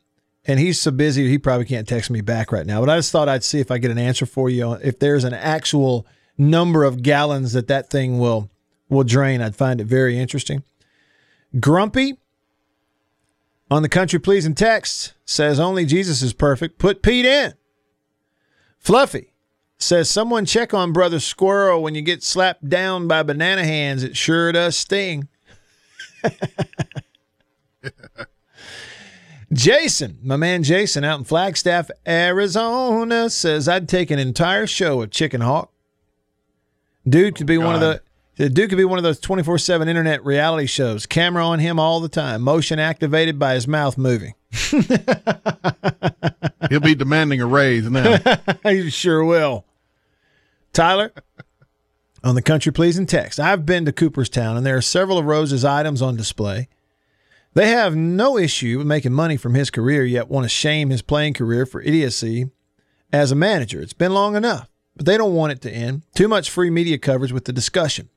and 0.46 0.60
he's 0.60 0.80
so 0.80 0.92
busy 0.92 1.28
he 1.28 1.38
probably 1.38 1.66
can't 1.66 1.88
text 1.88 2.10
me 2.10 2.22
back 2.22 2.52
right 2.52 2.66
now. 2.66 2.80
But 2.80 2.90
I 2.90 2.98
just 2.98 3.12
thought 3.12 3.30
I'd 3.30 3.44
see 3.44 3.60
if 3.60 3.70
I 3.70 3.78
get 3.78 3.92
an 3.92 3.98
answer 3.98 4.26
for 4.26 4.50
you. 4.50 4.74
If 4.74 5.00
there's 5.00 5.24
an 5.24 5.34
actual 5.34 6.08
number 6.38 6.84
of 6.84 7.04
gallons 7.04 7.54
that 7.54 7.68
that 7.68 7.90
thing 7.90 8.18
will 8.18 8.50
will 8.90 9.04
drain, 9.04 9.42
I'd 9.42 9.56
find 9.56 9.82
it 9.82 9.86
very 9.86 10.18
interesting. 10.18 10.64
Grumpy 11.60 12.18
on 13.70 13.82
the 13.82 13.90
country 13.90 14.20
pleasing 14.20 14.56
text 14.56 15.14
says 15.26 15.60
only 15.60 15.86
Jesus 15.86 16.22
is 16.22 16.34
perfect. 16.34 16.78
Put 16.78 17.02
Pete 17.02 17.26
in. 17.26 17.54
Fluffy 18.80 19.34
says 19.78 20.10
someone 20.10 20.46
check 20.46 20.74
on 20.74 20.92
brother 20.92 21.20
squirrel 21.20 21.82
when 21.84 21.96
you 21.96 22.02
get 22.02 22.24
slapped 22.24 22.68
down 22.68 23.08
by 23.08 23.24
banana 23.24 23.64
hands. 23.64 24.04
It 24.04 24.18
sure 24.18 24.52
does 24.52 24.78
sting. 24.78 25.28
Jason, 29.54 30.18
my 30.24 30.36
man 30.36 30.64
Jason 30.64 31.04
out 31.04 31.20
in 31.20 31.26
Flagstaff, 31.26 31.92
Arizona 32.08 33.30
says 33.30 33.68
I'd 33.68 33.88
take 33.88 34.10
an 34.10 34.18
entire 34.20 34.66
show 34.66 35.02
of 35.02 35.12
Chicken 35.12 35.42
Hawk. 35.42 35.72
Dude 37.08 37.36
could 37.36 37.48
be 37.48 37.58
one 37.58 37.76
of 37.76 37.82
the 37.82 38.02
the 38.36 38.50
dude 38.50 38.70
could 38.70 38.78
be 38.78 38.86
one 38.86 38.98
of 38.98 39.04
those 39.04 39.20
24 39.20 39.58
7 39.60 39.88
internet 39.88 40.26
reality 40.26 40.66
shows. 40.66 41.06
Camera 41.06 41.46
on 41.46 41.60
him 41.60 41.80
all 41.80 42.00
the 42.00 42.10
time, 42.10 42.42
motion 42.42 42.80
activated 42.80 43.38
by 43.38 43.54
his 43.54 43.68
mouth 43.68 43.98
moving. 43.98 44.34
He'll 46.70 46.80
be 46.80 46.96
demanding 46.96 47.42
a 47.42 47.46
raise 47.46 47.90
now. 47.90 48.18
he 48.64 48.90
sure 48.90 49.24
will. 49.24 49.66
Tyler, 50.72 51.14
on 52.24 52.36
the 52.36 52.42
country 52.42 52.72
pleasing 52.72 53.06
text, 53.06 53.40
I've 53.40 53.66
been 53.66 53.86
to 53.86 53.92
Cooperstown 53.92 54.58
and 54.58 54.66
there 54.66 54.78
are 54.78 54.82
several 54.82 55.18
of 55.18 55.26
Rose's 55.26 55.64
items 55.64 56.02
on 56.02 56.16
display. 56.16 56.70
They 57.54 57.68
have 57.68 57.96
no 57.96 58.38
issue 58.38 58.80
with 58.80 58.88
making 58.88 59.14
money 59.14 59.38
from 59.38 59.54
his 59.54 59.70
career, 59.70 60.04
yet 60.04 60.28
want 60.28 60.46
to 60.46 60.50
shame 60.50 60.90
his 60.90 61.04
playing 61.04 61.36
career 61.36 61.68
for 61.68 61.82
idiocy 61.82 62.50
as 63.12 63.32
a 63.32 63.36
manager. 63.36 63.80
It's 63.80 63.94
been 63.94 64.14
long 64.14 64.36
enough, 64.36 64.72
but 64.96 65.06
they 65.06 65.18
don't 65.18 65.36
want 65.36 65.52
it 65.52 65.62
to 65.62 65.72
end. 65.72 66.02
Too 66.16 66.28
much 66.28 66.50
free 66.50 66.72
media 66.72 66.98
coverage 66.98 67.32
with 67.32 67.46
the 67.46 67.54
discussion. 67.54 68.10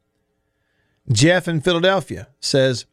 Jeff 1.11 1.46
in 1.48 1.61
Philadelphia 1.61 2.28
says, 2.40 2.86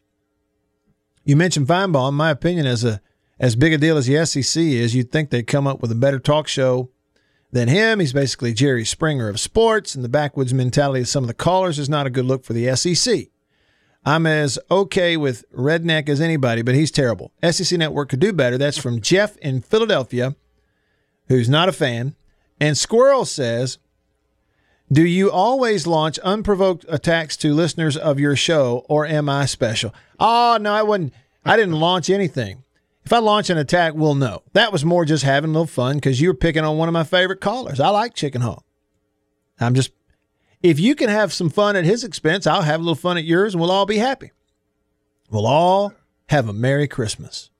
You 1.24 1.36
mentioned 1.36 1.66
Finebaum. 1.66 2.10
In 2.10 2.14
my 2.14 2.30
opinion, 2.30 2.66
as 2.66 2.84
a 2.84 3.00
as 3.38 3.56
big 3.56 3.72
a 3.72 3.78
deal 3.78 3.96
as 3.96 4.06
the 4.06 4.24
SEC 4.24 4.62
is, 4.62 4.94
you'd 4.94 5.10
think 5.10 5.30
they'd 5.30 5.46
come 5.46 5.66
up 5.66 5.82
with 5.82 5.90
a 5.90 5.96
better 5.96 6.20
talk 6.20 6.46
show 6.46 6.90
than 7.50 7.68
him. 7.68 8.00
He's 8.00 8.12
basically 8.12 8.54
Jerry 8.54 8.84
Springer 8.84 9.28
of 9.28 9.40
sports, 9.40 9.94
and 9.94 10.04
the 10.04 10.08
backwoods 10.08 10.54
mentality 10.54 11.00
of 11.00 11.08
some 11.08 11.24
of 11.24 11.28
the 11.28 11.34
callers 11.34 11.78
is 11.78 11.88
not 11.88 12.06
a 12.06 12.10
good 12.10 12.24
look 12.24 12.44
for 12.44 12.52
the 12.52 12.74
SEC. 12.76 13.28
I'm 14.04 14.26
as 14.26 14.58
okay 14.70 15.16
with 15.16 15.50
redneck 15.52 16.08
as 16.08 16.20
anybody, 16.20 16.62
but 16.62 16.74
he's 16.74 16.90
terrible. 16.90 17.32
SEC 17.42 17.78
Network 17.78 18.10
could 18.10 18.20
do 18.20 18.32
better. 18.32 18.58
That's 18.58 18.78
from 18.78 19.00
Jeff 19.00 19.36
in 19.38 19.62
Philadelphia, 19.62 20.36
who's 21.28 21.48
not 21.48 21.68
a 21.68 21.72
fan. 21.72 22.14
And 22.60 22.76
Squirrel 22.76 23.24
says, 23.24 23.78
Do 24.92 25.04
you 25.04 25.30
always 25.30 25.86
launch 25.86 26.18
unprovoked 26.20 26.84
attacks 26.88 27.36
to 27.38 27.54
listeners 27.54 27.96
of 27.96 28.20
your 28.20 28.36
show, 28.36 28.84
or 28.88 29.06
am 29.06 29.28
I 29.28 29.46
special? 29.46 29.94
Oh, 30.20 30.58
no, 30.60 30.72
I 30.72 30.82
wouldn't. 30.82 31.12
I 31.44 31.56
didn't 31.56 31.80
launch 31.80 32.10
anything. 32.10 32.62
If 33.04 33.12
I 33.12 33.18
launch 33.18 33.50
an 33.50 33.58
attack, 33.58 33.94
we'll 33.94 34.14
know. 34.14 34.42
That 34.52 34.72
was 34.72 34.84
more 34.84 35.04
just 35.04 35.24
having 35.24 35.50
a 35.50 35.52
little 35.52 35.66
fun 35.66 35.96
because 35.96 36.20
you 36.20 36.28
were 36.28 36.34
picking 36.34 36.64
on 36.64 36.78
one 36.78 36.88
of 36.88 36.92
my 36.92 37.04
favorite 37.04 37.40
callers. 37.40 37.80
I 37.80 37.88
like 37.88 38.14
Chicken 38.14 38.40
Hawk. 38.40 38.64
I'm 39.60 39.74
just, 39.74 39.90
if 40.62 40.80
you 40.80 40.94
can 40.94 41.10
have 41.10 41.32
some 41.32 41.50
fun 41.50 41.76
at 41.76 41.84
his 41.84 42.02
expense, 42.04 42.46
I'll 42.46 42.62
have 42.62 42.80
a 42.80 42.82
little 42.82 42.94
fun 42.94 43.18
at 43.18 43.24
yours 43.24 43.54
and 43.54 43.60
we'll 43.60 43.70
all 43.70 43.86
be 43.86 43.98
happy. 43.98 44.32
We'll 45.30 45.46
all 45.46 45.92
have 46.28 46.48
a 46.48 46.52
Merry 46.52 46.88
Christmas. 46.88 47.50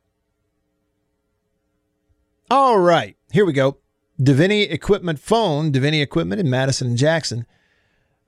All 2.51 2.79
right, 2.79 3.17
here 3.31 3.45
we 3.45 3.53
go. 3.53 3.79
Davini 4.21 4.71
Equipment 4.71 5.19
phone, 5.19 5.73
Davini 5.73 6.03
Equipment 6.03 6.41
in 6.41 6.49
Madison 6.49 6.89
and 6.89 6.97
Jackson. 6.99 7.47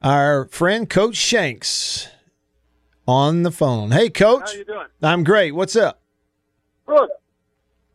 Our 0.02 0.46
friend 0.46 0.88
Coach 0.90 1.16
Shanks 1.16 2.08
on 3.06 3.42
the 3.44 3.50
phone. 3.50 3.92
Hey, 3.92 4.10
Coach. 4.10 4.50
How 4.50 4.52
you 4.58 4.64
doing? 4.64 4.86
I'm 5.02 5.24
great. 5.24 5.52
What's 5.52 5.76
up? 5.76 6.00
Good. 6.86 7.08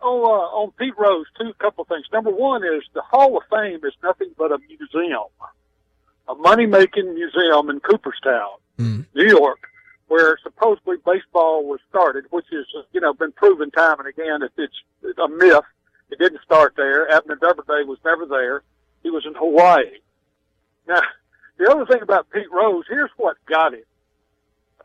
Oh, 0.01 0.23
uh, 0.23 0.57
on 0.63 0.71
Pete 0.79 0.97
Rose, 0.97 1.25
two 1.39 1.53
couple 1.59 1.85
things. 1.85 2.05
Number 2.11 2.31
one 2.31 2.63
is 2.63 2.81
the 2.93 3.01
Hall 3.03 3.37
of 3.37 3.43
Fame 3.51 3.81
is 3.85 3.93
nothing 4.01 4.31
but 4.37 4.51
a 4.51 4.57
museum, 4.67 5.27
a 6.27 6.33
money 6.35 6.65
making 6.65 7.13
museum 7.13 7.69
in 7.69 7.79
Cooperstown, 7.81 8.57
Mm. 8.79 9.05
New 9.13 9.27
York, 9.27 9.59
where 10.07 10.39
supposedly 10.41 10.95
baseball 11.05 11.67
was 11.67 11.79
started, 11.89 12.25
which 12.31 12.47
is 12.51 12.65
you 12.93 12.99
know 13.01 13.13
been 13.13 13.31
proven 13.33 13.69
time 13.69 13.99
and 13.99 14.07
again 14.07 14.39
that 14.39 14.49
it's, 14.57 14.73
it's 15.03 15.19
a 15.19 15.27
myth. 15.27 15.63
It 16.11 16.19
didn't 16.19 16.41
start 16.43 16.73
there. 16.75 17.09
Abner 17.09 17.35
Doubleday 17.35 17.83
was 17.85 17.97
never 18.03 18.25
there. 18.25 18.63
He 19.01 19.09
was 19.09 19.25
in 19.25 19.33
Hawaii. 19.33 19.99
Now, 20.87 21.01
the 21.57 21.71
other 21.71 21.85
thing 21.85 22.01
about 22.01 22.29
Pete 22.29 22.51
Rose, 22.51 22.85
here's 22.87 23.11
what 23.17 23.37
got 23.45 23.73
him. 23.73 23.83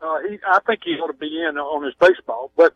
Uh, 0.01 0.19
he, 0.29 0.39
I 0.47 0.59
think 0.65 0.81
he 0.83 0.91
ought 0.93 1.07
to 1.07 1.13
be 1.13 1.41
in 1.41 1.57
on 1.57 1.83
his 1.83 1.93
baseball, 1.95 2.51
but 2.55 2.73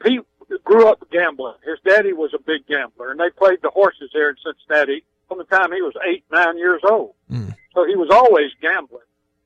Pete 0.00 0.20
grew 0.64 0.86
up 0.88 1.04
gambling. 1.10 1.56
His 1.64 1.78
daddy 1.84 2.12
was 2.12 2.32
a 2.34 2.38
big 2.38 2.66
gambler, 2.66 3.10
and 3.10 3.20
they 3.20 3.30
played 3.30 3.60
the 3.62 3.70
horses 3.70 4.10
there 4.12 4.30
in 4.30 4.36
Cincinnati 4.42 5.04
from 5.28 5.38
the 5.38 5.44
time 5.44 5.72
he 5.72 5.82
was 5.82 5.94
eight, 6.06 6.24
nine 6.30 6.56
years 6.58 6.80
old. 6.88 7.14
So 7.74 7.84
he 7.86 7.96
was 7.96 8.08
always 8.10 8.50
gambling. 8.62 9.02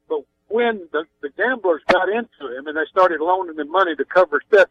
But 0.08 0.20
when 0.48 0.86
the, 0.92 1.04
the 1.22 1.30
gamblers 1.30 1.82
got 1.88 2.08
into 2.08 2.56
him 2.56 2.66
and 2.66 2.76
they 2.76 2.84
started 2.90 3.20
loaning 3.20 3.58
him 3.58 3.70
money 3.70 3.96
to 3.96 4.04
cover 4.04 4.40
his 4.40 4.48
bet, 4.50 4.68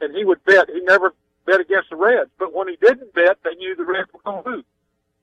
and 0.00 0.14
he 0.14 0.24
would 0.24 0.44
bet, 0.44 0.68
he 0.68 0.80
never 0.80 1.14
bet 1.46 1.60
against 1.60 1.90
the 1.90 1.96
Reds. 1.96 2.30
But 2.38 2.52
when 2.54 2.68
he 2.68 2.76
didn't 2.80 3.14
bet, 3.14 3.38
they 3.44 3.54
knew 3.54 3.74
the 3.76 3.84
Reds 3.84 4.08
were 4.12 4.20
going 4.24 4.42
to 4.44 4.50
lose. 4.50 4.64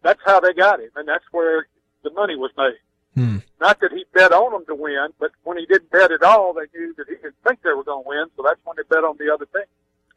That's 0.02 0.20
how 0.26 0.40
they 0.40 0.54
got 0.54 0.80
him, 0.80 0.90
and 0.96 1.08
that's 1.08 1.24
where 1.32 1.68
the 2.04 2.12
money 2.12 2.36
was 2.36 2.52
made. 2.58 2.78
Hmm. 3.16 3.38
Not 3.62 3.80
that 3.82 3.92
he 3.92 4.06
bet 4.14 4.32
on 4.34 4.52
them 4.52 4.66
to 4.68 4.76
win, 4.76 5.10
but 5.20 5.32
when 5.44 5.58
he 5.58 5.66
didn't 5.66 5.92
bet 5.92 6.12
at 6.12 6.24
all, 6.24 6.54
they 6.54 6.66
knew 6.78 6.94
that 6.98 7.06
he 7.08 7.16
didn't 7.16 7.36
think 7.48 7.62
they 7.62 7.70
were 7.70 7.84
going 7.84 8.04
to 8.04 8.10
win. 8.10 8.26
So 8.36 8.44
that's 8.46 8.60
when 8.66 8.76
they 8.76 8.84
bet 8.90 9.04
on 9.04 9.16
the 9.20 9.32
other 9.34 9.46
thing. 9.46 9.64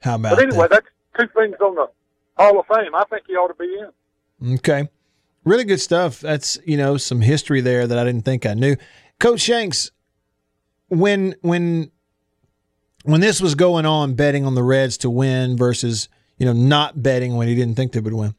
How 0.01 0.17
about 0.17 0.37
But 0.37 0.43
anyway, 0.47 0.67
that? 0.69 0.83
that's 1.17 1.29
two 1.31 1.41
things 1.41 1.57
on 1.61 1.75
the 1.77 1.87
Hall 2.37 2.59
of 2.59 2.67
Fame. 2.67 2.95
I 2.95 3.05
think 3.05 3.25
he 3.27 3.35
ought 3.35 3.49
to 3.49 3.55
be 3.55 3.79
in. 4.43 4.55
Okay. 4.55 4.89
Really 5.45 5.65
good 5.65 5.81
stuff. 5.81 6.21
That's, 6.21 6.59
you 6.67 6.77
know, 6.77 6.97
some 6.97 7.21
history 7.21 7.61
there 7.61 7.87
that 7.87 7.99
I 7.99 8.05
didn't 8.05 8.25
think 8.25 8.47
I 8.47 8.55
knew. 8.55 8.77
Coach 9.21 9.41
Shanks, 9.41 9.91
when 10.89 11.37
when 11.43 11.91
when 13.07 13.21
this 13.21 13.41
was 13.41 13.55
going 13.55 13.87
on, 13.87 14.15
betting 14.15 14.45
on 14.45 14.55
the 14.55 14.63
Reds 14.63 14.97
to 14.99 15.11
win 15.11 15.57
versus, 15.57 16.09
you 16.39 16.47
know, 16.47 16.53
not 16.53 17.03
betting 17.03 17.37
when 17.37 17.49
he 17.49 17.55
didn't 17.55 17.75
think 17.77 17.93
they 17.93 18.01
would 18.01 18.13
win. 18.13 18.35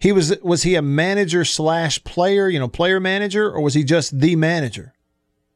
He 0.00 0.12
was 0.12 0.36
was 0.42 0.62
he 0.62 0.76
a 0.76 0.82
manager 0.82 1.44
slash 1.44 2.02
player, 2.04 2.48
you 2.48 2.58
know, 2.58 2.68
player 2.68 3.00
manager, 3.00 3.50
or 3.50 3.60
was 3.60 3.74
he 3.74 3.82
just 3.82 4.18
the 4.20 4.36
manager? 4.36 4.94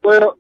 Well, 0.03 0.37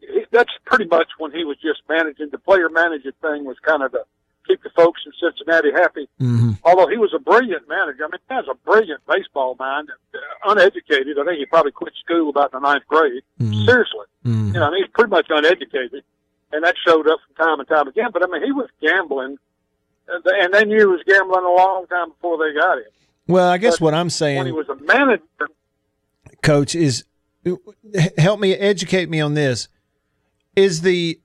he- 0.00 0.26
that's 0.30 0.52
pretty 0.64 0.84
much 0.86 1.08
when 1.18 1.32
he 1.32 1.44
was 1.44 1.56
just 1.58 1.80
managing. 1.88 2.28
The 2.30 2.38
player 2.38 2.68
manager 2.68 3.12
thing 3.20 3.44
was 3.44 3.56
kind 3.60 3.82
of 3.82 3.90
to 3.92 4.04
keep 4.46 4.62
the 4.62 4.70
folks 4.70 5.02
in 5.04 5.12
Cincinnati 5.20 5.72
happy. 5.72 6.08
Mm-hmm. 6.20 6.52
Although 6.62 6.86
he 6.86 6.96
was 6.96 7.12
a 7.12 7.18
brilliant 7.18 7.68
manager. 7.68 8.04
I 8.04 8.08
mean, 8.08 8.20
he 8.28 8.34
has 8.34 8.44
a 8.48 8.54
brilliant 8.54 9.00
baseball 9.06 9.56
mind. 9.58 9.88
Uh, 10.14 10.18
uneducated. 10.52 11.18
I 11.18 11.24
think 11.24 11.38
he 11.38 11.46
probably 11.46 11.72
quit 11.72 11.92
school 12.02 12.30
about 12.30 12.52
the 12.52 12.60
ninth 12.60 12.86
grade. 12.86 13.22
Seriously. 13.40 14.06
Mm-hmm. 14.24 14.46
You 14.54 14.60
know, 14.60 14.66
I 14.66 14.70
mean, 14.70 14.84
he's 14.84 14.92
pretty 14.92 15.10
much 15.10 15.26
uneducated. 15.28 16.04
And 16.52 16.64
that 16.64 16.74
showed 16.86 17.06
up 17.08 17.18
from 17.26 17.46
time 17.46 17.60
and 17.60 17.68
time 17.68 17.88
again. 17.88 18.10
But 18.12 18.22
I 18.24 18.26
mean, 18.26 18.44
he 18.44 18.52
was 18.52 18.68
gambling. 18.80 19.36
And 20.08 20.54
they 20.54 20.64
knew 20.64 20.78
he 20.78 20.84
was 20.86 21.02
gambling 21.06 21.44
a 21.44 21.54
long 21.54 21.86
time 21.88 22.10
before 22.10 22.38
they 22.38 22.58
got 22.58 22.78
him. 22.78 22.84
Well, 23.26 23.48
I 23.50 23.58
guess 23.58 23.74
But 23.74 23.84
what 23.84 23.94
I'm 23.94 24.08
saying 24.08 24.38
When 24.38 24.46
he 24.46 24.52
was 24.52 24.68
a 24.70 24.76
manager, 24.76 25.22
coach, 26.42 26.74
is 26.74 27.04
help 28.16 28.40
me 28.40 28.54
educate 28.54 29.10
me 29.10 29.20
on 29.20 29.34
this. 29.34 29.68
Is 30.56 30.80
the 30.80 31.20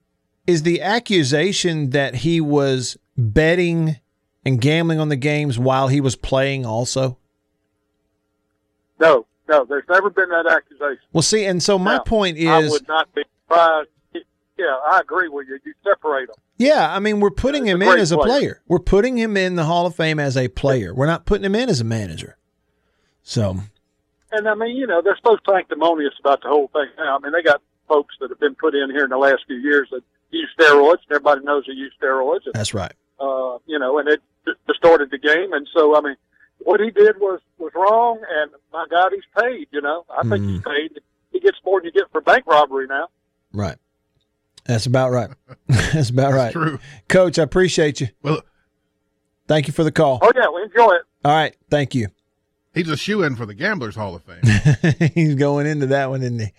is 0.46 0.64
the 0.64 0.82
accusation 0.82 1.92
that 1.92 2.16
he 2.16 2.42
was 2.42 2.98
betting 3.18 3.96
and 4.44 4.60
gambling 4.60 5.00
on 5.00 5.08
the 5.08 5.16
games 5.16 5.58
while 5.58 5.88
he 5.88 6.02
was 6.02 6.18
playing 6.18 6.66
also? 6.66 7.18
no, 9.00 9.26
no, 9.50 9.66
there's 9.66 9.84
never 9.90 10.10
been 10.10 10.30
that 10.30 10.46
accusation. 10.46 11.04
Well, 11.12 11.22
see, 11.22 11.46
and 11.46 11.62
so 11.62 11.78
my 11.80 11.96
Now, 11.96 12.04
point 12.04 12.38
is 12.38 12.48
I 12.48 12.68
would 12.68 12.88
not 12.88 13.14
be 13.14 13.24
surprised. 13.44 13.90
Yeah, 14.64 14.78
I 14.92 15.00
agree 15.02 15.28
with 15.30 15.48
you. 15.48 15.60
You 15.66 15.74
separate 15.84 16.28
them. 16.28 16.36
yeah, 16.58 16.94
I 16.96 17.00
mean, 17.00 17.20
we're 17.20 17.32
putting 17.32 17.66
He's 17.66 17.74
him 17.74 17.82
in 17.82 18.00
as 18.00 18.12
a 18.12 18.18
player. 18.18 18.28
player. 18.28 18.62
We're 18.68 18.80
putting 18.80 19.18
him 19.18 19.36
in 19.36 19.56
the 19.56 19.66
Hall 19.66 19.86
of 19.86 19.96
Fame 19.96 20.20
as 20.20 20.38
a 20.38 20.48
player. 20.48 20.94
We're 20.96 21.06
not 21.08 21.26
putting 21.26 21.44
him 21.46 21.56
in 21.56 21.70
as 21.70 21.82
a 21.82 21.84
manager. 21.84 22.38
So, 23.22 23.58
And 24.32 24.48
I 24.48 24.56
mean, 24.56 24.76
you 24.76 24.88
know, 24.88 25.02
they're 25.02 25.20
so 25.26 25.38
sanctimonious 25.50 26.14
about 26.20 26.42
the 26.42 26.50
whole 26.50 26.70
thing 26.74 26.88
now. 26.98 27.18
I 27.18 27.20
mean, 27.20 27.32
they 27.34 27.42
got 27.42 27.62
folks 27.88 28.16
that 28.22 28.30
have 28.30 28.40
been 28.40 28.56
put 28.56 28.74
in 28.76 28.90
here 28.92 29.04
in 29.04 29.10
the 29.10 29.18
last 29.18 29.44
few 29.48 29.58
years 29.58 29.88
that 29.92 30.02
use 30.32 30.50
steroids. 30.60 31.04
and 31.08 31.12
Everybody 31.12 31.42
knows 31.44 31.66
they 31.68 31.74
use 31.74 31.94
steroids. 32.02 32.46
And, 32.46 32.54
that's 32.54 32.74
right. 32.74 32.94
uh, 33.20 33.58
you 33.66 33.78
know, 33.80 33.98
and 34.00 34.08
it 34.10 34.22
distorted 34.68 35.10
the 35.12 35.18
game. 35.18 35.54
And 35.54 35.68
so, 35.74 35.98
I 35.98 36.02
mean, 36.02 36.16
what 36.60 36.80
he 36.80 36.92
did 36.92 37.18
was 37.20 37.40
was 37.58 37.72
wrong. 37.76 38.20
And 38.30 38.52
my 38.72 38.86
God, 38.90 39.12
he's 39.14 39.24
paid. 39.44 39.68
You 39.72 39.82
know, 39.82 40.06
I 40.10 40.28
think 40.28 40.46
he's 40.46 40.62
paid. 40.62 41.00
He 41.32 41.40
gets 41.40 41.58
more 41.66 41.80
than 41.82 41.86
you 41.88 41.92
get 41.92 42.12
for 42.12 42.22
bank 42.22 42.46
robbery 42.48 42.88
now. 42.88 43.08
Right. 43.54 43.78
That's 44.66 44.86
about 44.86 45.12
right. 45.12 45.30
That's 45.68 46.10
about 46.10 46.34
right. 46.34 46.52
true. 46.54 46.80
Coach, 47.10 47.38
I 47.40 47.44
appreciate 47.44 48.00
you. 48.02 48.08
Well, 48.22 48.42
Thank 49.48 49.68
you 49.68 49.74
for 49.74 49.84
the 49.84 49.92
call. 49.92 50.20
Oh 50.22 50.32
yeah, 50.36 50.48
we 50.56 50.62
enjoy 50.64 50.94
it. 50.96 51.02
All 51.26 51.34
right. 51.34 51.54
Thank 51.70 51.94
you. 51.96 52.08
he's 52.74 52.88
a 52.90 52.96
shoe 52.96 53.24
in 53.24 53.36
for 53.36 53.46
the 53.46 53.54
Gamblers 53.54 53.96
Hall 53.96 54.16
of 54.16 54.24
Fame. 54.24 54.40
He's 55.14 55.36
going 55.36 55.68
into 55.68 55.88
that 55.88 56.10
one, 56.10 56.22
isn't 56.22 56.40
he? 56.40 56.54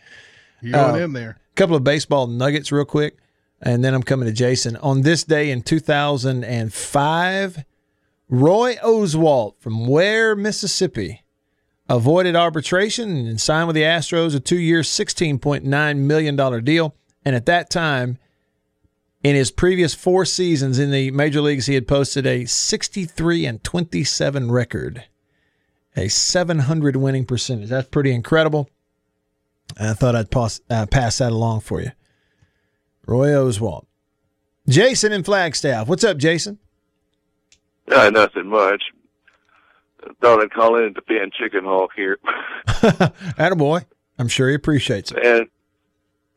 He's 0.61 0.73
going 0.73 1.01
Uh, 1.01 1.05
in 1.05 1.15
there. 1.15 1.39
A 1.51 1.55
couple 1.55 1.77
of 1.77 1.83
baseball 1.85 2.27
nuggets 2.27 2.71
real 2.71 2.85
quick, 2.85 3.17
and 3.63 3.83
then 3.83 3.95
I'm 3.95 4.03
coming 4.03 4.27
to 4.27 4.33
Jason. 4.35 4.77
On 4.77 5.01
this 5.01 5.25
day 5.25 5.51
in 5.51 5.63
2005, 5.63 7.65
Roy 8.29 8.75
Oswalt 8.77 9.55
from 9.61 9.87
Weir, 9.87 10.37
Mississippi, 10.37 11.23
avoided 11.89 12.37
arbitration 12.37 13.27
and 13.27 13.41
signed 13.41 13.67
with 13.67 13.77
the 13.77 13.83
Astros 13.83 14.35
a 14.35 14.41
two-year, 14.41 14.83
$16.9 14.83 15.97
million 15.99 16.65
deal. 16.65 16.95
And 17.25 17.35
at 17.35 17.47
that 17.47 17.71
time, 17.71 18.19
in 19.23 19.35
his 19.35 19.51
previous 19.51 19.95
four 19.95 20.25
seasons 20.25 20.79
in 20.79 20.91
the 20.91 21.11
major 21.11 21.41
leagues, 21.41 21.67
he 21.67 21.75
had 21.75 21.89
posted 21.89 22.27
a 22.27 22.45
63 22.45 23.47
and 23.47 23.65
27 23.65 24.51
record, 24.51 25.05
a 25.97 26.09
700 26.09 26.97
winning 26.97 27.25
percentage. 27.25 27.71
That's 27.71 27.89
pretty 27.89 28.13
incredible. 28.13 28.69
I 29.81 29.95
thought 29.95 30.15
I'd 30.15 30.31
pass, 30.31 30.61
uh, 30.69 30.87
pass 30.87 31.19
that 31.19 31.33
along 31.33 31.61
for 31.61 31.81
you. 31.81 31.93
Roy 33.07 33.29
Oswalt. 33.29 33.87
Jason 34.69 35.13
in 35.13 35.23
Flagstaff. 35.23 35.89
What's 35.89 36.05
up, 36.05 36.19
Jason? 36.19 36.59
Uh, 37.91 38.11
nothing 38.11 38.49
much. 38.49 38.83
Thought 40.21 40.43
I'd 40.43 40.53
call 40.53 40.77
in 40.77 40.85
and 40.85 40.95
defend 40.95 41.33
Chicken 41.33 41.65
Hawk 41.65 41.91
here. 41.97 42.19
Attaboy. 42.67 43.85
I'm 44.19 44.29
sure 44.29 44.49
he 44.49 44.55
appreciates 44.55 45.13
it. 45.13 45.25
And 45.25 45.49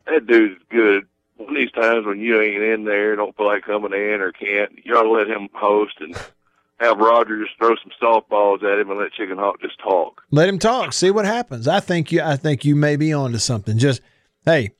that 0.08 0.26
dude's 0.26 0.60
good. 0.70 1.06
One 1.36 1.50
of 1.50 1.54
these 1.54 1.70
times 1.72 2.04
when 2.06 2.18
you 2.20 2.40
ain't 2.40 2.62
in 2.62 2.84
there, 2.84 3.14
don't 3.16 3.36
feel 3.36 3.46
like 3.46 3.64
coming 3.64 3.92
in 3.92 4.20
or 4.20 4.32
can't, 4.32 4.72
you 4.84 4.96
ought 4.96 5.04
to 5.04 5.10
let 5.10 5.28
him 5.28 5.48
host 5.54 5.94
and 6.00 6.16
have 6.80 6.98
Rogers 6.98 7.48
throw 7.58 7.74
some 7.76 7.92
softballs 8.02 8.62
at 8.64 8.78
him 8.80 8.90
and 8.90 8.98
let 8.98 9.12
Chicken 9.12 9.38
Hawk 9.38 9.60
just 9.60 9.78
talk. 9.78 10.22
Let 10.30 10.48
him 10.48 10.58
talk. 10.58 10.92
See 10.92 11.10
what 11.10 11.24
happens. 11.24 11.68
I 11.68 11.80
think 11.80 12.10
you. 12.12 12.22
I 12.22 12.36
think 12.36 12.64
you 12.64 12.74
may 12.74 12.96
be 12.96 13.12
onto 13.12 13.38
something. 13.38 13.78
Just 13.78 14.00
hey, 14.44 14.72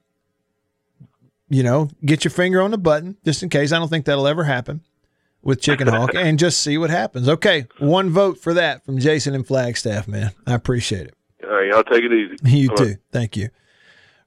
you 1.49 1.63
know, 1.63 1.89
get 2.05 2.25
your 2.25 2.31
finger 2.31 2.61
on 2.61 2.71
the 2.73 2.79
button 2.79 3.17
just 3.25 3.43
in 3.43 3.49
case. 3.49 3.73
I 3.73 3.79
don't 3.79 3.89
think 3.89 4.05
that'll 4.05 4.27
ever 4.29 4.45
happen 4.45 4.83
with 5.43 5.61
Chicken 5.61 5.87
Hawk, 5.89 6.11
and 6.15 6.39
just 6.39 6.61
see 6.61 6.77
what 6.79 6.91
happens. 6.91 7.29
Okay, 7.29 7.67
one 7.79 8.11
vote 8.11 8.39
for 8.39 8.55
that 8.55 8.85
from 8.85 8.99
Jason 8.99 9.35
and 9.35 9.47
Flagstaff, 9.47 10.09
man. 10.09 10.33
I 10.47 10.55
appreciate 10.55 11.07
it. 11.07 11.15
All 11.45 11.51
right, 11.51 11.69
y'all 11.69 11.85
take 11.85 12.03
it 12.05 12.13
easy. 12.13 12.37
You 12.59 12.71
All 12.71 12.77
too. 12.77 12.85
right. 12.85 12.97
Thank 13.13 13.37
you, 13.37 13.49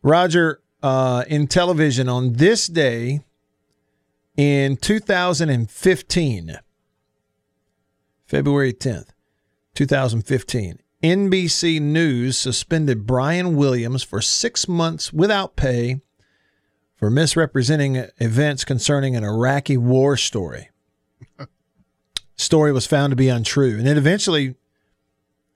Roger. 0.01 0.60
Uh, 0.81 1.23
in 1.27 1.45
television 1.47 2.09
on 2.09 2.33
this 2.33 2.67
day 2.67 3.21
in 4.35 4.75
2015, 4.77 6.59
February 8.25 8.73
10th, 8.73 9.09
2015, 9.75 10.79
NBC 11.03 11.81
News 11.81 12.37
suspended 12.37 13.05
Brian 13.05 13.55
Williams 13.55 14.03
for 14.03 14.21
six 14.21 14.67
months 14.67 15.11
without 15.13 15.55
pay 15.55 16.01
for 16.95 17.09
misrepresenting 17.09 18.05
events 18.19 18.63
concerning 18.63 19.15
an 19.15 19.23
Iraqi 19.23 19.77
war 19.77 20.15
story. 20.15 20.69
story 22.35 22.71
was 22.71 22.85
found 22.85 23.11
to 23.11 23.15
be 23.15 23.27
untrue, 23.27 23.77
and 23.77 23.85
then 23.85 23.97
eventually, 23.97 24.55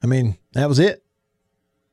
I 0.03 0.07
mean, 0.07 0.37
that 0.53 0.67
was 0.67 0.79
it. 0.79 1.03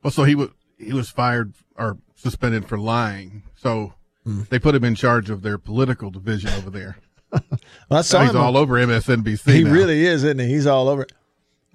Well, 0.01 0.11
so 0.11 0.23
he 0.23 0.35
was 0.35 0.49
he 0.77 0.91
was 0.91 1.09
fired 1.09 1.53
or 1.75 1.97
suspended 2.23 2.67
for 2.67 2.77
lying. 2.79 3.43
So 3.55 3.93
Hmm. 4.23 4.43
they 4.49 4.57
put 4.57 4.73
him 4.73 4.85
in 4.85 4.95
charge 4.95 5.29
of 5.29 5.41
their 5.41 5.57
political 5.57 6.09
division 6.09 6.49
over 6.51 6.69
there. 6.69 6.97
Well, 7.89 7.99
I 7.99 8.01
saw 8.03 8.19
Now 8.19 8.23
he's 8.25 8.35
him 8.35 8.41
all 8.41 8.57
over 8.57 8.75
MSNBC. 8.75 9.51
He 9.53 9.63
now. 9.63 9.71
really 9.71 10.05
is, 10.05 10.23
isn't 10.23 10.39
he? 10.39 10.47
He's 10.47 10.67
all 10.67 10.87
over. 10.87 11.05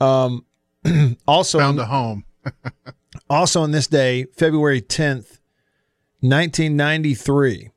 Um, 0.01 0.47
also 1.27 1.59
found 1.59 1.79
a 1.81 1.87
home. 1.87 2.25
also 3.31 3.63
on 3.63 3.73
this 3.73 3.87
day, 3.89 4.27
February 4.37 4.81
10th, 4.81 5.41
1993, 6.21 7.71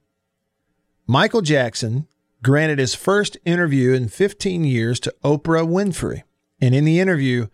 Michael 1.07 1.41
Jackson 1.41 2.07
granted 2.43 2.79
his 2.79 2.93
first 2.95 3.37
interview 3.45 3.93
in 3.93 4.07
15 4.07 4.63
years 4.63 4.99
to 5.01 5.13
Oprah 5.23 5.67
Winfrey. 5.67 6.21
And 6.61 6.73
in 6.75 6.85
the 6.85 6.99
interview, 6.99 7.47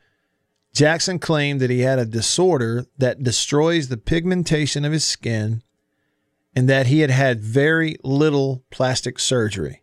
Jackson 0.77 1.17
claimed 1.17 1.59
that 1.59 1.71
he 1.71 1.79
had 1.79 1.97
a 1.97 2.05
disorder 2.05 2.85
that 2.99 3.23
destroys 3.23 3.87
the 3.87 3.97
pigmentation 3.97 4.85
of 4.85 4.91
his 4.91 5.03
skin 5.03 5.63
and 6.55 6.69
that 6.69 6.85
he 6.85 6.99
had 6.99 7.09
had 7.09 7.39
very 7.41 7.97
little 8.03 8.63
plastic 8.69 9.17
surgery. 9.17 9.81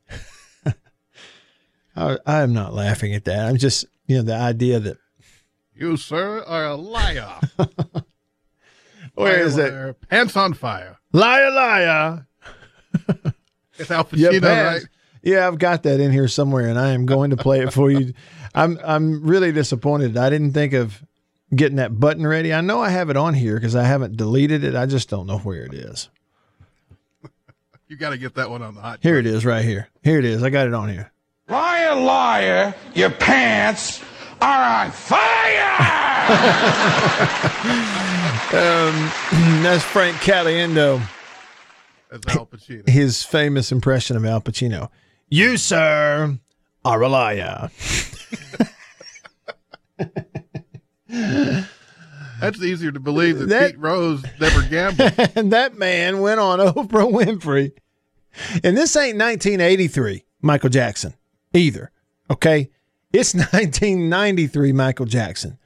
I, 1.97 2.17
am 2.27 2.53
not 2.53 2.75
laughing 2.75 3.13
at 3.13 3.25
that. 3.25 3.45
I'm 3.49 3.57
just, 3.57 3.87
you 4.07 4.19
know, 4.19 4.23
the 4.23 4.37
idea 4.37 4.79
that 4.79 4.97
You, 5.75 5.97
sir, 5.97 6.45
are 6.45 6.67
a 6.67 6.77
liar. 6.77 7.41
Where 9.15 9.41
is 9.41 9.57
Liar, 9.57 9.67
it? 9.67 9.73
liar, 9.73 9.93
Pants 10.09 10.37
on 10.37 10.55
fire. 10.55 10.99
Liar, 11.13 11.51
liar. 11.51 12.27
It's 13.79 13.91
Al 13.91 14.05
Pacino, 14.05 14.43
right? 14.43 14.83
Yeah, 15.25 15.49
I've 15.49 15.59
got 15.59 15.83
that 15.85 16.01
in 16.01 16.13
here 16.13 16.29
somewhere, 16.29 16.69
and 16.69 16.79
I 16.79 16.91
am 16.91 17.07
going 17.07 17.31
to 17.31 17.37
play 17.37 17.61
it 17.61 17.73
for 17.73 17.91
you. 17.91 18.13
I'm 18.55 18.79
I'm 18.85 19.27
really 19.27 19.51
disappointed. 19.51 20.17
I 20.17 20.31
didn't 20.31 20.53
think 20.53 20.75
of 20.75 21.03
getting 21.55 21.77
that 21.77 21.99
button 21.99 22.27
ready. 22.27 22.53
I 22.53 22.61
know 22.61 22.81
I 22.81 22.91
have 22.91 23.11
it 23.11 23.17
on 23.17 23.35
here 23.35 23.55
because 23.57 23.75
I 23.75 23.85
haven't 23.85 24.17
deleted 24.17 24.63
it. 24.63 24.77
I 24.77 24.87
just 24.87 25.09
don't 25.09 25.27
know 25.27 25.39
where 25.39 25.65
it 25.65 25.75
is. 25.75 26.09
You 27.87 27.99
got 27.99 28.11
to 28.11 28.19
get 28.19 28.35
that 28.37 28.49
one 28.49 28.63
on 28.63 28.75
the 28.75 28.81
hot. 28.81 29.01
Here 29.03 29.19
it 29.19 29.27
is, 29.27 29.45
right 29.45 29.63
here. 29.63 29.89
Here 30.03 30.19
it 30.19 30.25
is. 30.25 30.43
I 30.43 30.49
got 30.49 30.67
it 30.67 30.73
on 30.73 30.89
here. 30.89 31.13
Liar, 31.49 31.95
liar, 31.95 32.75
your 32.95 33.11
pants 33.11 34.03
are 34.41 34.85
on 34.87 34.91
fire! 34.91 35.71
Um, 38.55 39.11
that's 39.63 39.83
Frank 39.83 40.17
Caliendo. 40.19 41.01
That's 42.11 42.37
Al 42.37 42.47
Pacino. 42.47 42.89
His 42.89 43.23
famous 43.25 43.73
impression 43.73 44.17
of 44.17 44.25
Al 44.25 44.41
Pacino. 44.41 44.91
You, 45.29 45.57
sir, 45.57 46.39
are 46.85 47.03
a 47.03 47.09
liar. 47.09 47.71
That's 52.41 52.61
easier 52.63 52.93
to 52.93 53.01
believe 53.01 53.39
that, 53.39 53.49
That- 53.49 53.71
Pete 53.73 53.81
Rose 53.81 54.23
never 54.41 54.63
gambled. 54.69 55.13
and 55.37 55.53
that 55.53 55.77
man 55.79 56.21
went 56.21 56.41
on 56.41 56.59
Oprah 56.75 57.11
Winfrey. 57.11 57.73
And 58.63 58.77
this 58.77 58.97
ain't 58.97 59.19
1983 59.19 60.25
Michael 60.43 60.69
Jackson 60.71 61.15
either. 61.53 61.91
Okay. 62.31 62.71
It's 63.13 63.35
1993 63.35 64.73
Michael 64.73 65.07
Jackson. 65.07 65.59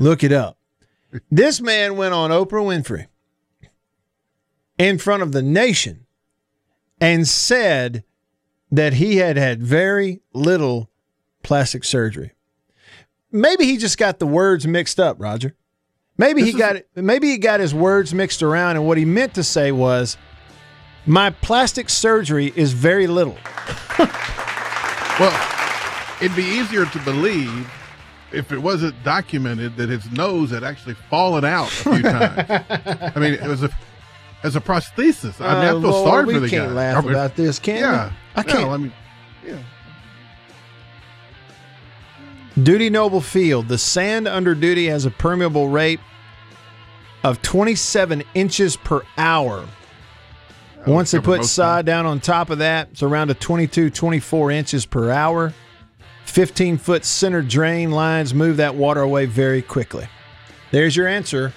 Look 0.00 0.22
it 0.24 0.32
up. 0.32 0.58
This 1.30 1.60
man 1.60 1.96
went 1.96 2.12
on 2.12 2.30
Oprah 2.30 2.62
Winfrey 2.64 3.06
in 4.76 4.98
front 4.98 5.22
of 5.22 5.32
the 5.32 5.42
nation 5.42 6.06
and 7.00 7.26
said 7.26 8.04
that 8.70 8.94
he 8.94 9.16
had 9.16 9.36
had 9.36 9.62
very 9.62 10.20
little 10.32 10.90
plastic 11.42 11.84
surgery. 11.84 12.32
Maybe 13.30 13.64
he 13.64 13.76
just 13.76 13.98
got 13.98 14.18
the 14.18 14.26
words 14.26 14.66
mixed 14.66 14.98
up, 14.98 15.16
Roger. 15.18 15.54
Maybe 16.16 16.42
he 16.42 16.52
got 16.52 16.76
it. 16.76 16.88
Maybe 16.96 17.28
he 17.28 17.38
got 17.38 17.60
his 17.60 17.72
words 17.72 18.12
mixed 18.12 18.42
around, 18.42 18.76
and 18.76 18.86
what 18.86 18.98
he 18.98 19.04
meant 19.04 19.34
to 19.34 19.44
say 19.44 19.70
was, 19.70 20.16
"My 21.06 21.30
plastic 21.30 21.88
surgery 21.88 22.52
is 22.56 22.72
very 22.72 23.06
little." 23.06 23.36
well, 25.20 26.16
it'd 26.20 26.36
be 26.36 26.42
easier 26.42 26.86
to 26.86 26.98
believe 27.00 27.70
if 28.32 28.50
it 28.50 28.58
wasn't 28.58 29.00
documented 29.04 29.76
that 29.76 29.88
his 29.88 30.10
nose 30.10 30.50
had 30.50 30.64
actually 30.64 30.94
fallen 31.08 31.44
out 31.44 31.68
a 31.68 31.70
few 31.70 32.02
times. 32.02 32.64
I 33.14 33.18
mean, 33.20 33.34
it 33.34 33.46
was 33.46 33.62
a 33.62 33.70
as 34.42 34.56
a 34.56 34.60
prosthesis. 34.60 35.40
I 35.40 35.54
mean, 35.54 35.64
I 35.64 35.68
feel 35.70 35.78
Lord, 35.78 36.08
sorry 36.08 36.26
for 36.26 36.32
the 36.32 36.38
guy. 36.38 36.42
We 36.42 36.50
can't 36.50 36.74
laugh 36.74 36.96
I 36.98 37.00
mean, 37.00 37.10
about 37.10 37.36
this, 37.36 37.58
can 37.58 37.74
we? 37.74 37.80
yeah, 37.80 38.12
I 38.36 38.42
can't. 38.42 38.60
No, 38.60 38.70
I 38.70 38.76
mean, 38.76 38.92
yeah. 39.44 39.58
Dudy 42.62 42.90
Noble 42.90 43.20
Field. 43.20 43.68
The 43.68 43.78
sand 43.78 44.26
under 44.26 44.54
Dudy 44.54 44.86
has 44.86 45.04
a 45.06 45.10
permeable 45.10 45.68
rate 45.68 46.00
of 47.22 47.42
27 47.42 48.22
inches 48.34 48.76
per 48.76 49.02
hour. 49.16 49.66
Once 50.86 51.10
they 51.10 51.20
put 51.20 51.44
sod 51.44 51.84
down 51.84 52.06
on 52.06 52.18
top 52.18 52.50
of 52.50 52.58
that, 52.58 52.88
it's 52.92 53.02
around 53.02 53.30
a 53.30 53.34
22, 53.34 53.90
24 53.90 54.50
inches 54.50 54.86
per 54.86 55.10
hour. 55.10 55.52
15 56.24 56.78
foot 56.78 57.04
center 57.04 57.42
drain 57.42 57.90
lines 57.90 58.34
move 58.34 58.58
that 58.58 58.74
water 58.74 59.00
away 59.00 59.26
very 59.26 59.62
quickly. 59.62 60.06
There's 60.70 60.96
your 60.96 61.06
answer. 61.08 61.52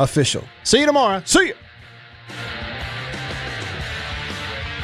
Official. 0.00 0.44
See 0.64 0.80
you 0.80 0.86
tomorrow. 0.86 1.22
See 1.24 1.48
you. 1.48 1.54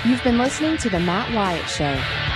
You've 0.05 0.23
been 0.23 0.39
listening 0.39 0.77
to 0.79 0.91
The 0.91 1.01
Matt 1.01 1.33
Wyatt 1.33 1.69
Show. 1.69 2.34